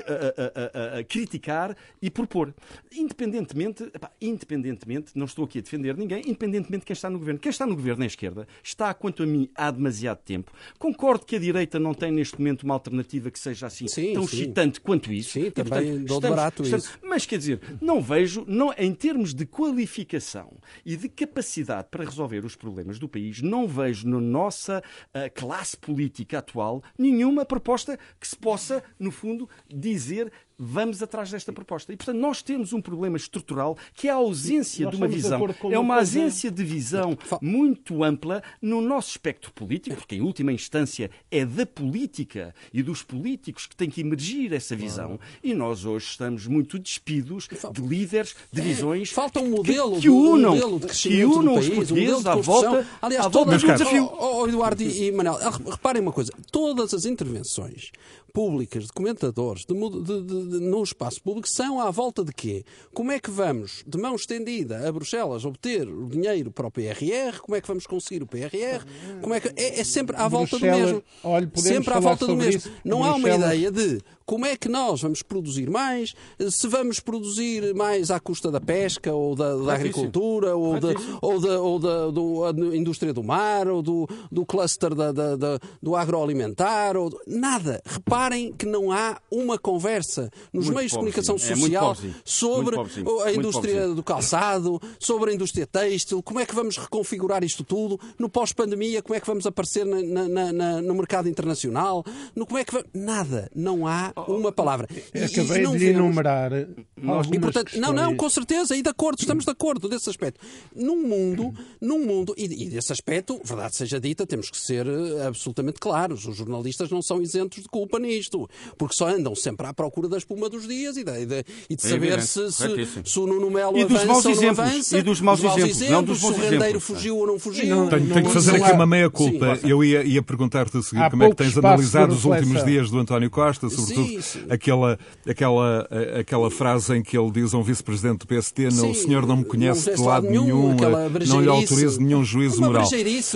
a, 0.00 0.94
a- 0.94 0.98
a- 0.98 1.04
criticar 1.04 1.76
e 2.00 2.10
propor. 2.10 2.54
Independentemente, 2.92 3.84
epá, 3.94 4.10
independentemente, 4.20 5.12
não 5.14 5.26
estou 5.26 5.44
aqui 5.44 5.58
a 5.58 5.62
defender 5.62 5.96
ninguém, 5.96 6.20
independentemente 6.26 6.80
de 6.80 6.86
quem 6.86 6.94
está 6.94 7.10
no 7.10 7.18
governo. 7.18 7.40
Quem 7.40 7.50
está 7.50 7.66
no 7.66 7.74
governo 7.74 8.00
na 8.00 8.06
esquerda 8.06 8.46
está, 8.62 8.92
quanto 8.94 9.22
a 9.22 9.26
mim, 9.26 9.48
há 9.54 9.70
demasiado 9.70 10.18
tempo. 10.18 10.52
Concordo 10.78 11.26
que 11.26 11.36
a 11.36 11.38
direita 11.38 11.78
não 11.78 11.94
tem 11.94 12.10
neste 12.12 12.38
momento 12.38 12.62
uma 12.62 12.74
alternativa 12.74 13.30
que 13.30 13.38
seja 13.38 13.66
assim 13.66 13.86
Sim, 13.88 14.14
tão 14.14 14.26
sim. 14.26 14.36
excitante 14.36 14.80
quanto 14.80 15.12
isso. 15.12 15.32
Sim, 15.32 15.46
E, 15.46 15.50
também 15.50 16.04
de 16.04 16.20
barato 16.20 16.62
isso. 16.62 16.98
Mas 17.02 17.26
quer 17.26 17.38
dizer, 17.38 17.60
não 17.80 18.00
vejo, 18.00 18.44
não, 18.46 18.72
em 18.78 18.94
termos 18.94 19.34
de 19.34 19.44
qualificação 19.46 20.56
e 20.84 20.96
de 20.96 21.08
capacidade 21.08 21.88
para 21.90 22.04
resolver 22.04 22.44
os 22.44 22.56
problemas 22.56 22.98
do 22.98 23.08
país, 23.08 23.42
não 23.42 23.66
vejo 23.66 24.08
na 24.08 24.20
nossa 24.20 24.82
ah, 25.12 25.28
classe 25.30 25.76
política 25.76 26.38
atual 26.38 26.82
nenhuma 26.98 27.44
proposta 27.44 27.98
que 28.20 28.26
se 28.26 28.36
possa, 28.36 28.82
no 28.98 29.10
fundo, 29.10 29.48
dizer 29.82 30.32
vamos 30.58 31.02
atrás 31.02 31.30
desta 31.30 31.52
proposta. 31.52 31.92
E, 31.92 31.96
portanto, 31.96 32.18
nós 32.18 32.42
temos 32.42 32.72
um 32.72 32.80
problema 32.80 33.16
estrutural 33.16 33.76
que 33.94 34.08
é 34.08 34.10
a 34.10 34.14
ausência 34.14 34.86
de 34.86 34.96
uma 34.96 35.08
de 35.08 35.14
visão. 35.14 35.46
com 35.58 35.72
É 35.72 35.78
uma 35.78 35.96
ausência 35.96 36.50
de 36.50 36.64
visão 36.64 37.16
muito 37.40 38.02
ampla 38.04 38.42
no 38.60 38.80
nosso 38.80 39.10
espectro 39.10 39.52
político, 39.52 39.96
porque, 39.96 40.16
em 40.16 40.20
última 40.20 40.52
instância, 40.52 41.10
é 41.30 41.44
da 41.44 41.66
política 41.66 42.54
e 42.72 42.82
dos 42.82 43.02
políticos 43.02 43.66
que 43.66 43.76
tem 43.76 43.88
que 43.90 44.00
emergir 44.00 44.52
essa 44.52 44.74
visão. 44.76 45.18
E 45.42 45.54
nós 45.54 45.84
hoje 45.84 46.06
estamos 46.06 46.46
muito 46.46 46.78
despidos 46.78 47.48
de 47.72 47.80
líderes, 47.82 48.34
de 48.52 48.60
visões 48.60 49.10
Falta 49.10 49.40
um 49.40 49.44
que- 49.44 49.50
modelo, 49.50 49.94
que, 49.96 50.00
de, 50.02 50.10
um 50.10 50.32
unam, 50.32 50.50
modelo 50.54 50.74
de 50.80 50.80
que 50.86 50.86
crescimento 50.88 51.38
unam 51.38 51.54
do 51.54 51.60
os 51.60 51.68
país, 51.68 51.90
um 51.90 51.94
modelo 51.96 52.22
portugueses 52.22 52.22
de 52.22 52.28
à 52.28 52.34
volta, 52.36 52.86
Aliás, 53.02 53.26
à 53.26 53.28
volta 53.28 53.50
todas, 53.50 53.62
do 53.62 53.66
desafio. 53.72 54.04
Oh, 54.12 54.40
oh, 54.42 54.48
Eduardo 54.48 54.82
e, 54.82 55.04
e 55.08 55.12
Manel, 55.12 55.38
ah, 55.40 55.50
reparem 55.70 56.02
uma 56.02 56.12
coisa: 56.12 56.32
todas 56.50 56.94
as 56.94 57.04
intervenções 57.04 57.90
públicas 58.32 58.86
de 58.86 58.92
comentadores 58.92 59.64
de 59.66 59.74
de- 59.74 60.22
de- 60.22 60.48
de- 60.48 60.51
no 60.60 60.82
espaço 60.82 61.22
público 61.22 61.48
são 61.48 61.80
à 61.80 61.90
volta 61.90 62.24
de 62.24 62.32
quê? 62.32 62.64
Como 62.92 63.10
é 63.12 63.18
que 63.18 63.30
vamos, 63.30 63.82
de 63.86 63.98
mão 63.98 64.14
estendida, 64.14 64.86
a 64.88 64.92
Bruxelas, 64.92 65.44
obter 65.44 65.88
o 65.88 66.06
dinheiro 66.08 66.50
para 66.50 66.66
o 66.66 66.70
PRR? 66.70 67.38
Como 67.40 67.56
é 67.56 67.60
que 67.60 67.68
vamos 67.68 67.86
conseguir 67.86 68.22
o 68.22 68.26
PRR? 68.26 68.84
Como 69.20 69.34
é, 69.34 69.40
que, 69.40 69.48
é, 69.56 69.80
é 69.80 69.84
sempre 69.84 70.16
à 70.16 70.28
volta 70.28 70.56
do 70.56 70.60
Bruxelas- 70.60 70.80
mesmo. 70.92 71.02
olha, 71.24 71.50
sempre 71.56 71.94
à 71.94 72.00
volta 72.00 72.26
do 72.26 72.36
mesmo. 72.36 72.58
isso. 72.58 72.72
Não 72.84 73.02
há 73.04 73.14
uma 73.14 73.28
Bruxelas- 73.28 73.54
ideia 73.54 73.70
de 73.70 74.00
como 74.24 74.46
é 74.46 74.56
que 74.56 74.68
nós 74.68 75.02
vamos 75.02 75.22
produzir 75.22 75.68
mais, 75.68 76.14
se 76.50 76.66
vamos 76.68 77.00
produzir 77.00 77.74
mais 77.74 78.10
à 78.10 78.18
custa 78.20 78.50
da 78.50 78.60
pesca 78.60 79.12
ou 79.12 79.34
da, 79.34 79.56
da 79.56 79.74
agricultura 79.74 80.56
ou 80.56 80.78
da, 80.78 80.88
ou 81.20 81.40
da, 81.40 81.60
ou 81.60 81.78
da 81.78 82.06
do- 82.10 82.44
a 82.44 82.76
indústria 82.76 83.12
do 83.12 83.22
mar 83.22 83.68
ou 83.68 83.82
do, 83.82 84.08
do 84.30 84.46
cluster 84.46 84.94
da, 84.94 85.10
da- 85.12 85.36
da- 85.36 85.58
do 85.82 85.94
agroalimentar. 85.96 86.96
Ou, 86.96 87.10
nada. 87.26 87.82
Reparem 87.84 88.52
que 88.52 88.64
não 88.64 88.90
há 88.92 89.20
uma 89.30 89.58
conversa 89.58 90.30
nos 90.52 90.64
Muito 90.66 90.76
meios 90.76 90.90
de 90.92 90.96
comunicação 90.98 91.36
É 91.36 91.38
muito 91.54 91.60
social 91.60 91.94
pobrezinho. 91.94 92.14
sobre 92.24 92.76
pobrezinho. 92.76 93.20
a 93.22 93.32
indústria 93.32 93.88
do 93.88 94.02
calçado, 94.02 94.80
sobre 94.98 95.30
a 95.30 95.34
indústria 95.34 95.66
têxtil, 95.66 96.22
como 96.22 96.40
é 96.40 96.46
que 96.46 96.54
vamos 96.54 96.76
reconfigurar 96.76 97.42
isto 97.44 97.62
tudo, 97.64 97.98
no 98.18 98.28
pós-pandemia, 98.28 99.02
como 99.02 99.14
é 99.14 99.20
que 99.20 99.26
vamos 99.26 99.46
aparecer 99.46 99.84
na- 99.86 100.02
na- 100.02 100.28
na- 100.28 100.52
na- 100.52 100.82
no 100.82 100.94
mercado 100.94 101.28
internacional, 101.28 102.04
no 102.34 102.46
como 102.46 102.58
é 102.58 102.64
que 102.64 102.72
va- 102.74 102.84
nada, 102.94 103.50
não 103.54 103.86
há 103.86 104.12
uma 104.28 104.52
palavra. 104.52 104.88
E- 105.14 105.18
e- 105.18 105.24
Acabei 105.24 105.58
e 105.60 105.62
não 105.62 105.72
de 105.72 105.78
vemos- 105.78 106.00
enumerar 106.00 106.52
algumas 106.52 107.26
e, 107.26 107.38
portanto, 107.38 107.74
não, 107.78 107.88
não, 107.92 107.96
questões. 108.10 108.16
com 108.18 108.30
certeza, 108.30 108.76
e 108.76 108.82
de 108.82 108.88
acordo, 108.88 109.20
estamos 109.20 109.44
de 109.44 109.50
acordo 109.50 109.88
desse 109.88 110.08
aspecto. 110.10 110.40
Num 110.74 111.06
mundo, 111.06 111.52
num 111.80 112.04
mundo, 112.04 112.34
e, 112.36 112.44
e 112.44 112.68
desse 112.70 112.92
aspecto, 112.92 113.40
verdade 113.44 113.76
seja 113.76 114.00
dita, 114.00 114.26
temos 114.26 114.50
que 114.50 114.56
ser 114.58 114.86
eh, 114.86 115.26
absolutamente 115.26 115.78
claros. 115.80 116.26
Os 116.26 116.36
jornalistas 116.36 116.90
não 116.90 117.02
são 117.02 117.20
isentos 117.20 117.62
de 117.62 117.68
culpa 117.68 117.98
nisto, 117.98 118.48
porque 118.78 118.94
só 118.94 119.08
andam 119.08 119.34
sempre 119.34 119.66
à 119.66 119.72
procura 119.72 120.08
da 120.08 120.16
espuma 120.22 120.48
dos 120.48 120.66
dias 120.66 120.96
e 120.96 121.04
de, 121.04 121.10
e 121.22 121.26
de- 121.26 121.44
e 121.70 121.76
de 121.76 121.86
É 121.86 121.88
saber 121.90 122.22
se, 122.22 122.52
se, 122.52 122.88
se 123.04 123.18
o 123.20 123.26
Nuno 123.26 123.50
Melo 123.50 123.76
E 123.78 123.84
dos 123.84 124.04
maus 124.04 124.24
ou 124.24 124.30
não 124.34 124.38
exemplos, 124.42 124.58
avança. 124.58 124.98
e 124.98 125.02
dos 125.02 125.20
maus 125.20 125.40
Os 125.40 125.44
exemplos, 125.56 125.90
não 125.90 126.02
dos 126.02 126.18
se 126.18 126.24
o 126.24 126.28
bons 126.28 126.36
rendeiro 126.38 126.64
exemplos. 126.64 126.84
fugiu 126.84 127.16
ou 127.16 127.26
não 127.26 127.38
fugiu. 127.38 127.66
Não, 127.66 127.88
Tenho, 127.88 128.04
não- 128.06 128.14
tenho 128.14 128.26
que 128.26 128.32
fazer 128.32 128.58
não 128.58 128.64
aqui 128.64 128.74
uma 128.74 128.86
meia 128.86 129.06
Sim, 129.06 129.10
culpa. 129.12 129.46
força. 129.46 129.66
Eu 129.66 129.84
ia, 129.84 130.02
ia 130.04 130.22
perguntar-te 130.22 130.76
a 130.78 130.82
seguir 130.82 131.02
Há 131.02 131.10
como 131.10 131.24
é 131.24 131.30
que 131.30 131.36
tens 131.36 131.56
analisado 131.58 132.14
os 132.14 132.24
últimos 132.24 132.64
dias 132.64 132.90
do 132.90 132.98
António 132.98 133.30
Costa, 133.30 133.68
sobretudo 133.68 134.06
Sim, 134.08 134.20
sim. 134.20 134.40
Aquela, 134.48 134.98
aquela, 135.28 135.88
aquela 136.18 136.50
frase 136.50 136.94
em 136.96 137.02
que 137.02 137.16
ele 137.18 137.30
diz 137.30 137.52
a 137.54 137.58
um 137.58 137.62
vice-presidente 137.62 138.20
do 138.20 138.26
PST: 138.26 138.62
não, 138.74 138.90
o 138.90 138.94
Sim, 138.94 139.06
senhor 139.06 139.26
não 139.26 139.36
me 139.36 139.42
não 139.42 139.48
conhece 139.48 139.86
veste 139.86 140.00
de 140.00 140.06
lado 140.06 140.26
nenhum, 140.28 140.72
eh, 140.72 141.26
não 141.26 141.40
lhe 141.40 141.48
autorizo 141.48 142.00
nenhum 142.00 142.24
juízo 142.24 142.60
moral. 142.60 142.88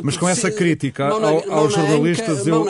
Mas 0.03 0.16
com 0.16 0.28
essa 0.28 0.51
crítica 0.51 1.09
ao- 1.09 1.53
aos 1.53 1.76
na 1.76 1.82
jornalistas, 1.82 2.47
eu 2.47 2.64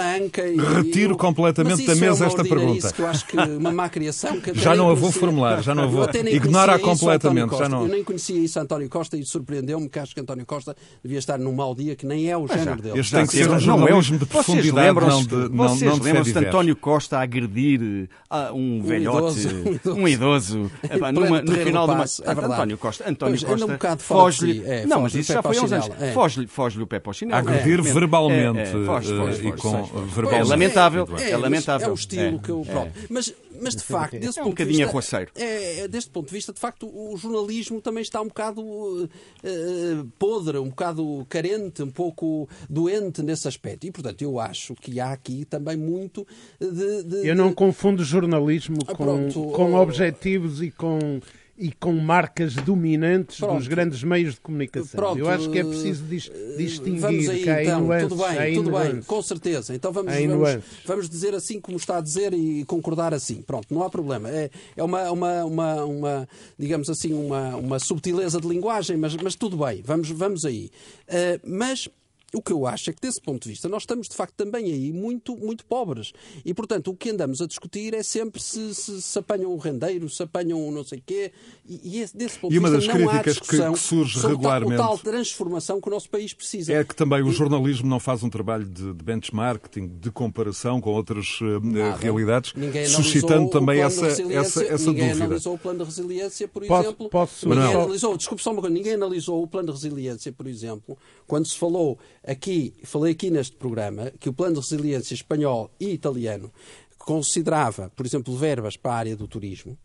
retiro 0.77 1.17
completamente 1.17 1.85
da 1.87 1.93
é 1.93 1.97
mesa 1.97 2.27
esta 2.27 2.45
pergunta. 2.45 2.93
Eu 2.99 3.07
acho 3.07 3.27
que 3.27 3.37
uma 3.37 3.73
má 3.73 3.89
criação. 4.07 4.41
Que 4.41 4.55
Já 4.55 4.75
não 4.75 4.91
a 4.91 4.95
vou 4.95 5.11
formular, 5.11 5.63
já 5.63 5.75
não 5.75 5.85
a 5.85 5.87
vou. 5.87 6.07
Ignora 6.31 6.77
isso, 6.77 6.85
completamente, 6.85 7.57
já 7.57 7.69
não. 7.69 7.83
Eu 7.83 7.89
nem 7.89 8.05
conhecia 8.05 8.39
isso 8.39 8.59
a 8.59 8.63
António 8.63 8.89
Costa 8.89 9.17
e 9.17 9.25
surpreendeu-me 9.25 9.89
que 9.89 9.99
acho 9.99 10.15
que 10.15 10.21
António 10.21 10.47
Costa 10.47 10.77
devia 11.03 11.19
estar 11.19 11.39
num 11.39 11.53
mau 11.53 11.75
dia 11.75 11.97
que 11.97 12.07
nem 12.07 12.31
é 12.31 12.37
o 12.37 12.47
género 12.47 12.81
dele. 12.81 13.01
Este 13.01 13.15
tem 13.15 13.27
que 13.27 13.33
ser 13.33 13.47
um 13.47 13.51
Não 13.51 13.57
é 13.57 13.61
jornalismo 13.61 14.19
de 14.19 14.27
profundidade, 14.27 14.77
não 14.77 14.83
lembram-se 14.85 15.27
de, 15.27 15.35
não, 15.37 15.69
vocês 15.69 15.91
não 15.99 16.05
lembram-se 16.05 16.33
de. 16.33 16.47
António 16.47 16.77
Costa 16.77 17.19
a 17.19 17.23
agredir 17.23 18.09
ah, 18.31 18.51
um 18.53 18.83
velhote, 18.83 19.41
idoso, 19.41 19.93
um 19.99 20.09
idoso. 20.09 20.59
um 20.61 21.13
numa- 21.13 21.43
no 21.43 21.53
final 21.53 21.87
de 21.87 21.93
uma... 21.95 22.05
é 22.05 22.35
verdade. 22.35 22.53
António 22.53 22.79
Costa, 22.79 23.11
António 23.11 23.39
Pois, 23.41 23.61
Costa 23.61 23.95
um 23.95 23.99
foge-lhe... 23.99 24.63
é, 24.65 24.87
não, 24.87 25.03
mas 25.03 25.15
isso 25.15 25.33
já 25.33 25.43
foi 25.43 25.57
há 25.57 25.63
uns 25.63 25.73
anos. 25.73 25.91
é. 26.01 26.13
Foge-lhe 26.13 26.47
foge 26.47 26.81
o 26.81 26.87
pé 26.87 26.99
para 26.99 27.11
o 27.11 27.13
chinelo. 27.13 27.39
Agredir 27.39 27.83
verbalmente 27.83 28.61
É, 28.61 28.67
foge, 28.67 29.13
eh, 29.13 29.17
foge, 29.17 29.49
e 29.49 29.53
com 29.53 29.83
verbalmente. 29.85 30.35
É 30.35 30.45
lamentável, 30.45 31.09
É, 31.19 31.37
lamentável. 31.37 31.89
É 31.89 31.91
o 31.91 31.95
estilo 31.95 32.39
que 32.39 32.51
eu. 32.51 32.63
Pronto. 32.67 32.93
Mas, 33.09 33.33
mas 33.61 33.75
de 33.77 33.83
facto, 33.83 34.19
desse 34.19 34.39
É 34.39 34.43
um 34.43 34.47
de 34.47 34.51
bocadinho 34.51 34.77
vista, 34.79 34.91
arruaceiro. 34.91 35.31
É, 35.35 35.81
é, 35.81 35.89
deste 35.89 36.11
ponto 36.11 36.27
de 36.29 36.33
vista, 36.35 36.53
de 36.53 36.61
facto, 36.61 36.87
o 36.87 37.17
jornalismo 37.17 37.81
também 37.81 38.03
está 38.03 38.21
um 38.21 38.29
bocado 38.29 39.09
eh, 39.43 40.05
podre, 40.19 40.59
um 40.59 40.69
bocado 40.69 41.27
carente, 41.29 41.83
um 41.83 41.91
pouco 41.91 42.49
doente 42.69 43.23
nesse 43.23 43.47
aspecto. 43.49 43.87
E, 43.87 43.91
portanto, 43.91 44.23
eu 44.23 44.39
acho 44.41 44.75
que 44.75 45.01
há 45.01 45.13
aqui 45.13 45.45
também 45.45 45.77
muito 45.77 46.27
de. 46.61 47.03
de- 47.03 47.29
Eu 47.29 47.35
não 47.35 47.49
de- 47.51 47.55
confundo 47.55 48.05
jornalismo 48.05 48.79
Ah, 48.87 48.95
com, 48.95 49.05
pronto, 49.05 49.43
com 49.53 49.73
oh. 49.75 49.81
objetivos 49.81 50.63
e 50.63 50.71
com, 50.71 51.21
e 51.59 51.73
com 51.73 51.93
marcas 51.93 52.55
dominantes 52.55 53.39
Pronto. 53.39 53.57
dos 53.59 53.69
grandes 53.69 54.03
meios 54.03 54.35
de 54.35 54.41
comunicação. 54.41 54.91
Pronto, 54.97 55.19
Eu 55.19 55.29
acho 55.29 55.51
que 55.51 55.59
é 55.59 55.63
eh, 55.63 55.65
preciso 55.65 56.05
dis- 56.05 56.29
Vamos 56.29 56.57
distinguir 56.59 57.31
aí, 57.31 57.43
que 57.43 57.51
há 57.51 57.63
então, 57.65 57.81
nuances. 57.81 58.09
tudo 58.09 58.23
bem, 58.27 58.55
tudo 58.55 58.71
bem, 58.73 59.03
com 59.03 59.23
certeza. 59.23 59.75
Então 59.75 59.93
vamos, 59.93 60.13
vamos, 60.15 60.59
vamos 60.85 61.09
dizer 61.09 61.35
assim 61.35 61.61
como 61.61 61.77
está 61.77 61.99
a 61.99 62.01
dizer 62.01 62.35
e 62.35 62.65
concordar 62.65 63.15
assim. 63.15 63.43
Pronto, 63.43 63.67
não 63.75 63.83
há 63.83 63.89
problema. 63.91 64.29
É, 64.31 64.51
é 64.77 64.83
uma, 64.83 65.11
uma, 65.11 65.45
uma, 65.45 65.85
uma, 65.85 66.29
digamos 66.59 66.91
assim, 66.91 67.13
uma, 67.15 67.57
uma 67.57 67.79
subtileza 67.79 68.41
de 68.41 68.47
linguagem, 68.49 68.97
mas, 68.97 69.17
mas 69.17 69.35
tudo 69.35 69.57
bem, 69.57 69.83
vamos, 69.85 70.11
vamos 70.11 70.45
aí. 70.45 70.71
Eh, 71.09 71.41
mas 71.45 71.89
o 72.37 72.43
que 72.43 72.53
eu 72.53 72.67
acho 72.67 72.91
é 72.91 72.93
que, 72.93 73.01
desse 73.01 73.21
ponto 73.21 73.43
de 73.45 73.49
vista, 73.51 73.69
nós 73.69 73.83
estamos, 73.83 74.09
de 74.09 74.15
facto, 74.17 74.35
também 74.37 74.67
aí 74.67 74.93
muito, 74.93 75.37
muito 75.37 75.65
pobres. 75.65 76.13
E, 76.45 76.53
portanto, 76.55 76.91
o 76.91 76.95
que 76.97 77.11
andamos 77.11 77.41
a 77.41 77.47
discutir 77.47 77.95
é 77.95 78.03
sempre 78.03 78.41
se, 78.43 78.75
se, 78.75 79.01
se 79.03 79.19
apanham 79.19 79.53
o 79.53 79.57
rendeiro, 79.57 80.09
se 80.09 80.23
apanham 80.23 80.67
o 80.67 80.71
não 80.71 80.85
sei 80.85 81.03
quê. 81.05 81.33
E, 81.69 81.81
e 81.99 82.01
esse- 82.03 82.17
desse 82.17 82.39
ponto 82.39 82.53
E 82.55 82.59
uma 82.59 82.69
de 82.69 82.75
das 82.77 82.85
vista, 82.85 82.99
não 82.99 83.09
há 83.09 83.13
críticas 83.13 83.35
que- 83.35 83.41
discussão 83.41 83.73
que 83.73 83.79
surge 83.79 84.21
tal- 84.21 84.31
regularmente- 84.31 84.75
o 84.75 84.77
tal 84.85 84.99
transformação 84.99 85.81
que 85.81 85.89
o 85.89 85.91
nosso 85.91 86.09
país 86.11 86.33
precisa. 86.33 86.73
É 86.73 86.85
que 86.85 86.95
também 86.95 87.23
o 87.23 87.31
jornalismo 87.33 87.89
não 87.89 87.99
faz 87.99 88.23
um 88.23 88.31
trabalho 88.31 88.65
de, 88.67 88.93
de 88.93 89.05
benchmarking, 89.05 89.89
de 90.01 90.11
comparação 90.11 90.81
com 90.81 90.91
outras 90.93 91.39
eh, 91.43 91.61
Nada. 91.63 91.97
realidades, 91.97 92.53
Ninguém 92.55 92.87
suscitando 92.87 93.49
também 93.51 93.81
essa, 93.81 94.07
essa, 94.07 94.65
essa 94.65 94.87
ninguém 94.91 95.09
dúvida. 95.09 95.25
analisou 95.25 95.55
o 95.55 95.59
plano 95.59 95.79
de 95.81 95.85
resiliência, 95.85 96.49
por 96.49 96.65
Posso- 96.67 96.83
exemplo. 96.89 97.09
posso- 97.09 97.49
ninguém 97.49 97.63
Manuel. 97.65 97.81
analisou, 97.83 98.17
desculpe 98.17 98.43
só 98.43 98.53
uma 98.53 98.61
coisa, 98.61 98.75
ninguém 98.75 98.95
analisou 98.95 99.43
o 99.43 99.47
plano 99.47 99.69
de 99.69 99.73
resiliência, 99.75 100.33
por 100.33 100.47
exemplo, 100.47 100.97
quando 101.27 101.47
se 101.47 101.57
falou 101.57 101.99
aqui, 102.25 102.75
falei 102.85 103.13
aqui 103.13 103.31
neste 103.31 103.57
programa, 103.57 104.13
que 104.19 104.29
o 104.29 104.33
plano 104.33 104.55
de 104.55 104.61
resiliência 104.61 105.15
espanhol 105.15 105.71
e 105.79 105.91
italiano 105.91 106.53
considerava, 106.99 107.91
por 107.95 108.05
exemplo, 108.05 108.37
verbas 108.37 108.77
para 108.77 108.93
a 108.93 108.97
área 108.97 109.17
do 109.17 109.29
turismo, 109.29 109.77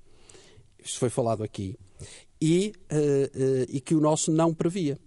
isto 0.84 1.00
foi 1.00 1.10
falado 1.10 1.44
aqui, 1.44 1.78
e, 2.42 2.74
eh, 2.90 3.32
eh, 3.34 3.66
e 3.70 3.80
que 3.80 3.94
o 3.94 4.02
nosso 4.02 4.32
não 4.32 4.54
previa. 4.54 4.98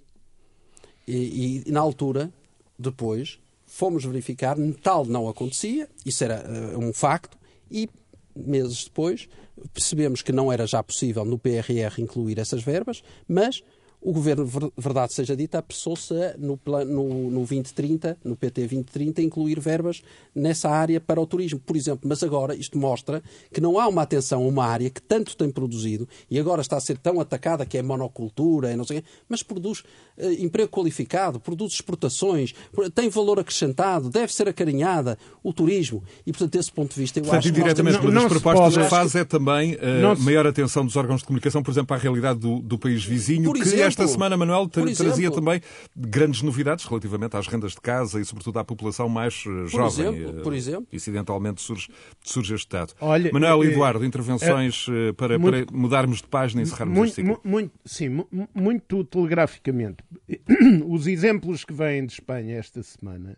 E, 1.06 1.64
e, 1.66 1.70
na 1.70 1.80
altura, 1.80 2.32
depois, 2.78 3.38
fomos 3.66 4.04
verificar, 4.04 4.56
tal 4.82 5.04
não 5.04 5.28
acontecia, 5.28 5.88
isso 6.06 6.22
era 6.22 6.44
uh, 6.46 6.78
um 6.78 6.92
facto, 6.92 7.36
e 7.70 7.88
meses 8.34 8.84
depois 8.84 9.28
percebemos 9.72 10.22
que 10.22 10.32
não 10.32 10.52
era 10.52 10.66
já 10.66 10.82
possível 10.82 11.24
no 11.24 11.38
PRR 11.38 12.00
incluir 12.00 12.38
essas 12.38 12.62
verbas, 12.62 13.02
mas 13.28 13.62
o 14.04 14.12
governo, 14.12 14.46
verdade 14.76 15.14
seja 15.14 15.34
dita, 15.34 15.58
apressou-se 15.58 16.12
no, 16.36 16.60
no, 16.66 17.30
no 17.30 17.38
2030, 17.38 18.18
no 18.22 18.36
PT 18.36 18.60
2030, 18.60 19.22
incluir 19.22 19.58
verbas 19.58 20.02
nessa 20.34 20.68
área 20.68 21.00
para 21.00 21.18
o 21.18 21.26
turismo, 21.26 21.58
por 21.58 21.74
exemplo. 21.74 22.06
Mas 22.06 22.22
agora 22.22 22.54
isto 22.54 22.76
mostra 22.76 23.22
que 23.50 23.62
não 23.62 23.78
há 23.78 23.88
uma 23.88 24.02
atenção 24.02 24.44
a 24.44 24.46
uma 24.46 24.66
área 24.66 24.90
que 24.90 25.00
tanto 25.00 25.34
tem 25.34 25.50
produzido 25.50 26.06
e 26.30 26.38
agora 26.38 26.60
está 26.60 26.76
a 26.76 26.80
ser 26.80 26.98
tão 26.98 27.18
atacada 27.18 27.64
que 27.64 27.78
é 27.78 27.82
monocultura, 27.82 28.70
é 28.70 28.76
não 28.76 28.84
sei, 28.84 29.02
mas 29.26 29.42
produz 29.42 29.80
uh, 30.18 30.30
emprego 30.38 30.68
qualificado, 30.68 31.40
produz 31.40 31.72
exportações, 31.72 32.54
tem 32.94 33.08
valor 33.08 33.40
acrescentado, 33.40 34.10
deve 34.10 34.34
ser 34.34 34.48
acarinhada 34.50 35.16
o 35.42 35.50
turismo. 35.50 36.04
E, 36.26 36.32
portanto, 36.32 36.52
desse 36.52 36.70
ponto 36.70 36.92
de 36.92 37.00
vista, 37.00 37.18
eu 37.20 37.22
portanto, 37.22 37.38
acho 37.38 37.48
que. 37.48 37.54
Diretamente, 37.54 37.98
uma 37.98 38.12
das 38.12 38.24
propostas 38.26 38.76
que 38.76 38.90
faz 38.90 39.14
é 39.14 39.24
também 39.24 39.76
uh, 39.76 40.20
maior 40.20 40.46
atenção 40.46 40.84
dos 40.84 40.94
órgãos 40.94 41.22
de 41.22 41.26
comunicação, 41.26 41.62
por 41.62 41.70
exemplo, 41.70 41.96
à 41.96 41.98
realidade 41.98 42.38
do, 42.38 42.60
do 42.60 42.78
país 42.78 43.02
vizinho, 43.02 43.44
por 43.44 43.54
que 43.54 43.62
exemplo, 43.62 43.93
esta 44.02 44.06
semana, 44.12 44.36
Manuel, 44.36 44.68
tra 44.68 44.84
trazia 44.84 45.30
também 45.30 45.60
grandes 45.96 46.42
novidades 46.42 46.84
relativamente 46.84 47.36
às 47.36 47.46
rendas 47.46 47.72
de 47.72 47.80
casa 47.80 48.20
e, 48.20 48.24
sobretudo, 48.24 48.58
à 48.58 48.64
população 48.64 49.08
mais 49.08 49.44
uh, 49.46 49.66
jovem. 49.66 50.06
Exemplo, 50.06 50.42
por 50.42 50.52
exemplo. 50.52 50.86
Incidentalmente 50.92 51.62
surge, 51.62 51.88
surge 52.22 52.54
este 52.54 52.68
dado. 52.68 52.94
Olha, 53.00 53.32
Manuel 53.32 53.64
e 53.64 53.68
Eduardo, 53.68 54.04
intervenções 54.04 54.86
para, 55.16 55.38
muito, 55.38 55.66
para, 55.66 55.76
mudarmos 55.76 56.18
de 56.18 56.28
página 56.28 56.62
e 56.62 56.64
encerrarmos 56.64 56.96
muito, 56.96 57.08
este 57.10 57.22
ciclo. 57.22 57.40
Muito, 57.44 57.72
sim, 57.84 58.24
muito 58.54 59.04
telegraficamente. 59.04 59.98
Os 60.88 61.06
exemplos 61.06 61.64
que 61.64 61.72
vêm 61.72 62.06
de 62.06 62.12
Espanha 62.12 62.56
esta 62.56 62.82
semana 62.82 63.36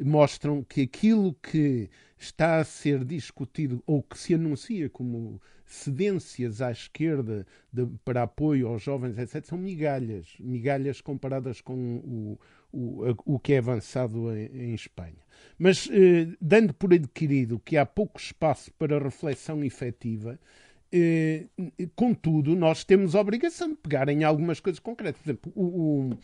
mostram 0.00 0.62
que 0.62 0.82
aquilo 0.82 1.34
que 1.34 1.90
está 2.18 2.58
a 2.58 2.64
ser 2.64 3.04
discutido 3.04 3.82
ou 3.86 4.02
que 4.02 4.18
se 4.18 4.34
anuncia 4.34 4.88
como 4.88 5.40
cedências 5.68 6.62
à 6.62 6.72
esquerda 6.72 7.46
de, 7.72 7.86
para 8.04 8.22
apoio 8.22 8.68
aos 8.68 8.82
jovens, 8.82 9.18
etc., 9.18 9.44
são 9.44 9.58
migalhas, 9.58 10.34
migalhas 10.40 11.00
comparadas 11.00 11.60
com 11.60 11.74
o, 11.74 12.38
o, 12.72 13.34
o 13.34 13.38
que 13.38 13.52
é 13.52 13.58
avançado 13.58 14.34
em, 14.34 14.70
em 14.70 14.74
Espanha. 14.74 15.28
Mas, 15.58 15.88
eh, 15.92 16.28
dando 16.40 16.72
por 16.72 16.92
adquirido 16.94 17.60
que 17.62 17.76
há 17.76 17.84
pouco 17.84 18.18
espaço 18.18 18.72
para 18.78 18.98
reflexão 18.98 19.62
efetiva, 19.62 20.40
eh, 20.90 21.44
contudo, 21.94 22.56
nós 22.56 22.82
temos 22.82 23.14
a 23.14 23.20
obrigação 23.20 23.68
de 23.68 23.76
pegar 23.76 24.08
em 24.08 24.24
algumas 24.24 24.60
coisas 24.60 24.80
concretas. 24.80 25.20
Por 25.20 25.28
exemplo, 25.28 25.52
o, 25.54 25.64
o, 25.64 26.18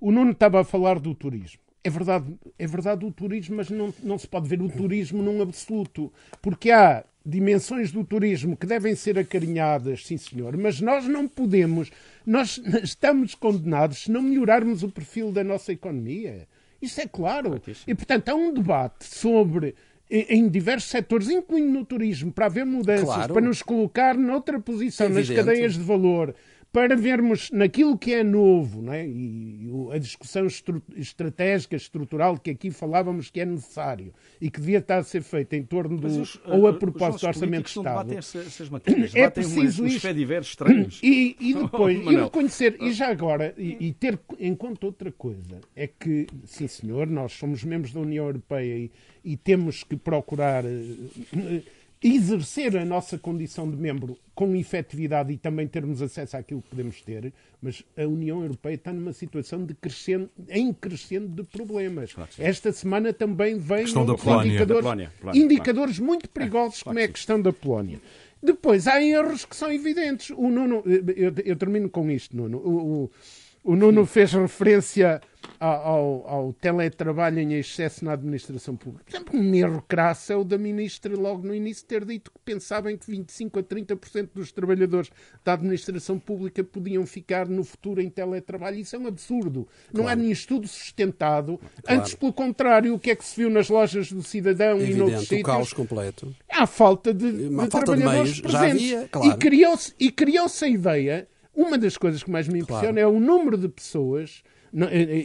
o 0.00 0.10
Nuno 0.10 0.30
estava 0.30 0.60
a 0.60 0.64
falar 0.64 0.98
do 0.98 1.14
turismo. 1.14 1.60
É 1.84 1.90
verdade, 1.90 2.34
é 2.58 2.66
verdade 2.66 3.04
o 3.04 3.10
turismo, 3.10 3.56
mas 3.56 3.70
não, 3.70 3.92
não 4.02 4.18
se 4.18 4.26
pode 4.26 4.48
ver 4.48 4.60
o 4.60 4.68
turismo 4.68 5.22
num 5.22 5.40
absoluto, 5.40 6.12
porque 6.42 6.70
há 6.70 7.04
dimensões 7.24 7.92
do 7.92 8.04
turismo 8.04 8.56
que 8.56 8.66
devem 8.66 8.94
ser 8.94 9.18
acarinhadas, 9.18 10.06
sim 10.06 10.16
senhor, 10.16 10.56
mas 10.56 10.80
nós 10.80 11.06
não 11.06 11.28
podemos, 11.28 11.90
nós 12.26 12.60
estamos 12.82 13.34
condenados 13.34 14.04
se 14.04 14.10
não 14.10 14.22
melhorarmos 14.22 14.82
o 14.82 14.88
perfil 14.88 15.30
da 15.30 15.44
nossa 15.44 15.72
economia. 15.72 16.48
Isso 16.80 17.00
é 17.00 17.06
claro. 17.06 17.60
E, 17.86 17.94
portanto, 17.94 18.30
há 18.30 18.34
um 18.34 18.54
debate 18.54 19.04
sobre 19.04 19.74
em 20.10 20.48
diversos 20.48 20.90
setores, 20.90 21.30
incluindo 21.30 21.70
no 21.70 21.84
turismo, 21.84 22.32
para 22.32 22.46
haver 22.46 22.66
mudanças, 22.66 23.04
claro. 23.04 23.32
para 23.32 23.42
nos 23.42 23.62
colocar 23.62 24.16
noutra 24.16 24.58
posição 24.58 25.06
é 25.06 25.10
nas 25.10 25.30
cadeias 25.30 25.74
de 25.74 25.80
valor, 25.80 26.34
para 26.72 26.96
vermos 26.96 27.50
naquilo 27.50 27.98
que 27.98 28.14
é 28.14 28.22
novo, 28.22 28.80
não 28.80 28.92
é? 28.92 29.06
e 29.06 29.68
a 29.92 29.98
discussão 29.98 30.46
estru 30.46 30.80
estratégica, 30.96 31.74
estrutural, 31.74 32.38
que 32.38 32.50
aqui 32.50 32.70
falávamos 32.70 33.28
que 33.28 33.40
é 33.40 33.44
necessário 33.44 34.14
e 34.40 34.48
que 34.50 34.60
devia 34.60 34.78
estar 34.78 34.98
a 34.98 35.02
ser 35.02 35.22
feita 35.22 35.56
em 35.56 35.64
torno 35.64 35.96
do. 35.98 36.06
Os, 36.06 36.40
ou 36.44 36.68
a 36.68 36.72
propósito 36.72 37.22
do 37.22 37.26
Orçamento 37.26 37.64
de 37.64 37.78
Estado. 37.78 38.12
Essas, 38.12 38.46
essas 38.46 38.68
matérias, 38.68 39.14
é 39.16 39.28
preciso 39.28 39.82
umas, 39.82 39.94
isto. 39.94 40.32
estranhos. 40.42 41.00
E, 41.02 41.36
e 41.40 41.54
depois, 41.58 42.06
oh, 42.06 42.12
e 42.12 42.16
reconhecer, 42.16 42.76
e 42.80 42.92
já 42.92 43.08
agora, 43.08 43.52
e, 43.58 43.88
e, 43.88 43.92
ter 43.92 44.18
em 44.38 44.54
conta 44.54 44.86
outra 44.86 45.10
coisa, 45.10 45.60
é 45.74 45.88
que, 45.88 46.26
sim 46.44 46.68
senhor, 46.68 47.08
nós 47.08 47.32
somos 47.32 47.64
membros 47.64 47.92
da 47.92 48.00
União 48.00 48.26
Europeia 48.26 48.76
e, 48.76 48.90
e 49.24 49.36
temos 49.36 49.82
que 49.82 49.96
procurar. 49.96 50.64
Uh, 50.64 51.79
exercer 52.02 52.76
a 52.78 52.84
nossa 52.84 53.18
condição 53.18 53.70
de 53.70 53.76
membro 53.76 54.16
com 54.34 54.56
efetividade 54.56 55.32
e 55.32 55.36
também 55.36 55.68
termos 55.68 56.00
acesso 56.00 56.36
àquilo 56.36 56.62
que 56.62 56.70
podemos 56.70 57.02
ter, 57.02 57.30
mas 57.60 57.84
a 57.96 58.06
União 58.06 58.42
Europeia 58.42 58.74
está 58.74 58.90
numa 58.92 59.12
situação 59.12 59.66
de 59.66 59.74
crescendo, 59.74 60.30
em 60.48 60.72
crescendo 60.72 61.28
de 61.28 61.42
problemas. 61.42 62.14
Claro 62.14 62.30
Esta 62.38 62.72
semana 62.72 63.12
também 63.12 63.58
vem 63.58 63.82
indicadores, 63.82 64.22
Polónia, 64.22 65.12
Polónia, 65.20 65.42
indicadores 65.42 65.96
claro. 65.96 66.06
muito 66.06 66.30
perigosos, 66.30 66.82
claro, 66.82 66.96
como 66.96 66.98
é 67.00 67.04
a 67.04 67.12
questão 67.12 67.40
da 67.40 67.52
Polónia. 67.52 68.00
Depois, 68.42 68.86
há 68.86 69.02
erros 69.02 69.44
que 69.44 69.54
são 69.54 69.70
evidentes. 69.70 70.30
O 70.30 70.48
Nuno, 70.48 70.82
eu, 70.86 71.32
eu 71.44 71.56
termino 71.56 71.90
com 71.90 72.10
isto, 72.10 72.34
Nuno. 72.34 72.56
O, 72.58 72.70
o, 73.04 73.10
o 73.62 73.76
Nuno 73.76 74.06
fez 74.06 74.32
referência 74.32 75.20
ao, 75.58 76.26
ao, 76.26 76.52
teletrabalho 76.54 77.38
em 77.38 77.54
excesso 77.54 78.04
na 78.04 78.12
administração 78.12 78.76
pública. 78.76 79.04
Por 79.04 79.16
exemplo, 79.16 79.38
um 79.38 79.54
erro 79.54 79.84
crasso 79.86 80.32
é 80.32 80.36
o 80.36 80.42
da 80.42 80.56
ministra 80.56 81.14
logo 81.14 81.46
no 81.46 81.54
início 81.54 81.84
ter 81.86 82.04
dito 82.04 82.30
que 82.30 82.38
pensavam 82.44 82.96
que 82.96 83.06
25% 83.06 83.58
a 83.58 83.62
30% 83.62 84.30
dos 84.34 84.52
trabalhadores 84.52 85.10
da 85.44 85.52
administração 85.52 86.18
pública 86.18 86.64
podiam 86.64 87.04
ficar 87.06 87.46
no 87.46 87.62
futuro 87.62 88.00
em 88.00 88.08
teletrabalho. 88.08 88.78
Isso 88.78 88.96
é 88.96 88.98
um 88.98 89.06
absurdo. 89.06 89.68
Claro. 89.90 89.92
Não 89.92 90.08
há 90.08 90.16
nenhum 90.16 90.32
estudo 90.32 90.66
sustentado. 90.66 91.58
Claro. 91.82 92.00
Antes, 92.00 92.14
pelo 92.14 92.32
contrário, 92.32 92.94
o 92.94 92.98
que 92.98 93.10
é 93.10 93.16
que 93.16 93.24
se 93.24 93.36
viu 93.36 93.50
nas 93.50 93.68
lojas 93.68 94.10
do 94.10 94.22
cidadão 94.22 94.76
Evidente, 94.76 94.92
e 94.92 94.98
noutros 94.98 95.22
sítios? 95.22 95.40
o 95.40 95.44
caos 95.44 95.72
completo. 95.72 96.34
Há 96.48 96.66
falta 96.66 97.12
de, 97.12 97.48
de 97.48 97.54
falta 97.54 97.80
trabalhadores 97.84 98.36
de 98.36 98.42
meios, 98.42 98.52
presentes. 98.52 98.88
Já 98.88 98.96
havia, 98.96 99.08
claro. 99.08 99.30
E 99.30 99.36
criou-se 99.36 99.94
criou 100.12 100.46
a 100.62 100.68
ideia 100.68 101.28
uma 101.54 101.76
das 101.76 101.96
coisas 101.96 102.22
que 102.22 102.30
mais 102.30 102.48
me 102.48 102.60
impressiona 102.60 103.00
claro. 103.00 103.00
é 103.00 103.06
o 103.06 103.20
número 103.20 103.58
de 103.58 103.68
pessoas. 103.68 104.42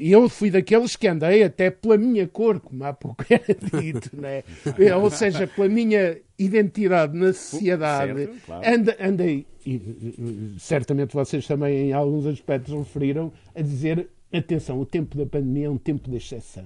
Eu 0.01 0.27
fui 0.27 0.49
daqueles 0.49 0.95
que 0.95 1.07
andei 1.07 1.43
até 1.43 1.69
pela 1.69 1.97
minha 1.97 2.27
cor, 2.27 2.59
como 2.59 2.83
há 2.83 2.93
pouco 2.93 3.23
era 3.29 3.45
dito, 3.79 4.09
né? 4.19 4.43
ou 5.01 5.09
seja, 5.09 5.45
pela 5.45 5.69
minha 5.69 6.17
identidade 6.37 7.15
na 7.15 7.31
sociedade. 7.31 8.25
Certo, 8.25 8.45
claro. 8.45 8.63
andei, 8.99 9.45
e 9.65 10.55
certamente 10.59 11.13
vocês 11.13 11.45
também 11.47 11.89
em 11.89 11.93
alguns 11.93 12.25
aspectos 12.25 12.73
referiram, 12.73 13.31
a 13.53 13.61
dizer: 13.61 14.09
atenção, 14.31 14.79
o 14.79 14.85
tempo 14.85 15.17
da 15.17 15.25
pandemia 15.25 15.67
é 15.67 15.69
um 15.69 15.77
tempo 15.77 16.09
de 16.09 16.17
exceção. 16.17 16.65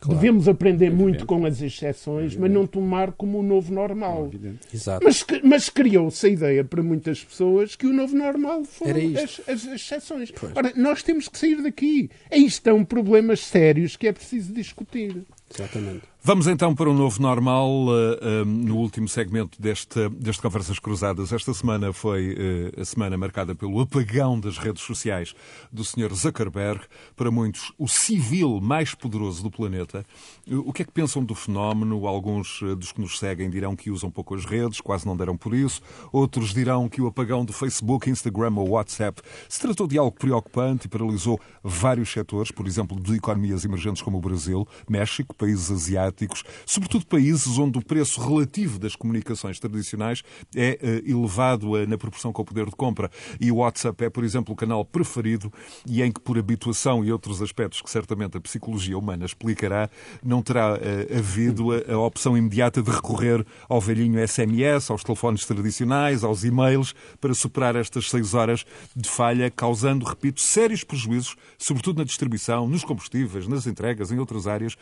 Claro. 0.00 0.20
Devemos 0.20 0.48
aprender 0.48 0.86
é 0.86 0.90
muito 0.90 1.26
com 1.26 1.44
as 1.44 1.60
exceções, 1.60 2.36
é 2.36 2.38
mas 2.38 2.50
não 2.50 2.66
tomar 2.66 3.12
como 3.12 3.38
o 3.38 3.42
novo 3.42 3.72
normal. 3.72 4.30
É 4.32 4.74
Exato. 4.74 5.04
Mas, 5.04 5.24
mas 5.42 5.68
criou-se 5.68 6.24
a 6.24 6.30
ideia 6.30 6.64
para 6.64 6.82
muitas 6.82 7.24
pessoas 7.24 7.74
que 7.74 7.86
o 7.86 7.92
novo 7.92 8.16
normal 8.16 8.64
foram 8.64 9.00
as, 9.16 9.40
as, 9.48 9.64
exceções. 9.66 10.30
Pois. 10.30 10.52
Ora, 10.54 10.72
nós 10.76 11.02
temos 11.02 11.28
que 11.28 11.36
sair 11.38 11.60
daqui. 11.62 12.10
Aí 12.30 12.44
estão 12.44 12.84
problemas 12.84 13.40
sérios 13.40 13.96
que 13.96 14.06
é 14.06 14.12
preciso 14.12 14.52
discutir. 14.52 15.24
Exatamente. 15.54 16.02
Vamos 16.20 16.46
então 16.46 16.74
para 16.74 16.90
um 16.90 16.94
novo 16.94 17.22
normal 17.22 17.70
uh, 17.70 17.90
uh, 17.90 18.44
no 18.44 18.76
último 18.76 19.08
segmento 19.08 19.60
deste, 19.62 20.08
deste 20.10 20.42
Conversas 20.42 20.78
Cruzadas. 20.78 21.32
Esta 21.32 21.54
semana 21.54 21.92
foi 21.92 22.34
uh, 22.76 22.80
a 22.80 22.84
semana 22.84 23.16
marcada 23.16 23.54
pelo 23.54 23.80
apagão 23.80 24.38
das 24.38 24.58
redes 24.58 24.82
sociais 24.82 25.34
do 25.72 25.84
Sr. 25.84 26.12
Zuckerberg, 26.12 26.82
para 27.16 27.30
muitos 27.30 27.72
o 27.78 27.88
civil 27.88 28.60
mais 28.60 28.94
poderoso 28.94 29.42
do 29.42 29.50
planeta. 29.50 30.04
O 30.66 30.72
que 30.72 30.82
é 30.82 30.84
que 30.84 30.92
pensam 30.92 31.24
do 31.24 31.34
fenómeno? 31.34 32.06
Alguns 32.06 32.60
dos 32.76 32.92
que 32.92 33.00
nos 33.00 33.18
seguem 33.18 33.48
dirão 33.48 33.76
que 33.76 33.90
usam 33.90 34.10
pouco 34.10 34.34
as 34.34 34.44
redes, 34.44 34.80
quase 34.80 35.06
não 35.06 35.16
deram 35.16 35.36
por 35.36 35.54
isso. 35.54 35.80
Outros 36.12 36.52
dirão 36.52 36.88
que 36.88 37.00
o 37.00 37.06
apagão 37.06 37.44
do 37.44 37.52
Facebook, 37.52 38.10
Instagram 38.10 38.54
ou 38.56 38.70
WhatsApp 38.70 39.22
se 39.48 39.60
tratou 39.60 39.86
de 39.86 39.96
algo 39.96 40.16
preocupante 40.18 40.86
e 40.86 40.90
paralisou 40.90 41.40
vários 41.62 42.10
setores, 42.10 42.50
por 42.50 42.66
exemplo, 42.66 43.00
de 43.00 43.14
economias 43.14 43.64
emergentes 43.64 44.02
como 44.02 44.18
o 44.18 44.20
Brasil, 44.20 44.66
México, 44.88 45.34
países 45.38 45.70
asiáticos 45.70 46.44
sobretudo 46.66 47.06
países 47.06 47.58
onde 47.58 47.78
o 47.78 47.84
preço 47.84 48.20
relativo 48.20 48.78
das 48.78 48.94
comunicações 48.94 49.58
tradicionais 49.58 50.22
é 50.54 50.78
uh, 50.82 51.10
elevado 51.10 51.72
uh, 51.72 51.86
na 51.86 51.96
proporção 51.96 52.32
com 52.32 52.42
o 52.42 52.44
poder 52.44 52.66
de 52.66 52.72
compra. 52.72 53.10
E 53.40 53.50
o 53.50 53.56
WhatsApp 53.56 54.04
é, 54.04 54.10
por 54.10 54.24
exemplo, 54.24 54.52
o 54.52 54.56
canal 54.56 54.84
preferido 54.84 55.52
e 55.86 56.02
em 56.02 56.12
que, 56.12 56.20
por 56.20 56.38
habituação 56.38 57.04
e 57.04 57.12
outros 57.12 57.42
aspectos 57.42 57.80
que 57.80 57.90
certamente 57.90 58.36
a 58.36 58.40
psicologia 58.40 58.98
humana 58.98 59.24
explicará, 59.24 59.88
não 60.22 60.42
terá 60.42 60.74
uh, 60.74 61.18
havido 61.18 61.68
a, 61.72 61.92
a 61.92 61.98
opção 61.98 62.36
imediata 62.36 62.82
de 62.82 62.90
recorrer 62.90 63.44
ao 63.68 63.80
velhinho 63.80 64.26
SMS, 64.26 64.90
aos 64.90 65.04
telefones 65.04 65.44
tradicionais, 65.44 66.24
aos 66.24 66.44
e-mails, 66.44 66.94
para 67.20 67.34
superar 67.34 67.76
estas 67.76 68.10
seis 68.10 68.34
horas 68.34 68.64
de 68.94 69.08
falha, 69.08 69.50
causando, 69.50 70.04
repito, 70.04 70.40
sérios 70.40 70.84
prejuízos, 70.84 71.36
sobretudo 71.56 71.98
na 71.98 72.04
distribuição, 72.04 72.68
nos 72.68 72.84
combustíveis, 72.84 73.46
nas 73.46 73.66
entregas, 73.66 74.10
em 74.10 74.18
outras 74.18 74.46
áreas, 74.46 74.76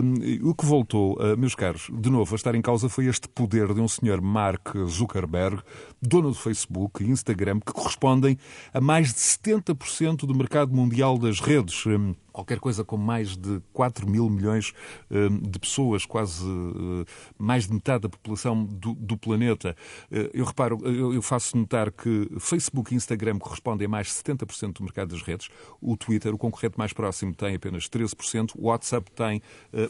um, 0.00 0.48
o 0.48 0.54
que 0.54 0.64
voltou, 0.64 1.16
eh, 1.20 1.36
meus 1.36 1.54
caros, 1.54 1.90
de 1.92 2.10
novo 2.10 2.34
a 2.34 2.36
estar 2.36 2.54
em 2.54 2.62
causa 2.62 2.88
foi 2.88 3.06
este 3.06 3.28
poder 3.28 3.74
de 3.74 3.80
um 3.80 3.88
senhor 3.88 4.20
Mark 4.20 4.76
Zuckerberg, 4.86 5.62
dono 6.00 6.30
do 6.30 6.34
Facebook 6.34 7.02
e 7.02 7.10
Instagram, 7.10 7.60
que 7.60 7.72
correspondem 7.72 8.38
a 8.72 8.80
mais 8.80 9.12
de 9.12 9.20
70% 9.20 10.26
do 10.26 10.34
mercado 10.34 10.74
mundial 10.74 11.18
das 11.18 11.40
redes. 11.40 11.84
Hum, 11.86 12.14
qualquer 12.32 12.58
coisa 12.58 12.84
com 12.84 12.96
mais 12.96 13.36
de 13.36 13.60
4 13.72 14.08
mil 14.08 14.28
milhões 14.28 14.72
hum, 15.10 15.38
de 15.38 15.58
pessoas, 15.58 16.06
quase 16.06 16.44
hum, 16.44 17.04
mais 17.38 17.66
de 17.66 17.74
metade 17.74 18.02
da 18.02 18.08
população 18.08 18.64
do, 18.64 18.94
do 18.94 19.16
planeta. 19.16 19.76
Hum, 20.10 20.28
eu 20.32 20.44
reparo, 20.44 20.78
eu 20.84 21.22
faço 21.22 21.56
notar 21.56 21.90
que 21.92 22.30
Facebook 22.38 22.92
e 22.92 22.96
Instagram 22.96 23.38
correspondem 23.38 23.86
a 23.86 23.88
mais 23.88 24.08
de 24.08 24.14
70% 24.14 24.74
do 24.74 24.84
mercado 24.84 25.10
das 25.10 25.22
redes. 25.22 25.48
O 25.80 25.96
Twitter, 25.96 26.34
o 26.34 26.38
concorrente 26.38 26.78
mais 26.78 26.92
próximo, 26.92 27.34
tem 27.34 27.54
apenas 27.54 27.88
13%. 27.88 28.52
O 28.56 28.66
WhatsApp 28.66 29.10
tem 29.12 29.42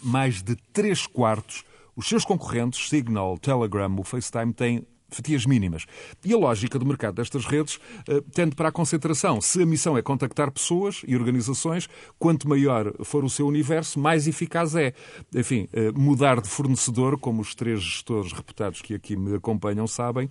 mais 0.02 0.42
de 0.42 0.56
3 0.72 1.06
quartos. 1.06 1.64
Os 1.94 2.08
seus 2.08 2.24
concorrentes, 2.24 2.88
Signal, 2.88 3.36
Telegram, 3.36 3.94
o 3.98 4.02
FaceTime, 4.02 4.52
têm 4.52 4.86
fatias 5.14 5.46
mínimas. 5.46 5.86
E 6.24 6.32
a 6.32 6.36
lógica 6.36 6.78
do 6.78 6.86
mercado 6.86 7.16
destas 7.16 7.44
redes 7.44 7.76
uh, 8.08 8.22
tende 8.32 8.56
para 8.56 8.68
a 8.68 8.72
concentração. 8.72 9.40
Se 9.40 9.62
a 9.62 9.66
missão 9.66 9.96
é 9.96 10.02
contactar 10.02 10.50
pessoas 10.50 11.02
e 11.06 11.14
organizações, 11.14 11.88
quanto 12.18 12.48
maior 12.48 12.92
for 13.04 13.24
o 13.24 13.30
seu 13.30 13.46
universo, 13.46 14.00
mais 14.00 14.26
eficaz 14.26 14.74
é. 14.74 14.94
Enfim, 15.34 15.68
uh, 15.72 15.98
mudar 15.98 16.40
de 16.40 16.48
fornecedor, 16.48 17.18
como 17.18 17.42
os 17.42 17.54
três 17.54 17.82
gestores 17.82 18.32
reputados 18.32 18.80
que 18.80 18.94
aqui 18.94 19.16
me 19.16 19.36
acompanham 19.36 19.86
sabem, 19.86 20.26
uh, 20.26 20.30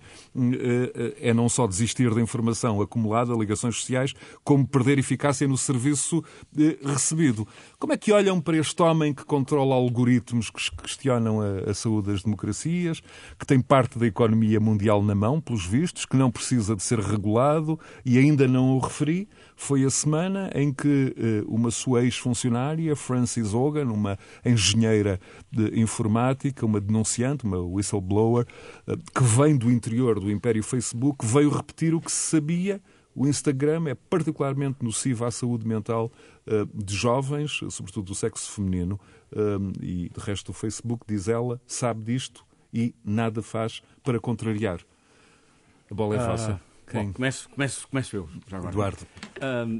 é 1.20 1.32
não 1.32 1.48
só 1.48 1.66
desistir 1.66 2.12
da 2.14 2.20
informação 2.20 2.80
acumulada, 2.80 3.32
ligações 3.34 3.76
sociais, 3.76 4.14
como 4.42 4.66
perder 4.66 4.98
eficácia 4.98 5.46
no 5.46 5.56
serviço 5.56 6.22
recebido. 6.84 7.46
Como 7.78 7.92
é 7.92 7.96
que 7.96 8.12
olham 8.12 8.40
para 8.40 8.56
este 8.56 8.82
homem 8.82 9.14
que 9.14 9.24
controla 9.24 9.74
algoritmos 9.74 10.50
que 10.50 10.70
questionam 10.82 11.40
a 11.40 11.74
saúde 11.74 12.10
das 12.12 12.22
democracias, 12.22 13.02
que 13.38 13.46
tem 13.46 13.60
parte 13.60 13.98
da 13.98 14.06
economia 14.06 14.60
mundial 14.60 14.71
Mundial 14.72 15.02
na 15.02 15.14
mão, 15.14 15.40
pelos 15.40 15.66
vistos, 15.66 16.06
que 16.06 16.16
não 16.16 16.30
precisa 16.30 16.74
de 16.74 16.82
ser 16.82 16.98
regulado 16.98 17.78
e 18.04 18.18
ainda 18.18 18.48
não 18.48 18.76
o 18.76 18.78
referi. 18.78 19.28
Foi 19.54 19.84
a 19.84 19.90
semana 19.90 20.50
em 20.54 20.72
que 20.72 21.14
eh, 21.16 21.44
uma 21.46 21.70
sua 21.70 22.02
ex-funcionária, 22.02 22.96
Frances 22.96 23.52
Hogan, 23.52 23.92
uma 23.92 24.18
engenheira 24.44 25.20
de 25.50 25.78
informática, 25.78 26.64
uma 26.64 26.80
denunciante, 26.80 27.44
uma 27.44 27.58
whistleblower, 27.58 28.46
eh, 28.86 28.96
que 29.14 29.22
vem 29.22 29.56
do 29.56 29.70
interior 29.70 30.18
do 30.18 30.30
império 30.30 30.62
Facebook, 30.62 31.24
veio 31.24 31.50
repetir 31.50 31.94
o 31.94 32.00
que 32.00 32.10
se 32.10 32.30
sabia 32.30 32.80
o 33.14 33.26
Instagram 33.26 33.88
é 33.88 33.94
particularmente 33.94 34.82
nocivo 34.82 35.26
à 35.26 35.30
saúde 35.30 35.68
mental 35.68 36.10
uh, 36.46 36.66
de 36.82 36.94
jovens, 36.94 37.60
sobretudo 37.68 38.06
do 38.06 38.14
sexo 38.14 38.50
feminino, 38.50 38.98
e 39.82 40.10
de 40.10 40.18
resto 40.18 40.50
o 40.50 40.52
Facebook, 40.54 41.04
diz 41.06 41.28
ela, 41.28 41.60
sabe 41.66 42.02
disto 42.04 42.42
e 42.72 42.94
nada 43.04 43.42
faz 43.42 43.82
para 44.02 44.18
contrariar. 44.18 44.80
A 45.90 45.94
bola 45.94 46.16
é 46.16 46.18
ah. 46.18 46.60
Quem? 46.86 47.06
Bom, 47.06 47.12
começo, 47.12 47.48
começo, 47.50 47.88
começo 47.88 48.16
eu, 48.16 48.28
já 48.46 48.56
agora. 48.58 48.72
Eduardo. 48.72 49.06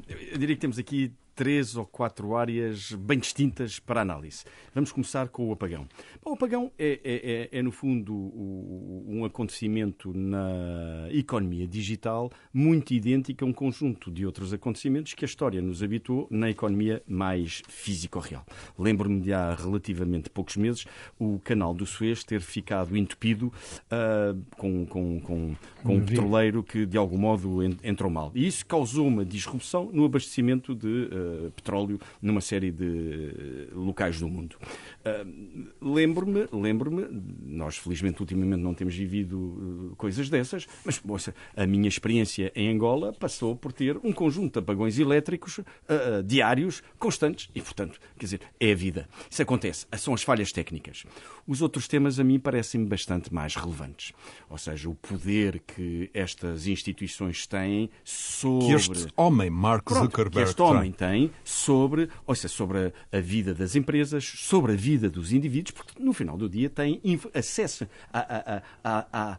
eu 0.08 0.38
diria 0.38 0.54
que 0.54 0.60
temos 0.60 0.78
aqui 0.78 1.12
três 1.34 1.76
ou 1.76 1.86
quatro 1.86 2.36
áreas 2.36 2.92
bem 2.92 3.18
distintas 3.18 3.78
para 3.78 4.00
análise. 4.00 4.44
Vamos 4.74 4.92
começar 4.92 5.28
com 5.28 5.48
o 5.48 5.52
apagão. 5.52 5.86
Bom, 6.22 6.32
o 6.32 6.34
apagão 6.34 6.72
é, 6.78 7.00
é, 7.04 7.48
é, 7.52 7.58
é 7.58 7.62
no 7.62 7.70
fundo, 7.70 8.14
um 8.14 9.24
acontecimento 9.24 10.12
na 10.14 11.08
economia 11.10 11.66
digital 11.66 12.30
muito 12.52 12.92
idêntico 12.92 13.44
a 13.44 13.48
um 13.48 13.52
conjunto 13.52 14.10
de 14.10 14.24
outros 14.26 14.52
acontecimentos 14.52 15.14
que 15.14 15.24
a 15.24 15.26
história 15.26 15.60
nos 15.60 15.82
habituou 15.82 16.26
na 16.30 16.50
economia 16.50 17.02
mais 17.06 17.62
físico-real. 17.68 18.44
Lembro-me 18.78 19.20
de 19.20 19.32
há 19.32 19.54
relativamente 19.54 20.30
poucos 20.30 20.56
meses 20.56 20.86
o 21.18 21.40
canal 21.44 21.74
do 21.74 21.86
Suez 21.86 22.24
ter 22.24 22.40
ficado 22.40 22.96
entupido 22.96 23.46
uh, 23.46 24.40
com, 24.56 24.86
com, 24.86 25.20
com, 25.20 25.54
com 25.82 25.96
um 25.96 26.04
petroleiro 26.04 26.62
que 26.62 26.86
de 26.86 26.96
algum 26.96 27.18
modo 27.18 27.62
entrou 27.82 28.10
mal. 28.10 28.32
E 28.34 28.46
isso 28.46 28.64
causou 28.66 29.06
uma 29.06 29.24
disrupção 29.24 29.90
no 29.92 30.04
abastecimento 30.04 30.74
de 30.74 30.86
uh, 30.86 31.21
petróleo 31.54 32.00
numa 32.20 32.40
série 32.40 32.70
de 32.70 33.68
locais 33.72 34.18
do 34.20 34.28
mundo. 34.28 34.56
Uh, 35.04 35.68
lembro-me, 35.80 36.46
lembro-me, 36.52 37.06
nós 37.44 37.76
felizmente 37.76 38.20
ultimamente 38.20 38.60
não 38.60 38.72
temos 38.72 38.94
vivido 38.94 39.36
uh, 39.36 39.96
coisas 39.96 40.30
dessas, 40.30 40.68
mas 40.84 41.28
a 41.56 41.66
minha 41.66 41.88
experiência 41.88 42.52
em 42.54 42.72
Angola 42.72 43.12
passou 43.12 43.56
por 43.56 43.72
ter 43.72 43.98
um 44.04 44.12
conjunto 44.12 44.52
de 44.52 44.58
apagões 44.60 45.00
elétricos 45.00 45.58
uh, 45.58 46.22
diários, 46.24 46.84
constantes, 47.00 47.50
e 47.52 47.60
portanto, 47.60 47.98
quer 48.16 48.26
dizer, 48.26 48.40
é 48.60 48.70
a 48.70 48.74
vida. 48.76 49.08
Isso 49.28 49.42
acontece, 49.42 49.86
são 49.98 50.14
as 50.14 50.22
falhas 50.22 50.52
técnicas. 50.52 51.04
Os 51.48 51.60
outros 51.62 51.88
temas 51.88 52.20
a 52.20 52.24
mim 52.24 52.38
parecem 52.38 52.84
bastante 52.84 53.34
mais 53.34 53.56
relevantes. 53.56 54.12
Ou 54.48 54.56
seja, 54.56 54.88
o 54.88 54.94
poder 54.94 55.58
que 55.66 56.10
estas 56.14 56.68
instituições 56.68 57.44
têm 57.48 57.90
sobre. 58.04 58.66
Que 58.66 58.72
este 58.74 59.08
homem, 59.16 59.50
Mark 59.50 59.90
Zuckerberg, 59.90 60.30
que 60.30 60.50
este 60.50 60.62
homem 60.62 60.92
tem 60.92 61.32
sobre, 61.42 62.08
ou 62.24 62.36
seja, 62.36 62.48
sobre 62.48 62.78
a, 62.78 63.18
a 63.18 63.20
vida 63.20 63.52
das 63.52 63.74
empresas, 63.74 64.24
sobre 64.24 64.72
a 64.72 64.76
vida 64.76 64.91
dos 64.98 65.32
indivíduos, 65.32 65.72
porque 65.72 66.02
no 66.02 66.12
final 66.12 66.36
do 66.36 66.48
dia 66.48 66.70
têm 66.70 67.00
acesso 67.34 67.86
a, 68.12 68.62
a, 68.82 69.38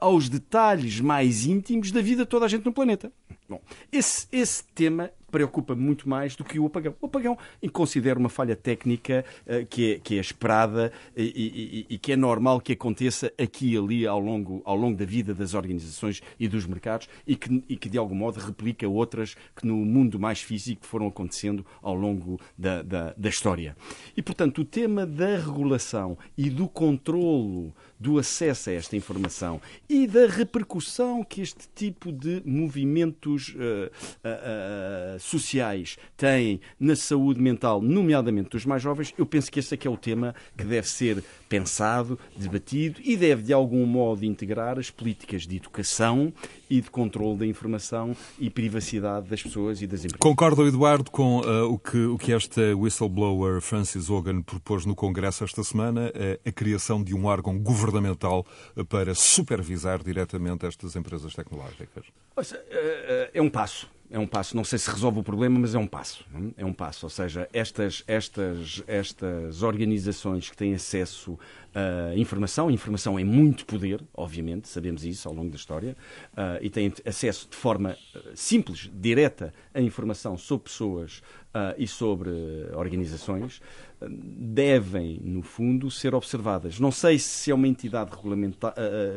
aos 0.00 0.28
detalhes 0.28 1.00
mais 1.00 1.46
íntimos 1.46 1.90
da 1.90 2.00
vida 2.00 2.24
de 2.24 2.28
toda 2.28 2.46
a 2.46 2.48
gente 2.48 2.64
no 2.64 2.72
planeta. 2.72 3.12
Bom, 3.52 3.60
esse, 3.92 4.26
esse 4.32 4.64
tema 4.74 5.10
preocupa 5.30 5.74
muito 5.74 6.08
mais 6.08 6.34
do 6.36 6.42
que 6.42 6.58
o 6.58 6.66
apagão. 6.66 6.94
O 7.00 7.06
apagão 7.06 7.36
considero 7.70 8.18
uma 8.18 8.30
falha 8.30 8.56
técnica 8.56 9.24
uh, 9.46 9.66
que, 9.66 9.94
é, 9.94 9.98
que 9.98 10.16
é 10.16 10.20
esperada 10.20 10.90
e, 11.16 11.86
e, 11.88 11.94
e, 11.94 11.98
que 11.98 12.12
é 12.12 12.16
normal 12.16 12.60
que 12.60 12.72
aconteça 12.72 13.32
aqui 13.38 13.72
e 13.72 13.76
ali 13.76 14.06
ao 14.06 14.20
longo, 14.20 14.62
ao 14.64 14.76
longo 14.76 14.96
da 14.96 15.04
vida 15.04 15.34
das 15.34 15.52
organizações 15.52 16.22
e 16.38 16.48
dos 16.48 16.66
mercados 16.66 17.08
e 17.26 17.36
que, 17.36 17.62
e 17.68 17.76
que 17.76 17.88
de 17.88 17.98
algum 17.98 18.14
modo 18.14 18.38
replica 18.40 18.88
outras 18.88 19.34
que 19.56 19.66
no 19.66 19.76
mundo 19.76 20.18
mais 20.18 20.40
físico 20.40 20.86
foram 20.86 21.08
acontecendo 21.08 21.64
ao 21.82 21.94
longo 21.94 22.40
da, 22.56 22.82
da, 22.82 23.14
da 23.14 23.28
história. 23.28 23.76
E, 24.16 24.22
portanto, 24.22 24.62
o 24.62 24.64
tema 24.64 25.06
da 25.06 25.36
regulação 25.36 26.16
e 26.36 26.48
do 26.48 26.68
controlo 26.68 27.74
do 28.02 28.18
acesso 28.18 28.68
a 28.68 28.72
esta 28.72 28.96
informação 28.96 29.62
e 29.88 30.08
da 30.08 30.26
repercussão 30.26 31.22
que 31.22 31.40
este 31.40 31.68
tipo 31.72 32.10
de 32.10 32.42
movimentos 32.44 33.50
uh, 33.50 33.56
uh, 33.56 35.16
uh, 35.16 35.20
sociais 35.20 35.96
têm 36.16 36.60
na 36.80 36.96
saúde 36.96 37.40
mental, 37.40 37.80
nomeadamente 37.80 38.50
dos 38.50 38.66
mais 38.66 38.82
jovens, 38.82 39.14
eu 39.16 39.24
penso 39.24 39.50
que 39.50 39.60
esse 39.60 39.74
é 39.74 39.78
é 39.82 39.90
o 39.90 39.96
tema 39.96 40.34
que 40.56 40.64
deve 40.64 40.88
ser 40.88 41.24
pensado, 41.52 42.18
debatido 42.34 42.98
e 43.04 43.14
deve, 43.14 43.42
de 43.42 43.52
algum 43.52 43.84
modo, 43.84 44.24
integrar 44.24 44.78
as 44.78 44.90
políticas 44.90 45.46
de 45.46 45.56
educação 45.56 46.32
e 46.70 46.80
de 46.80 46.90
controle 46.90 47.40
da 47.40 47.46
informação 47.46 48.16
e 48.38 48.48
privacidade 48.48 49.28
das 49.28 49.42
pessoas 49.42 49.82
e 49.82 49.86
das 49.86 50.00
empresas. 50.00 50.18
Concordo, 50.18 50.66
Eduardo, 50.66 51.10
com 51.10 51.40
uh, 51.40 51.70
o, 51.70 51.78
que, 51.78 51.98
o 52.06 52.16
que 52.16 52.32
esta 52.32 52.74
whistleblower 52.74 53.60
Francis 53.60 54.08
Hogan 54.08 54.40
propôs 54.40 54.86
no 54.86 54.94
Congresso 54.94 55.44
esta 55.44 55.62
semana, 55.62 56.06
uh, 56.08 56.48
a 56.48 56.50
criação 56.50 57.04
de 57.04 57.14
um 57.14 57.26
órgão 57.26 57.58
governamental 57.58 58.46
para 58.88 59.14
supervisar 59.14 60.02
diretamente 60.02 60.64
estas 60.64 60.96
empresas 60.96 61.34
tecnológicas. 61.34 62.06
Uh, 62.34 63.28
é 63.34 63.42
um 63.42 63.50
passo 63.50 63.91
é 64.12 64.18
um 64.18 64.26
passo. 64.26 64.54
Não 64.54 64.62
sei 64.62 64.78
se 64.78 64.90
resolve 64.90 65.20
o 65.20 65.22
problema, 65.22 65.58
mas 65.58 65.74
é 65.74 65.78
um 65.78 65.86
passo. 65.86 66.24
É 66.56 66.64
um 66.64 66.72
passo. 66.72 67.06
Ou 67.06 67.10
seja, 67.10 67.48
estas, 67.52 68.04
estas, 68.06 68.82
estas 68.86 69.62
organizações 69.62 70.50
que 70.50 70.56
têm 70.56 70.74
acesso 70.74 71.38
a 71.74 72.14
informação, 72.16 72.70
informação 72.70 73.18
é 73.18 73.24
muito 73.24 73.64
poder, 73.64 74.02
obviamente, 74.12 74.68
sabemos 74.68 75.04
isso 75.04 75.26
ao 75.26 75.34
longo 75.34 75.48
da 75.48 75.56
história, 75.56 75.96
uh, 76.32 76.58
e 76.60 76.68
têm 76.68 76.92
acesso 77.06 77.48
de 77.50 77.56
forma 77.56 77.96
uh, 78.14 78.18
simples, 78.34 78.90
direta, 78.92 79.54
a 79.72 79.80
informação 79.80 80.36
sobre 80.36 80.64
pessoas 80.64 81.22
uh, 81.54 81.74
e 81.78 81.86
sobre 81.86 82.30
organizações, 82.74 83.62
devem, 84.00 85.20
no 85.22 85.42
fundo, 85.42 85.90
ser 85.90 86.14
observadas. 86.14 86.78
Não 86.78 86.90
sei 86.90 87.18
se 87.18 87.50
é 87.52 87.54
uma 87.54 87.68
entidade 87.68 88.10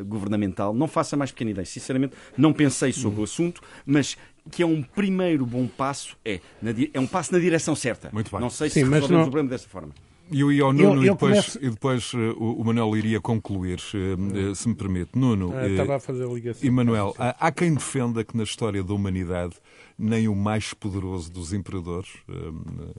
governamental, 0.06 0.76
não 0.76 0.88
faço 0.88 1.16
a 1.16 1.18
mais 1.18 1.32
pequena 1.32 1.52
ideia. 1.52 1.66
Sinceramente, 1.66 2.16
não 2.38 2.54
pensei 2.54 2.94
sobre 2.94 3.20
o 3.20 3.24
assunto, 3.24 3.64
mas 3.84 4.16
que 4.52 4.64
é 4.64 4.66
um 4.66 4.82
primeiro 4.82 5.46
bom 5.46 5.68
passo, 5.68 6.16
é, 6.24 6.40
na, 6.62 6.72
é 6.94 7.00
um 7.00 7.08
passo 7.08 7.34
na 7.34 7.40
direção 7.40 7.76
certa. 7.76 8.10
Muito 8.14 8.32
bem. 8.32 8.40
Não 8.40 8.50
sei 8.50 8.70
Sim, 8.70 8.86
se 8.86 8.90
resolvemos 8.90 9.10
não... 9.10 9.20
o 9.20 9.24
problema 9.24 9.50
dessa 9.50 9.68
forma. 9.68 9.92
E 10.32 10.40
eu 10.40 10.52
ia 10.52 10.64
ao 10.64 10.74
Nuno 10.74 10.96
eu, 10.96 10.96
eu 10.96 11.04
e 11.04 11.10
depois, 11.10 11.32
começo... 11.34 11.60
e 11.62 11.70
depois 11.70 12.14
uh, 12.14 12.34
o 12.40 12.64
Manuel 12.64 12.98
iria 12.98 13.22
concluir, 13.22 13.80
uh, 13.94 14.50
uh, 14.50 14.56
se 14.56 14.68
me 14.68 14.74
permite. 14.74 15.12
Nuno 15.16 15.54
ah, 15.56 15.68
estava 15.68 15.98
a 15.98 16.00
fazer 16.00 16.24
a 16.24 16.28
ligação. 16.28 16.68
e 16.68 16.72
Manuel, 16.72 17.14
há, 17.20 17.48
há, 17.48 17.52
quem 17.52 17.74
defenda 17.74 18.24
que 18.24 18.36
na 18.36 18.44
história 18.44 18.84
da 18.84 18.94
humanidade 18.94 19.56
nem 19.98 20.28
o 20.28 20.36
mais 20.36 20.74
poderoso 20.74 21.32
dos 21.32 21.54
imperadores, 21.54 22.10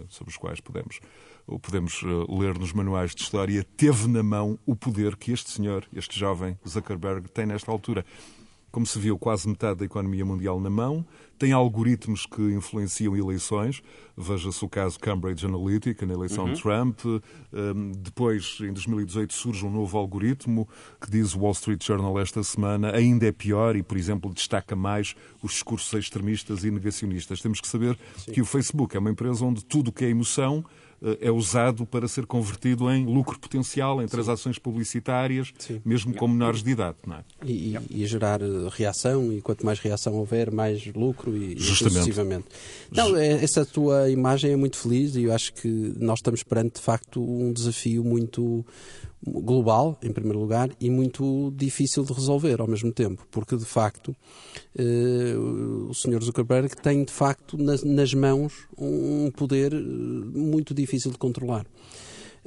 sobre 0.08 0.30
os 0.30 0.38
quais 0.38 0.60
podemos, 0.60 0.98
podemos 1.60 2.02
ler 2.26 2.58
nos 2.58 2.72
manuais 2.72 3.14
de 3.14 3.20
história, 3.20 3.62
teve 3.76 4.08
na 4.08 4.22
mão 4.22 4.58
o 4.64 4.74
poder 4.74 5.14
que 5.14 5.30
este 5.30 5.50
senhor, 5.50 5.84
este 5.94 6.18
jovem 6.18 6.58
Zuckerberg, 6.66 7.28
tem 7.28 7.44
nesta 7.44 7.70
altura. 7.70 8.02
como 8.72 8.86
se 8.86 8.98
viu, 8.98 9.18
quase 9.18 9.46
metade 9.46 9.80
da 9.80 9.84
economia 9.84 10.24
mundial 10.24 10.58
na 10.58 10.70
mão, 10.70 11.04
tem 11.38 11.52
algoritmos 11.52 12.26
que 12.26 12.42
influenciam 12.42 13.16
eleições. 13.16 13.82
Veja-se 14.16 14.64
o 14.64 14.68
caso 14.68 14.98
Cambridge 14.98 15.44
Analytica 15.44 16.06
na 16.06 16.14
eleição 16.14 16.44
uhum. 16.44 16.52
de 16.54 16.62
Trump. 16.62 17.00
Um, 17.04 17.92
depois, 17.92 18.58
em 18.60 18.72
2018, 18.72 19.32
surge 19.32 19.66
um 19.66 19.70
novo 19.70 19.98
algoritmo 19.98 20.66
que 21.00 21.10
diz 21.10 21.34
o 21.34 21.40
Wall 21.40 21.52
Street 21.52 21.84
Journal 21.84 22.18
esta 22.18 22.42
semana 22.42 22.94
ainda 22.94 23.26
é 23.26 23.32
pior 23.32 23.76
e, 23.76 23.82
por 23.82 23.96
exemplo, 23.96 24.32
destaca 24.32 24.74
mais 24.74 25.14
os 25.42 25.52
discursos 25.52 25.92
extremistas 25.92 26.64
e 26.64 26.70
negacionistas. 26.70 27.40
Temos 27.40 27.60
que 27.60 27.68
saber 27.68 27.98
Sim. 28.16 28.32
que 28.32 28.40
o 28.40 28.44
Facebook 28.46 28.96
é 28.96 28.98
uma 28.98 29.10
empresa 29.10 29.44
onde 29.44 29.64
tudo 29.64 29.88
o 29.88 29.92
que 29.92 30.04
é 30.04 30.08
emoção 30.08 30.64
eh, 31.02 31.18
é 31.22 31.30
usado 31.30 31.84
para 31.84 32.08
ser 32.08 32.26
convertido 32.26 32.90
em 32.90 33.04
lucro 33.04 33.38
potencial, 33.38 34.02
em 34.02 34.06
transações 34.06 34.58
publicitárias, 34.58 35.52
Sim. 35.58 35.80
mesmo 35.84 36.14
com 36.14 36.26
menores 36.26 36.62
de 36.62 36.70
idade. 36.70 36.96
Não 37.06 37.16
é? 37.16 37.24
e, 37.44 37.76
e, 37.90 38.02
e, 38.02 38.06
gerar 38.06 38.40
reação, 38.72 39.32
e 39.32 39.40
quanto 39.40 39.64
mais 39.64 39.78
reação 39.78 40.14
houver, 40.14 40.50
mais 40.50 40.86
lucro 40.94 41.25
e 41.34 41.58
sucessivamente. 41.60 42.46
Não, 42.90 43.16
é, 43.16 43.42
essa 43.42 43.64
tua 43.64 44.10
imagem 44.10 44.52
é 44.52 44.56
muito 44.56 44.76
feliz 44.76 45.16
e 45.16 45.24
eu 45.24 45.32
acho 45.32 45.52
que 45.54 45.68
nós 45.98 46.18
estamos 46.18 46.42
perante, 46.42 46.74
de 46.74 46.80
facto, 46.80 47.22
um 47.22 47.52
desafio 47.52 48.04
muito 48.04 48.64
global, 49.26 49.98
em 50.02 50.12
primeiro 50.12 50.38
lugar, 50.38 50.70
e 50.80 50.90
muito 50.90 51.52
difícil 51.56 52.04
de 52.04 52.12
resolver 52.12 52.60
ao 52.60 52.68
mesmo 52.68 52.92
tempo, 52.92 53.26
porque 53.30 53.56
de 53.56 53.64
facto 53.64 54.14
eh, 54.78 55.34
o 55.36 55.92
Sr. 55.92 56.22
Zuckerberg 56.22 56.76
tem 56.76 57.04
de 57.04 57.12
facto 57.12 57.56
nas, 57.58 57.82
nas 57.82 58.14
mãos 58.14 58.52
um 58.78 59.30
poder 59.30 59.72
eh, 59.72 59.76
muito 59.76 60.72
difícil 60.72 61.10
de 61.10 61.18
controlar. 61.18 61.66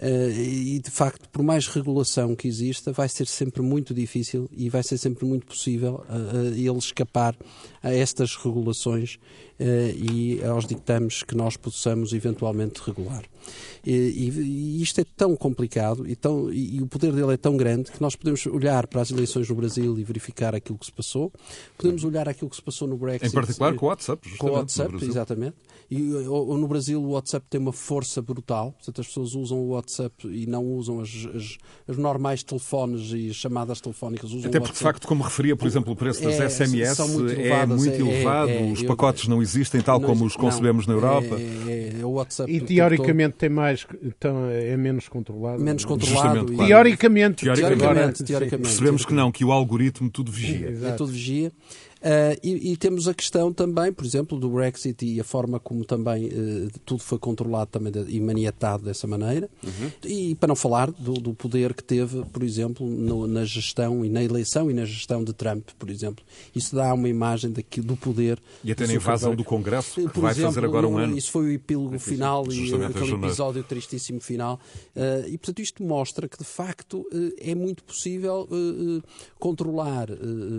Uh, 0.01 0.31
e 0.31 0.79
de 0.79 0.89
facto, 0.89 1.27
por 1.27 1.43
mais 1.43 1.67
regulação 1.67 2.33
que 2.33 2.47
exista, 2.47 2.93
vai 2.93 3.09
ser 3.09 3.27
sempre 3.27 3.61
muito 3.61 3.93
difícil 3.93 4.49
e 4.55 4.69
vai 4.69 4.81
ser 4.81 4.97
sempre 4.97 5.25
muito 5.25 5.45
possível 5.45 6.05
uh, 6.07 6.37
uh, 6.37 6.53
ele 6.53 6.77
escapar 6.77 7.35
a 7.81 7.93
estas 7.93 8.35
regulações 8.35 9.17
e 9.59 10.41
aos 10.43 10.65
ditames 10.65 11.21
que 11.21 11.35
nós 11.35 11.57
possamos 11.57 12.13
eventualmente 12.13 12.81
regular. 12.85 13.23
E, 13.85 13.91
e, 13.91 14.81
isto 14.81 15.01
é 15.01 15.05
tão 15.15 15.35
complicado 15.35 16.07
e, 16.07 16.15
tão, 16.15 16.51
e, 16.51 16.81
o 16.81 16.87
poder 16.87 17.11
dele 17.11 17.33
é 17.33 17.37
tão 17.37 17.57
grande 17.57 17.91
que 17.91 18.01
nós 18.01 18.15
podemos 18.15 18.45
olhar 18.45 18.87
para 18.87 19.01
as 19.01 19.11
eleições 19.11 19.49
no 19.49 19.55
Brasil 19.55 19.97
e 19.97 20.03
verificar 20.03 20.53
aquilo 20.53 20.77
que 20.77 20.85
se 20.85 20.91
passou, 20.91 21.31
podemos 21.77 22.03
olhar 22.03 22.27
aquilo 22.29 22.49
que 22.49 22.55
se 22.55 22.61
passou 22.61 22.87
no 22.87 22.97
Brexit. 22.97 23.27
Em 23.27 23.31
particular 23.31 23.75
com 23.75 23.85
o 23.85 23.89
WhatsApp. 23.89 24.37
Com 24.37 24.47
o 24.47 24.51
WhatsApp, 24.51 25.05
exatamente. 25.05 25.55
E 25.89 26.13
ou, 26.27 26.57
no 26.57 26.67
Brasil 26.67 27.01
o 27.01 27.11
WhatsApp 27.11 27.45
tem 27.49 27.59
uma 27.59 27.73
força 27.73 28.21
brutal, 28.21 28.73
portanto 28.73 29.01
as 29.01 29.07
pessoas 29.07 29.33
usam 29.33 29.57
o 29.57 29.69
WhatsApp 29.69 30.27
e 30.27 30.45
não 30.45 30.63
usam 30.65 31.01
as, 31.01 31.09
as, 31.33 31.57
as 31.87 31.97
normais 31.97 32.43
telefones 32.43 33.11
e 33.11 33.33
chamadas 33.33 33.81
telefónicas. 33.81 34.31
Usam 34.31 34.49
Até 34.49 34.59
porque, 34.59 34.73
de 34.73 34.79
facto, 34.79 35.07
como 35.07 35.23
referia, 35.23 35.55
por 35.55 35.67
exemplo, 35.67 35.93
o 35.93 35.95
preço 35.95 36.21
das 36.21 36.39
é, 36.39 36.49
SMS 36.49 36.99
é 36.99 37.65
muito 37.75 37.95
é, 37.95 37.99
elevado, 37.99 38.51
é, 38.51 38.71
os 38.71 38.83
pacotes 38.83 39.23
eu, 39.25 39.29
não 39.29 39.41
existem 39.41 39.81
tal 39.81 39.99
como 40.01 40.25
os 40.25 40.35
concebemos 40.35 40.87
na 40.87 40.93
Europa. 40.93 41.37
É, 41.39 42.03
o 42.03 42.11
WhatsApp 42.11 42.51
e 42.51 42.61
teoricamente 42.61 43.35
tem 43.35 43.49
mais, 43.49 43.85
então, 44.03 44.49
é 44.49 44.75
menos 44.77 45.07
controlado. 45.07 45.61
Menos 45.61 45.85
controlado. 45.85 46.53
E... 46.53 46.67
Teoricamente, 46.67 47.43
teoricamente, 47.43 47.77
teoricamente, 47.79 48.23
teoricamente, 48.23 48.67
Percebemos 48.69 49.05
que 49.05 49.13
não, 49.13 49.31
que 49.31 49.45
o 49.45 49.51
algoritmo 49.51 50.09
tudo 50.09 50.31
vigia. 50.31 50.77
É 50.83 50.91
tudo 50.91 51.11
vigia. 51.11 51.51
Uh, 51.99 52.39
e, 52.41 52.71
e, 52.71 52.77
temos 52.77 53.09
a 53.09 53.13
questão 53.13 53.51
também, 53.51 53.91
por 53.91 54.05
exemplo, 54.05 54.39
do 54.39 54.49
Brexit 54.49 55.05
e 55.05 55.19
a 55.19 55.23
forma 55.23 55.59
como 55.59 55.83
também 55.83 56.27
uh, 56.27 56.69
tudo 56.85 57.03
foi 57.03 57.19
controlado 57.19 57.69
também 57.71 57.91
de, 57.91 58.09
e 58.09 58.21
maniatado 58.21 58.85
dessa 58.85 59.05
maneira. 59.05 59.49
Uhum. 59.61 59.91
E 60.05 60.33
para 60.35 60.47
não 60.47 60.55
falar 60.55 60.91
do, 60.91 61.15
do, 61.15 61.33
poder 61.33 61.73
que 61.73 61.83
teve, 61.83 62.23
por 62.31 62.41
exemplo, 62.41 62.87
no, 62.87 63.27
na 63.27 63.43
gestão 63.43 64.05
e 64.05 64.09
na 64.09 64.23
eleição 64.23 64.71
e 64.71 64.73
na 64.73 64.85
gestão 64.85 65.25
de 65.25 65.33
Trump, 65.33 65.71
por 65.77 65.89
exemplo. 65.89 66.23
Isso 66.55 66.73
dá 66.73 66.93
uma 66.93 67.09
imagem 67.09 67.51
daqui, 67.51 67.81
do 67.81 67.97
poder. 67.97 68.39
E 68.63 68.71
até 68.71 68.87
na 68.87 68.93
invasão 68.93 69.35
do 69.35 69.43
Congresso, 69.43 69.95
que 69.95 70.07
por 70.07 70.21
vai 70.21 70.31
exemplo, 70.31 70.53
fazer 70.53 70.65
agora 70.65 70.87
um 70.87 70.97
ano. 70.97 71.17
Isso 71.17 71.31
foi 71.31 71.47
o 71.47 71.51
epílogo 71.51 71.99
final 71.99 72.45
e 72.49 72.73
aquele 72.75 73.13
episódio 73.13 73.61
tristíssimo 73.61 74.21
final. 74.21 74.57
Uh, 74.95 75.27
e, 75.27 75.37
portanto, 75.37 75.59
isto 75.59 75.83
mostra 75.83 76.29
que, 76.29 76.37
de 76.37 76.45
facto, 76.45 77.05
é 77.37 77.53
muito 77.53 77.83
possível 77.83 78.47
controlar 79.37 80.07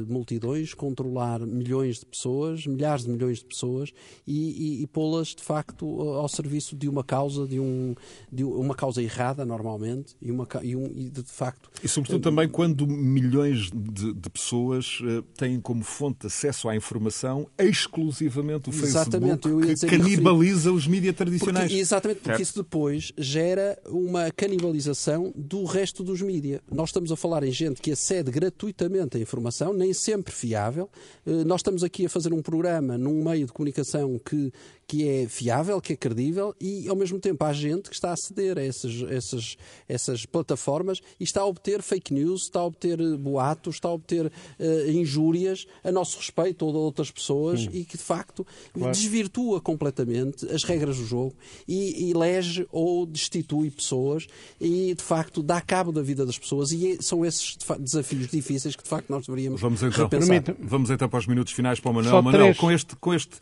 multidões, 0.07 0.75
controlar 0.75 1.30
milhões 1.39 2.01
de 2.01 2.07
pessoas, 2.07 2.67
milhares 2.67 3.05
de 3.05 3.11
milhões 3.11 3.39
de 3.39 3.45
pessoas 3.45 3.93
e, 4.27 4.81
e, 4.81 4.83
e 4.83 4.87
pô-las 4.87 5.29
de 5.29 5.43
facto 5.43 6.01
ao 6.03 6.29
serviço 6.29 6.77
de 6.77 6.89
uma 6.89 7.05
causa, 7.05 7.47
de, 7.47 7.61
um, 7.61 7.95
de 8.31 8.45
uma 8.45 8.75
causa 8.75 9.03
errada 9.03 9.45
normalmente 9.45 10.17
e, 10.21 10.31
uma, 10.31 10.47
e, 10.63 10.77
um, 10.77 10.87
e 10.87 11.11
de, 11.11 11.23
de 11.23 11.31
facto. 11.31 11.71
E 11.83 11.89
sobretudo 11.89 12.23
também 12.23 12.49
quando 12.49 12.87
milhões 12.87 13.71
de, 13.71 14.13
de 14.13 14.31
pessoas 14.31 15.01
uh, 15.01 15.23
têm 15.37 15.61
como 15.61 15.83
fonte 15.83 16.21
de 16.21 16.27
acesso 16.27 16.69
à 16.69 16.77
informação 16.77 17.49
exclusivamente 17.59 18.71
o 18.71 18.73
exatamente, 18.73 19.49
Facebook 19.49 19.77
que 19.77 19.87
canibaliza 19.87 20.73
os 20.73 20.87
mídias 20.87 21.15
tradicionais. 21.15 21.67
Porque, 21.67 21.81
exatamente, 21.81 22.21
porque 22.21 22.43
isso 22.43 22.63
depois 22.63 23.13
gera 23.17 23.79
uma 23.87 24.31
canibalização 24.31 25.33
do 25.37 25.65
resto 25.65 26.03
dos 26.03 26.21
mídias. 26.21 26.61
Nós 26.71 26.91
estamos 26.91 27.13
a 27.13 27.17
falar 27.17 27.43
em 27.43 27.53
gente 27.53 27.81
que 27.81 27.93
acede 27.93 28.31
gratuitamente 28.31 29.17
à 29.17 29.21
informação, 29.21 29.73
nem 29.73 29.93
sempre 29.93 30.33
fiável, 30.33 30.89
eh, 31.20 31.20
nós 31.27 31.61
estamos 31.61 31.85
aqui 31.85 32.07
a 32.07 32.09
fazer 32.09 32.33
um 32.33 32.43
programa 32.43 32.97
num 32.97 33.23
meio 33.23 33.47
de 33.47 33.53
comunicação 33.53 34.19
que 34.19 34.53
que 34.91 35.09
é 35.09 35.29
fiável, 35.29 35.81
que 35.81 35.93
é 35.93 35.97
credível 35.97 36.53
e, 36.61 36.89
ao 36.89 36.97
mesmo 36.97 37.21
tempo, 37.21 37.45
há 37.45 37.53
gente 37.53 37.89
que 37.89 37.95
está 37.95 38.11
a 38.11 38.15
aceder 38.15 38.59
a 38.59 38.65
essas, 38.65 39.01
essas, 39.09 39.57
essas 39.89 40.27
plataformas 40.27 41.01
e 41.21 41.23
está 41.23 41.43
a 41.43 41.47
obter 41.47 41.81
fake 41.81 42.13
news, 42.13 42.43
está 42.43 42.59
a 42.59 42.65
obter 42.65 43.01
eh, 43.01 43.17
boatos, 43.17 43.77
está 43.77 43.87
a 43.87 43.93
obter 43.93 44.27
uh, 44.27 44.91
injúrias 44.91 45.65
a 45.85 45.93
nosso 45.93 46.19
respeito 46.19 46.67
ou 46.67 46.73
de 46.73 46.79
outras 46.79 47.09
pessoas 47.09 47.69
hum. 47.69 47.71
e 47.73 47.85
que, 47.85 47.97
de 47.97 48.03
facto, 48.03 48.45
claro. 48.73 48.91
desvirtua 48.91 49.61
completamente 49.61 50.45
as 50.47 50.65
regras 50.65 50.97
do 50.97 51.07
jogo 51.07 51.37
e 51.69 52.11
elege 52.11 52.67
ou 52.73 53.07
destitui 53.07 53.71
pessoas 53.71 54.27
e, 54.61 54.93
de 54.93 55.05
facto, 55.05 55.41
dá 55.41 55.61
cabo 55.61 55.93
da 55.93 56.03
vida 56.03 56.27
das 56.27 56.37
pessoas 56.37 56.73
e 56.73 56.95
é, 56.95 56.97
são 57.01 57.25
esses 57.25 57.57
desafios 57.79 58.27
difíceis 58.27 58.75
que, 58.75 58.83
de 58.83 58.89
facto, 58.89 59.09
nós 59.09 59.25
deveríamos 59.25 59.61
vamos 59.61 59.85
então, 59.85 60.09
repensar. 60.09 60.57
Vamos 60.59 60.91
então 60.91 61.09
para 61.09 61.21
os 61.21 61.29
minutos 61.29 61.53
finais 61.53 61.79
para 61.79 61.93
o 61.93 61.95
Manuel. 61.95 62.23
Manuel, 62.23 62.55
com, 62.57 62.73
este, 62.73 62.97
com, 62.97 63.15
este, 63.15 63.37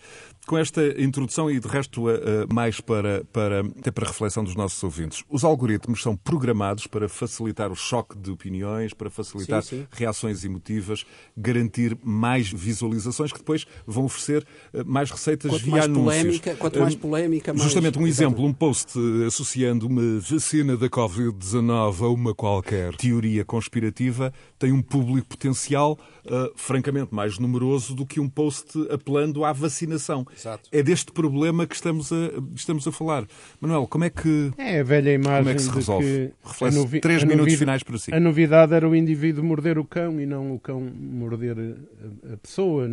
com 0.49 0.57
esta 0.57 0.83
introdução 1.01 1.51
e 1.51 1.61
de 1.61 1.69
resto 1.69 2.05
mais 2.53 2.81
para, 2.81 3.23
para, 3.33 3.61
até 3.61 3.91
para 3.91 4.07
reflexão 4.07 4.43
dos 4.43 4.57
nossos 4.57 4.83
ouvintes. 4.83 5.23
Os 5.29 5.45
algoritmos 5.45 6.03
são 6.03 6.17
programados 6.17 6.87
para 6.87 7.07
facilitar 7.09 7.71
o 7.71 7.77
choque 7.77 8.17
de 8.19 8.31
opiniões, 8.31 8.95
para 8.95 9.11
facilitar 9.11 9.63
sim, 9.63 9.81
sim. 9.81 9.87
reações 9.91 10.45
emotivas, 10.45 11.05
garantir 11.37 11.97
mais 12.03 12.51
visualizações 12.51 13.31
que 13.31 13.39
depois 13.39 13.67
vão 13.87 14.07
oferecer 14.07 14.47
eh, 14.73 14.83
mais 14.85 15.11
receitas 15.11 15.51
quanto 15.51 15.63
via 15.63 15.73
mais 15.73 15.85
anúncios. 15.85 16.05
Polémica, 16.05 16.57
quanto 16.57 16.81
mais 16.81 16.95
polémica, 16.95 17.53
mais... 17.53 17.65
Justamente 17.65 17.99
um 17.99 18.07
exemplo, 18.07 18.45
um 18.45 18.53
post 18.53 18.99
associando 19.27 19.87
uma 19.87 20.19
vacina 20.19 20.77
da 20.77 20.89
Covid-19 20.89 22.03
a 22.03 22.09
uma 22.09 22.35
qualquer 22.35 22.95
teoria 22.97 23.45
conspirativa 23.45 24.33
tem 24.59 24.73
um 24.73 24.81
público 24.83 25.29
potencial 25.29 25.99
uh, 26.31 26.53
francamente 26.57 27.15
mais 27.15 27.39
numeroso 27.39 27.95
do 27.95 28.07
que 28.07 28.21
um 28.21 28.29
post 28.29 28.79
apelando 28.91 29.45
à 29.45 29.53
vacinação. 29.53 30.27
Exato. 30.37 30.69
É 30.73 30.83
deste 30.83 31.13
problema 31.13 31.67
que 31.67 31.75
estamos 31.75 32.13
a, 32.13 32.17
estamos 32.55 32.87
a 32.87 32.93
falar. 32.93 33.27
Manuel, 33.61 33.87
como 33.87 34.05
é 34.05 34.11
que. 34.11 34.53
É 34.57 34.81
a 34.81 34.85
velha 34.85 35.13
imagem. 35.13 35.39
Como 35.39 35.51
é 35.51 35.55
que 35.55 35.63
se 35.63 35.71
resolve? 35.71 36.31
Reflete 36.45 36.75
novi... 36.75 37.01
três 37.01 37.25
minutos 37.25 37.55
finais 37.55 37.83
para 37.83 37.99
si. 37.99 38.15
A 38.15 38.21
novidade 38.21 38.75
era 38.75 38.89
o 38.89 38.95
indivíduo 38.95 39.45
morder 39.45 39.79
o 39.79 39.85
cão 39.85 40.21
e 40.21 40.27
não 40.27 40.55
o 40.55 40.59
cão 40.59 40.81
morder 40.81 41.57
a, 41.59 42.35
a 42.35 42.37
pessoa. 42.37 42.89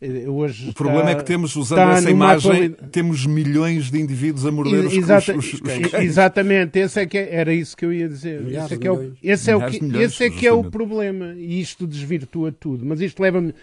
É? 0.00 0.28
Hoje 0.28 0.70
o 0.70 0.74
problema 0.74 1.10
está, 1.10 1.12
é 1.12 1.14
que 1.16 1.24
temos, 1.24 1.56
usando 1.56 1.90
essa 1.90 2.10
imagem, 2.10 2.50
atualidade... 2.50 2.90
temos 2.90 3.26
milhões 3.26 3.90
de 3.90 4.00
indivíduos 4.00 4.44
a 4.44 4.50
morder 4.50 4.84
Exata... 4.86 5.36
os, 5.36 5.54
os, 5.54 5.60
os, 5.60 5.94
Exatamente, 5.94 6.78
esse 6.78 7.00
é 7.00 7.06
que 7.06 7.18
é, 7.18 7.34
era 7.34 7.52
isso 7.52 7.76
que 7.76 7.84
eu 7.84 7.92
ia 7.92 8.08
dizer. 8.08 8.46
esse 8.46 8.74
é 8.74 8.76
que 8.76 8.86
é 8.86 8.92
o, 8.92 9.12
esse 9.22 9.50
é, 9.50 9.56
o 9.56 9.66
que, 9.66 9.76
esse 9.98 10.24
é, 10.24 10.30
que 10.30 10.46
é 10.46 10.52
o 10.52 10.64
problema. 10.64 11.34
E 11.36 11.60
isto 11.60 11.86
desvirtua 11.86 12.52
tudo. 12.56 12.84
Mas 12.84 13.00
isto 13.00 13.22
leva-me, 13.22 13.54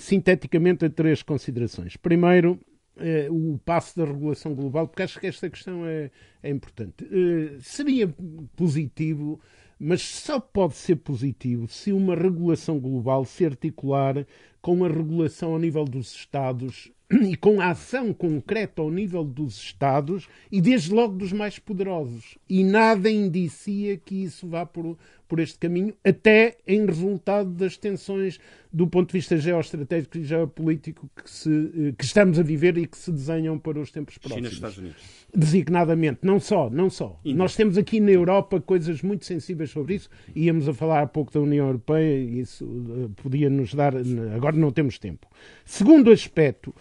sinteticamente, 0.00 0.84
a 0.84 0.90
três 0.90 1.22
considerações. 1.22 1.96
Primeiro, 1.96 2.58
Uh, 2.98 3.52
o 3.52 3.58
passo 3.58 3.94
da 3.94 4.06
regulação 4.06 4.54
global, 4.54 4.88
porque 4.88 5.02
acho 5.02 5.20
que 5.20 5.26
esta 5.26 5.50
questão 5.50 5.84
é, 5.84 6.10
é 6.42 6.48
importante. 6.48 7.04
Uh, 7.04 7.60
seria 7.60 8.08
positivo, 8.56 9.38
mas 9.78 10.00
só 10.00 10.40
pode 10.40 10.76
ser 10.76 10.96
positivo 10.96 11.68
se 11.68 11.92
uma 11.92 12.14
regulação 12.14 12.80
global 12.80 13.26
se 13.26 13.44
articular 13.44 14.26
com 14.62 14.82
a 14.82 14.88
regulação 14.88 15.52
ao 15.52 15.58
nível 15.58 15.84
dos 15.84 16.10
Estados 16.14 16.90
e 17.10 17.36
com 17.36 17.60
a 17.60 17.70
ação 17.70 18.12
concreta 18.12 18.82
ao 18.82 18.90
nível 18.90 19.22
dos 19.22 19.56
Estados 19.58 20.26
e, 20.50 20.60
desde 20.60 20.92
logo, 20.92 21.16
dos 21.16 21.32
mais 21.32 21.58
poderosos. 21.58 22.36
E 22.48 22.64
nada 22.64 23.10
indicia 23.10 23.96
que 23.96 24.24
isso 24.24 24.48
vá 24.48 24.66
por, 24.66 24.96
por 25.28 25.40
este 25.40 25.58
caminho, 25.58 25.94
até 26.04 26.56
em 26.66 26.84
resultado 26.86 27.50
das 27.50 27.76
tensões 27.76 28.38
do 28.72 28.86
ponto 28.86 29.08
de 29.08 29.14
vista 29.14 29.36
geoestratégico 29.36 30.18
e 30.18 30.24
geopolítico 30.24 31.08
que, 31.16 31.30
se, 31.30 31.50
eh, 31.50 31.92
que 31.96 32.04
estamos 32.04 32.38
a 32.38 32.42
viver 32.42 32.76
e 32.76 32.86
que 32.86 32.96
se 32.96 33.10
desenham 33.10 33.58
para 33.58 33.80
os 33.80 33.90
tempos 33.90 34.18
próximos. 34.18 34.50
China, 34.50 34.54
Estados 34.54 34.78
Unidos. 34.78 34.96
Designadamente, 35.34 36.18
não 36.22 36.38
só, 36.38 36.68
não 36.68 36.90
só. 36.90 37.18
Índia. 37.24 37.38
Nós 37.38 37.56
temos 37.56 37.78
aqui 37.78 38.00
na 38.00 38.10
Europa 38.10 38.60
coisas 38.60 39.02
muito 39.02 39.24
sensíveis 39.24 39.70
sobre 39.70 39.94
isso. 39.94 40.10
Íamos 40.34 40.68
a 40.68 40.74
falar 40.74 41.02
há 41.02 41.06
pouco 41.06 41.32
da 41.32 41.40
União 41.40 41.66
Europeia 41.66 42.18
e 42.18 42.40
isso 42.40 42.64
uh, 42.64 43.10
podia 43.22 43.48
nos 43.48 43.72
dar. 43.72 43.94
Agora 44.34 44.56
não 44.56 44.70
temos 44.70 44.98
tempo. 44.98 45.26
Segundo 45.64 46.10
aspecto, 46.10 46.74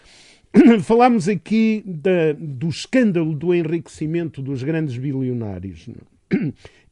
falámos 0.84 1.28
aqui 1.28 1.84
da, 1.86 2.34
do 2.38 2.68
escândalo 2.68 3.34
do 3.34 3.54
enriquecimento 3.54 4.42
dos 4.42 4.64
grandes 4.64 4.98
bilionários. 4.98 5.88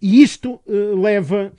E 0.02 0.22
isto 0.22 0.60
uh, 0.66 1.02
leva 1.02 1.54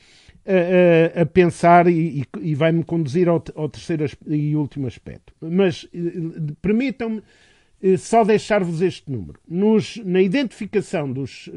a, 0.47 1.19
a, 1.19 1.23
a, 1.23 1.27
pensar 1.27 1.89
e, 1.89 2.23
e 2.43 2.55
vai-me 2.55 2.85
conduzir 2.85 3.27
ao, 3.27 3.43
ao, 3.55 3.71
terceiro 3.71 4.05
e 4.27 4.55
último 4.55 4.87
aspecto. 4.87 5.33
Mas 5.41 5.85
uh, 5.85 6.55
permitam-me 6.61 7.23
uh, 7.83 7.97
só 7.97 8.23
deixar-vos 8.23 8.83
este 8.83 9.11
número. 9.11 9.41
Nos, 9.49 9.97
na 10.05 10.21
identificação 10.21 11.11
dos 11.11 11.51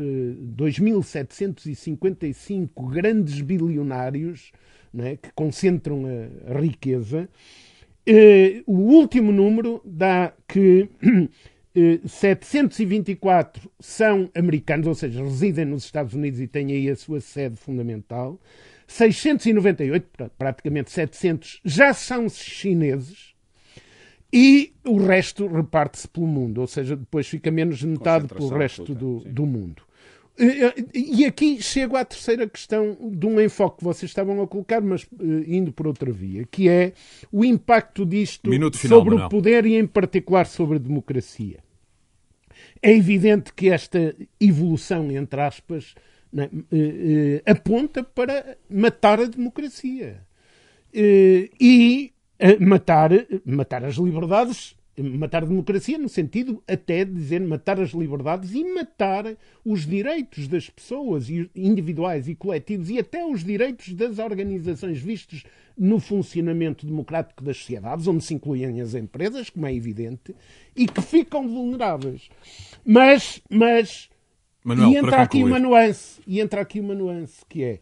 2.755 0.56 2.90
grandes 2.90 3.42
bilionários 3.42 4.54
né, 4.94 5.18
que 5.18 5.30
concentram 5.34 6.06
a, 6.06 6.54
a 6.54 6.60
riqueza, 6.60 7.28
o 8.66 8.72
último 8.72 9.34
número 9.34 9.82
dá 9.84 10.32
que 10.48 10.88
724 12.06 13.62
eh, 13.64 13.70
são 13.80 14.30
americanos, 14.36 14.88
ou 14.88 14.96
seja, 14.96 15.24
residem 15.24 15.66
nos 15.66 15.86
Estados 15.86 16.14
Unidos 16.14 16.40
e 16.40 16.48
têm 16.48 16.72
aí 16.72 16.90
a 16.90 16.96
sua 16.96 17.20
sede 17.20 17.56
fundamental. 17.56 18.40
698, 18.88 20.32
praticamente 20.38 20.92
700, 20.92 21.62
já 21.64 21.94
são 21.94 22.30
chineses. 22.30 23.36
E 24.32 24.74
o 24.86 24.98
resto 24.98 25.48
reparte-se 25.48 26.08
pelo 26.08 26.28
mundo, 26.28 26.60
ou 26.60 26.68
seja, 26.68 26.96
depois 26.96 27.28
fica 27.28 27.50
menos 27.50 27.80
de 27.80 27.88
metade 27.88 28.28
pelo 28.28 28.50
resto 28.50 28.94
do, 28.94 29.20
do 29.20 29.46
mundo. 29.46 29.84
E 30.94 31.26
aqui 31.26 31.62
chego 31.62 31.96
à 31.96 32.06
terceira 32.06 32.48
questão 32.48 32.96
de 33.12 33.26
um 33.26 33.42
enfoque 33.42 33.80
que 33.80 33.84
vocês 33.84 34.12
estavam 34.12 34.42
a 34.42 34.48
colocar, 34.48 34.82
mas 34.82 35.08
indo 35.48 35.72
por 35.72 35.88
outra 35.88 36.12
via, 36.12 36.46
que 36.46 36.70
é 36.70 36.94
o 37.32 37.44
impacto 37.44 38.06
disto 38.06 38.52
final, 38.52 38.72
sobre 38.74 39.12
Manuel. 39.12 39.28
o 39.28 39.30
poder 39.30 39.66
e, 39.66 39.76
em 39.76 39.88
particular, 39.88 40.46
sobre 40.46 40.76
a 40.76 40.80
democracia. 40.80 41.60
É 42.82 42.92
evidente 42.92 43.54
que 43.54 43.70
esta 43.70 44.16
evolução, 44.40 45.12
entre 45.12 45.42
aspas, 45.42 45.96
né, 46.32 46.50
eh, 46.72 47.42
eh, 47.46 47.52
aponta 47.52 48.04
para 48.04 48.58
matar 48.70 49.20
a 49.20 49.26
democracia. 49.26 50.22
Eh, 50.94 51.50
e 51.60 52.14
matar, 52.60 53.12
matar 53.44 53.84
as 53.84 53.96
liberdades, 53.96 54.77
matar 54.98 55.44
a 55.44 55.46
democracia 55.46 55.98
no 55.98 56.10
sentido 56.10 56.62
até 56.68 57.06
de 57.06 57.14
dizer 57.14 57.40
matar 57.42 57.80
as 57.80 57.92
liberdades 57.92 58.54
e 58.54 58.64
matar 58.64 59.38
os 59.64 59.86
direitos 59.86 60.48
das 60.48 60.70
pessoas 60.70 61.28
individuais 61.56 62.28
e 62.28 62.34
coletivos 62.34 62.90
e 62.90 62.98
até 62.98 63.26
os 63.26 63.44
direitos 63.44 63.94
das 63.94 64.18
organizações 64.18 65.00
vistos 65.00 65.44
no 65.78 66.00
funcionamento 66.00 66.86
democrático 66.86 67.44
das 67.44 67.58
sociedades, 67.58 68.08
onde 68.08 68.24
se 68.24 68.34
incluem 68.34 68.82
as 68.82 68.96
empresas, 68.96 69.50
como 69.50 69.68
é 69.68 69.74
evidente, 69.74 70.36
e 70.76 70.88
que 70.88 71.02
ficam 71.02 71.48
vulneráveis. 71.48 72.30
Mas, 72.84 73.40
mas 73.50 74.10
Manuel, 74.64 74.90
e 74.90 74.98
entra 74.98 75.22
aqui 75.22 75.44
uma 75.44 75.60
nuance, 75.60 76.22
e 76.26 76.42
entra 76.42 76.62
aqui 76.62 76.80
uma 76.80 76.96
nuance 76.96 77.46
que 77.48 77.64
é 77.64 77.80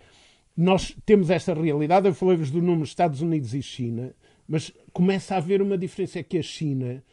nós 0.57 0.95
temos 1.05 1.29
esta 1.29 1.53
realidade, 1.53 2.07
eu 2.07 2.13
falei-vos 2.13 2.49
do 2.49 2.61
número 2.61 2.85
Estados 2.85 3.21
Unidos 3.21 3.53
e 3.53 3.61
China, 3.61 4.13
mas 4.47 4.71
começa 4.95 5.35
a 5.35 5.37
haver 5.39 5.61
uma 5.61 5.77
diferença 5.77 6.19
é 6.19 6.23
que 6.23 6.37
a 6.37 6.41
China 6.41 7.03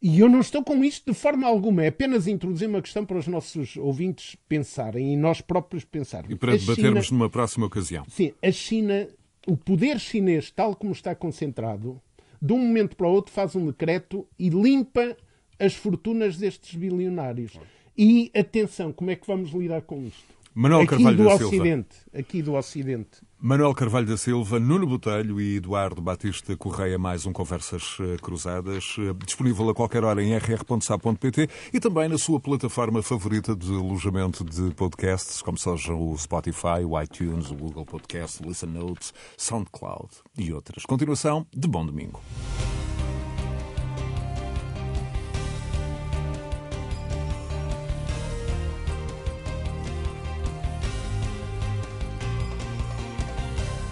e 0.00 0.20
eu 0.20 0.28
não 0.28 0.40
estou 0.40 0.64
com 0.64 0.82
isto 0.82 1.12
de 1.12 1.18
forma 1.18 1.46
alguma, 1.46 1.84
é 1.84 1.88
apenas 1.88 2.26
introduzir 2.26 2.68
uma 2.68 2.80
questão 2.80 3.04
para 3.04 3.18
os 3.18 3.26
nossos 3.26 3.76
ouvintes 3.76 4.36
pensarem 4.48 5.12
e 5.12 5.16
nós 5.16 5.40
próprios 5.40 5.84
pensarmos. 5.84 6.30
E 6.30 6.34
para 6.34 6.52
a 6.52 6.56
debatermos 6.56 7.06
China, 7.06 7.18
numa 7.18 7.30
próxima 7.30 7.66
ocasião. 7.66 8.04
Sim, 8.08 8.32
a 8.42 8.50
China 8.50 9.08
o 9.46 9.56
poder 9.56 10.00
chinês, 10.00 10.50
tal 10.50 10.74
como 10.74 10.92
está 10.92 11.14
concentrado, 11.14 12.00
de 12.42 12.52
um 12.52 12.58
momento 12.58 12.96
para 12.96 13.06
o 13.06 13.12
outro 13.12 13.32
faz 13.32 13.54
um 13.54 13.66
decreto 13.66 14.26
e 14.38 14.48
limpa 14.48 15.16
as 15.58 15.74
fortunas 15.74 16.36
destes 16.36 16.74
bilionários. 16.74 17.58
E 17.96 18.30
atenção, 18.34 18.92
como 18.92 19.10
é 19.10 19.16
que 19.16 19.26
vamos 19.26 19.50
lidar 19.50 19.82
com 19.82 20.02
isto? 20.04 20.24
Manuel 20.52 20.80
aqui 20.80 20.90
Carvalho 20.90 21.16
do 21.16 21.28
Ocidente, 21.28 21.94
Silva. 21.94 22.18
aqui 22.18 22.42
do 22.42 22.54
Ocidente. 22.54 23.20
Manuel 23.38 23.74
Carvalho 23.74 24.06
da 24.06 24.16
Silva, 24.16 24.58
Nuno 24.58 24.86
Botelho 24.86 25.38
e 25.38 25.56
Eduardo 25.56 26.00
Batista 26.00 26.56
Correia, 26.56 26.98
mais 26.98 27.26
um 27.26 27.32
Conversas 27.34 27.98
eh, 28.00 28.16
Cruzadas, 28.16 28.96
eh, 28.98 29.12
disponível 29.26 29.68
a 29.68 29.74
qualquer 29.74 30.04
hora 30.04 30.22
em 30.22 30.34
rr.sa.pt 30.34 31.48
e 31.70 31.78
também 31.78 32.08
na 32.08 32.16
sua 32.16 32.40
plataforma 32.40 33.02
favorita 33.02 33.54
de 33.54 33.70
alojamento 33.74 34.42
de 34.42 34.74
podcasts, 34.74 35.42
como 35.42 35.58
sejam 35.58 36.00
o 36.00 36.16
Spotify, 36.16 36.82
o 36.82 37.00
iTunes, 37.00 37.50
o 37.50 37.54
Google 37.54 37.84
Podcast, 37.84 38.42
o 38.42 38.48
Listen 38.48 38.70
Notes, 38.70 39.12
SoundCloud 39.36 40.08
e 40.38 40.50
outras. 40.54 40.86
Continuação 40.86 41.46
de 41.54 41.68
bom 41.68 41.84
domingo. 41.84 42.18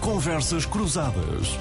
Conversas 0.04 0.66
Cruzadas. 0.66 1.58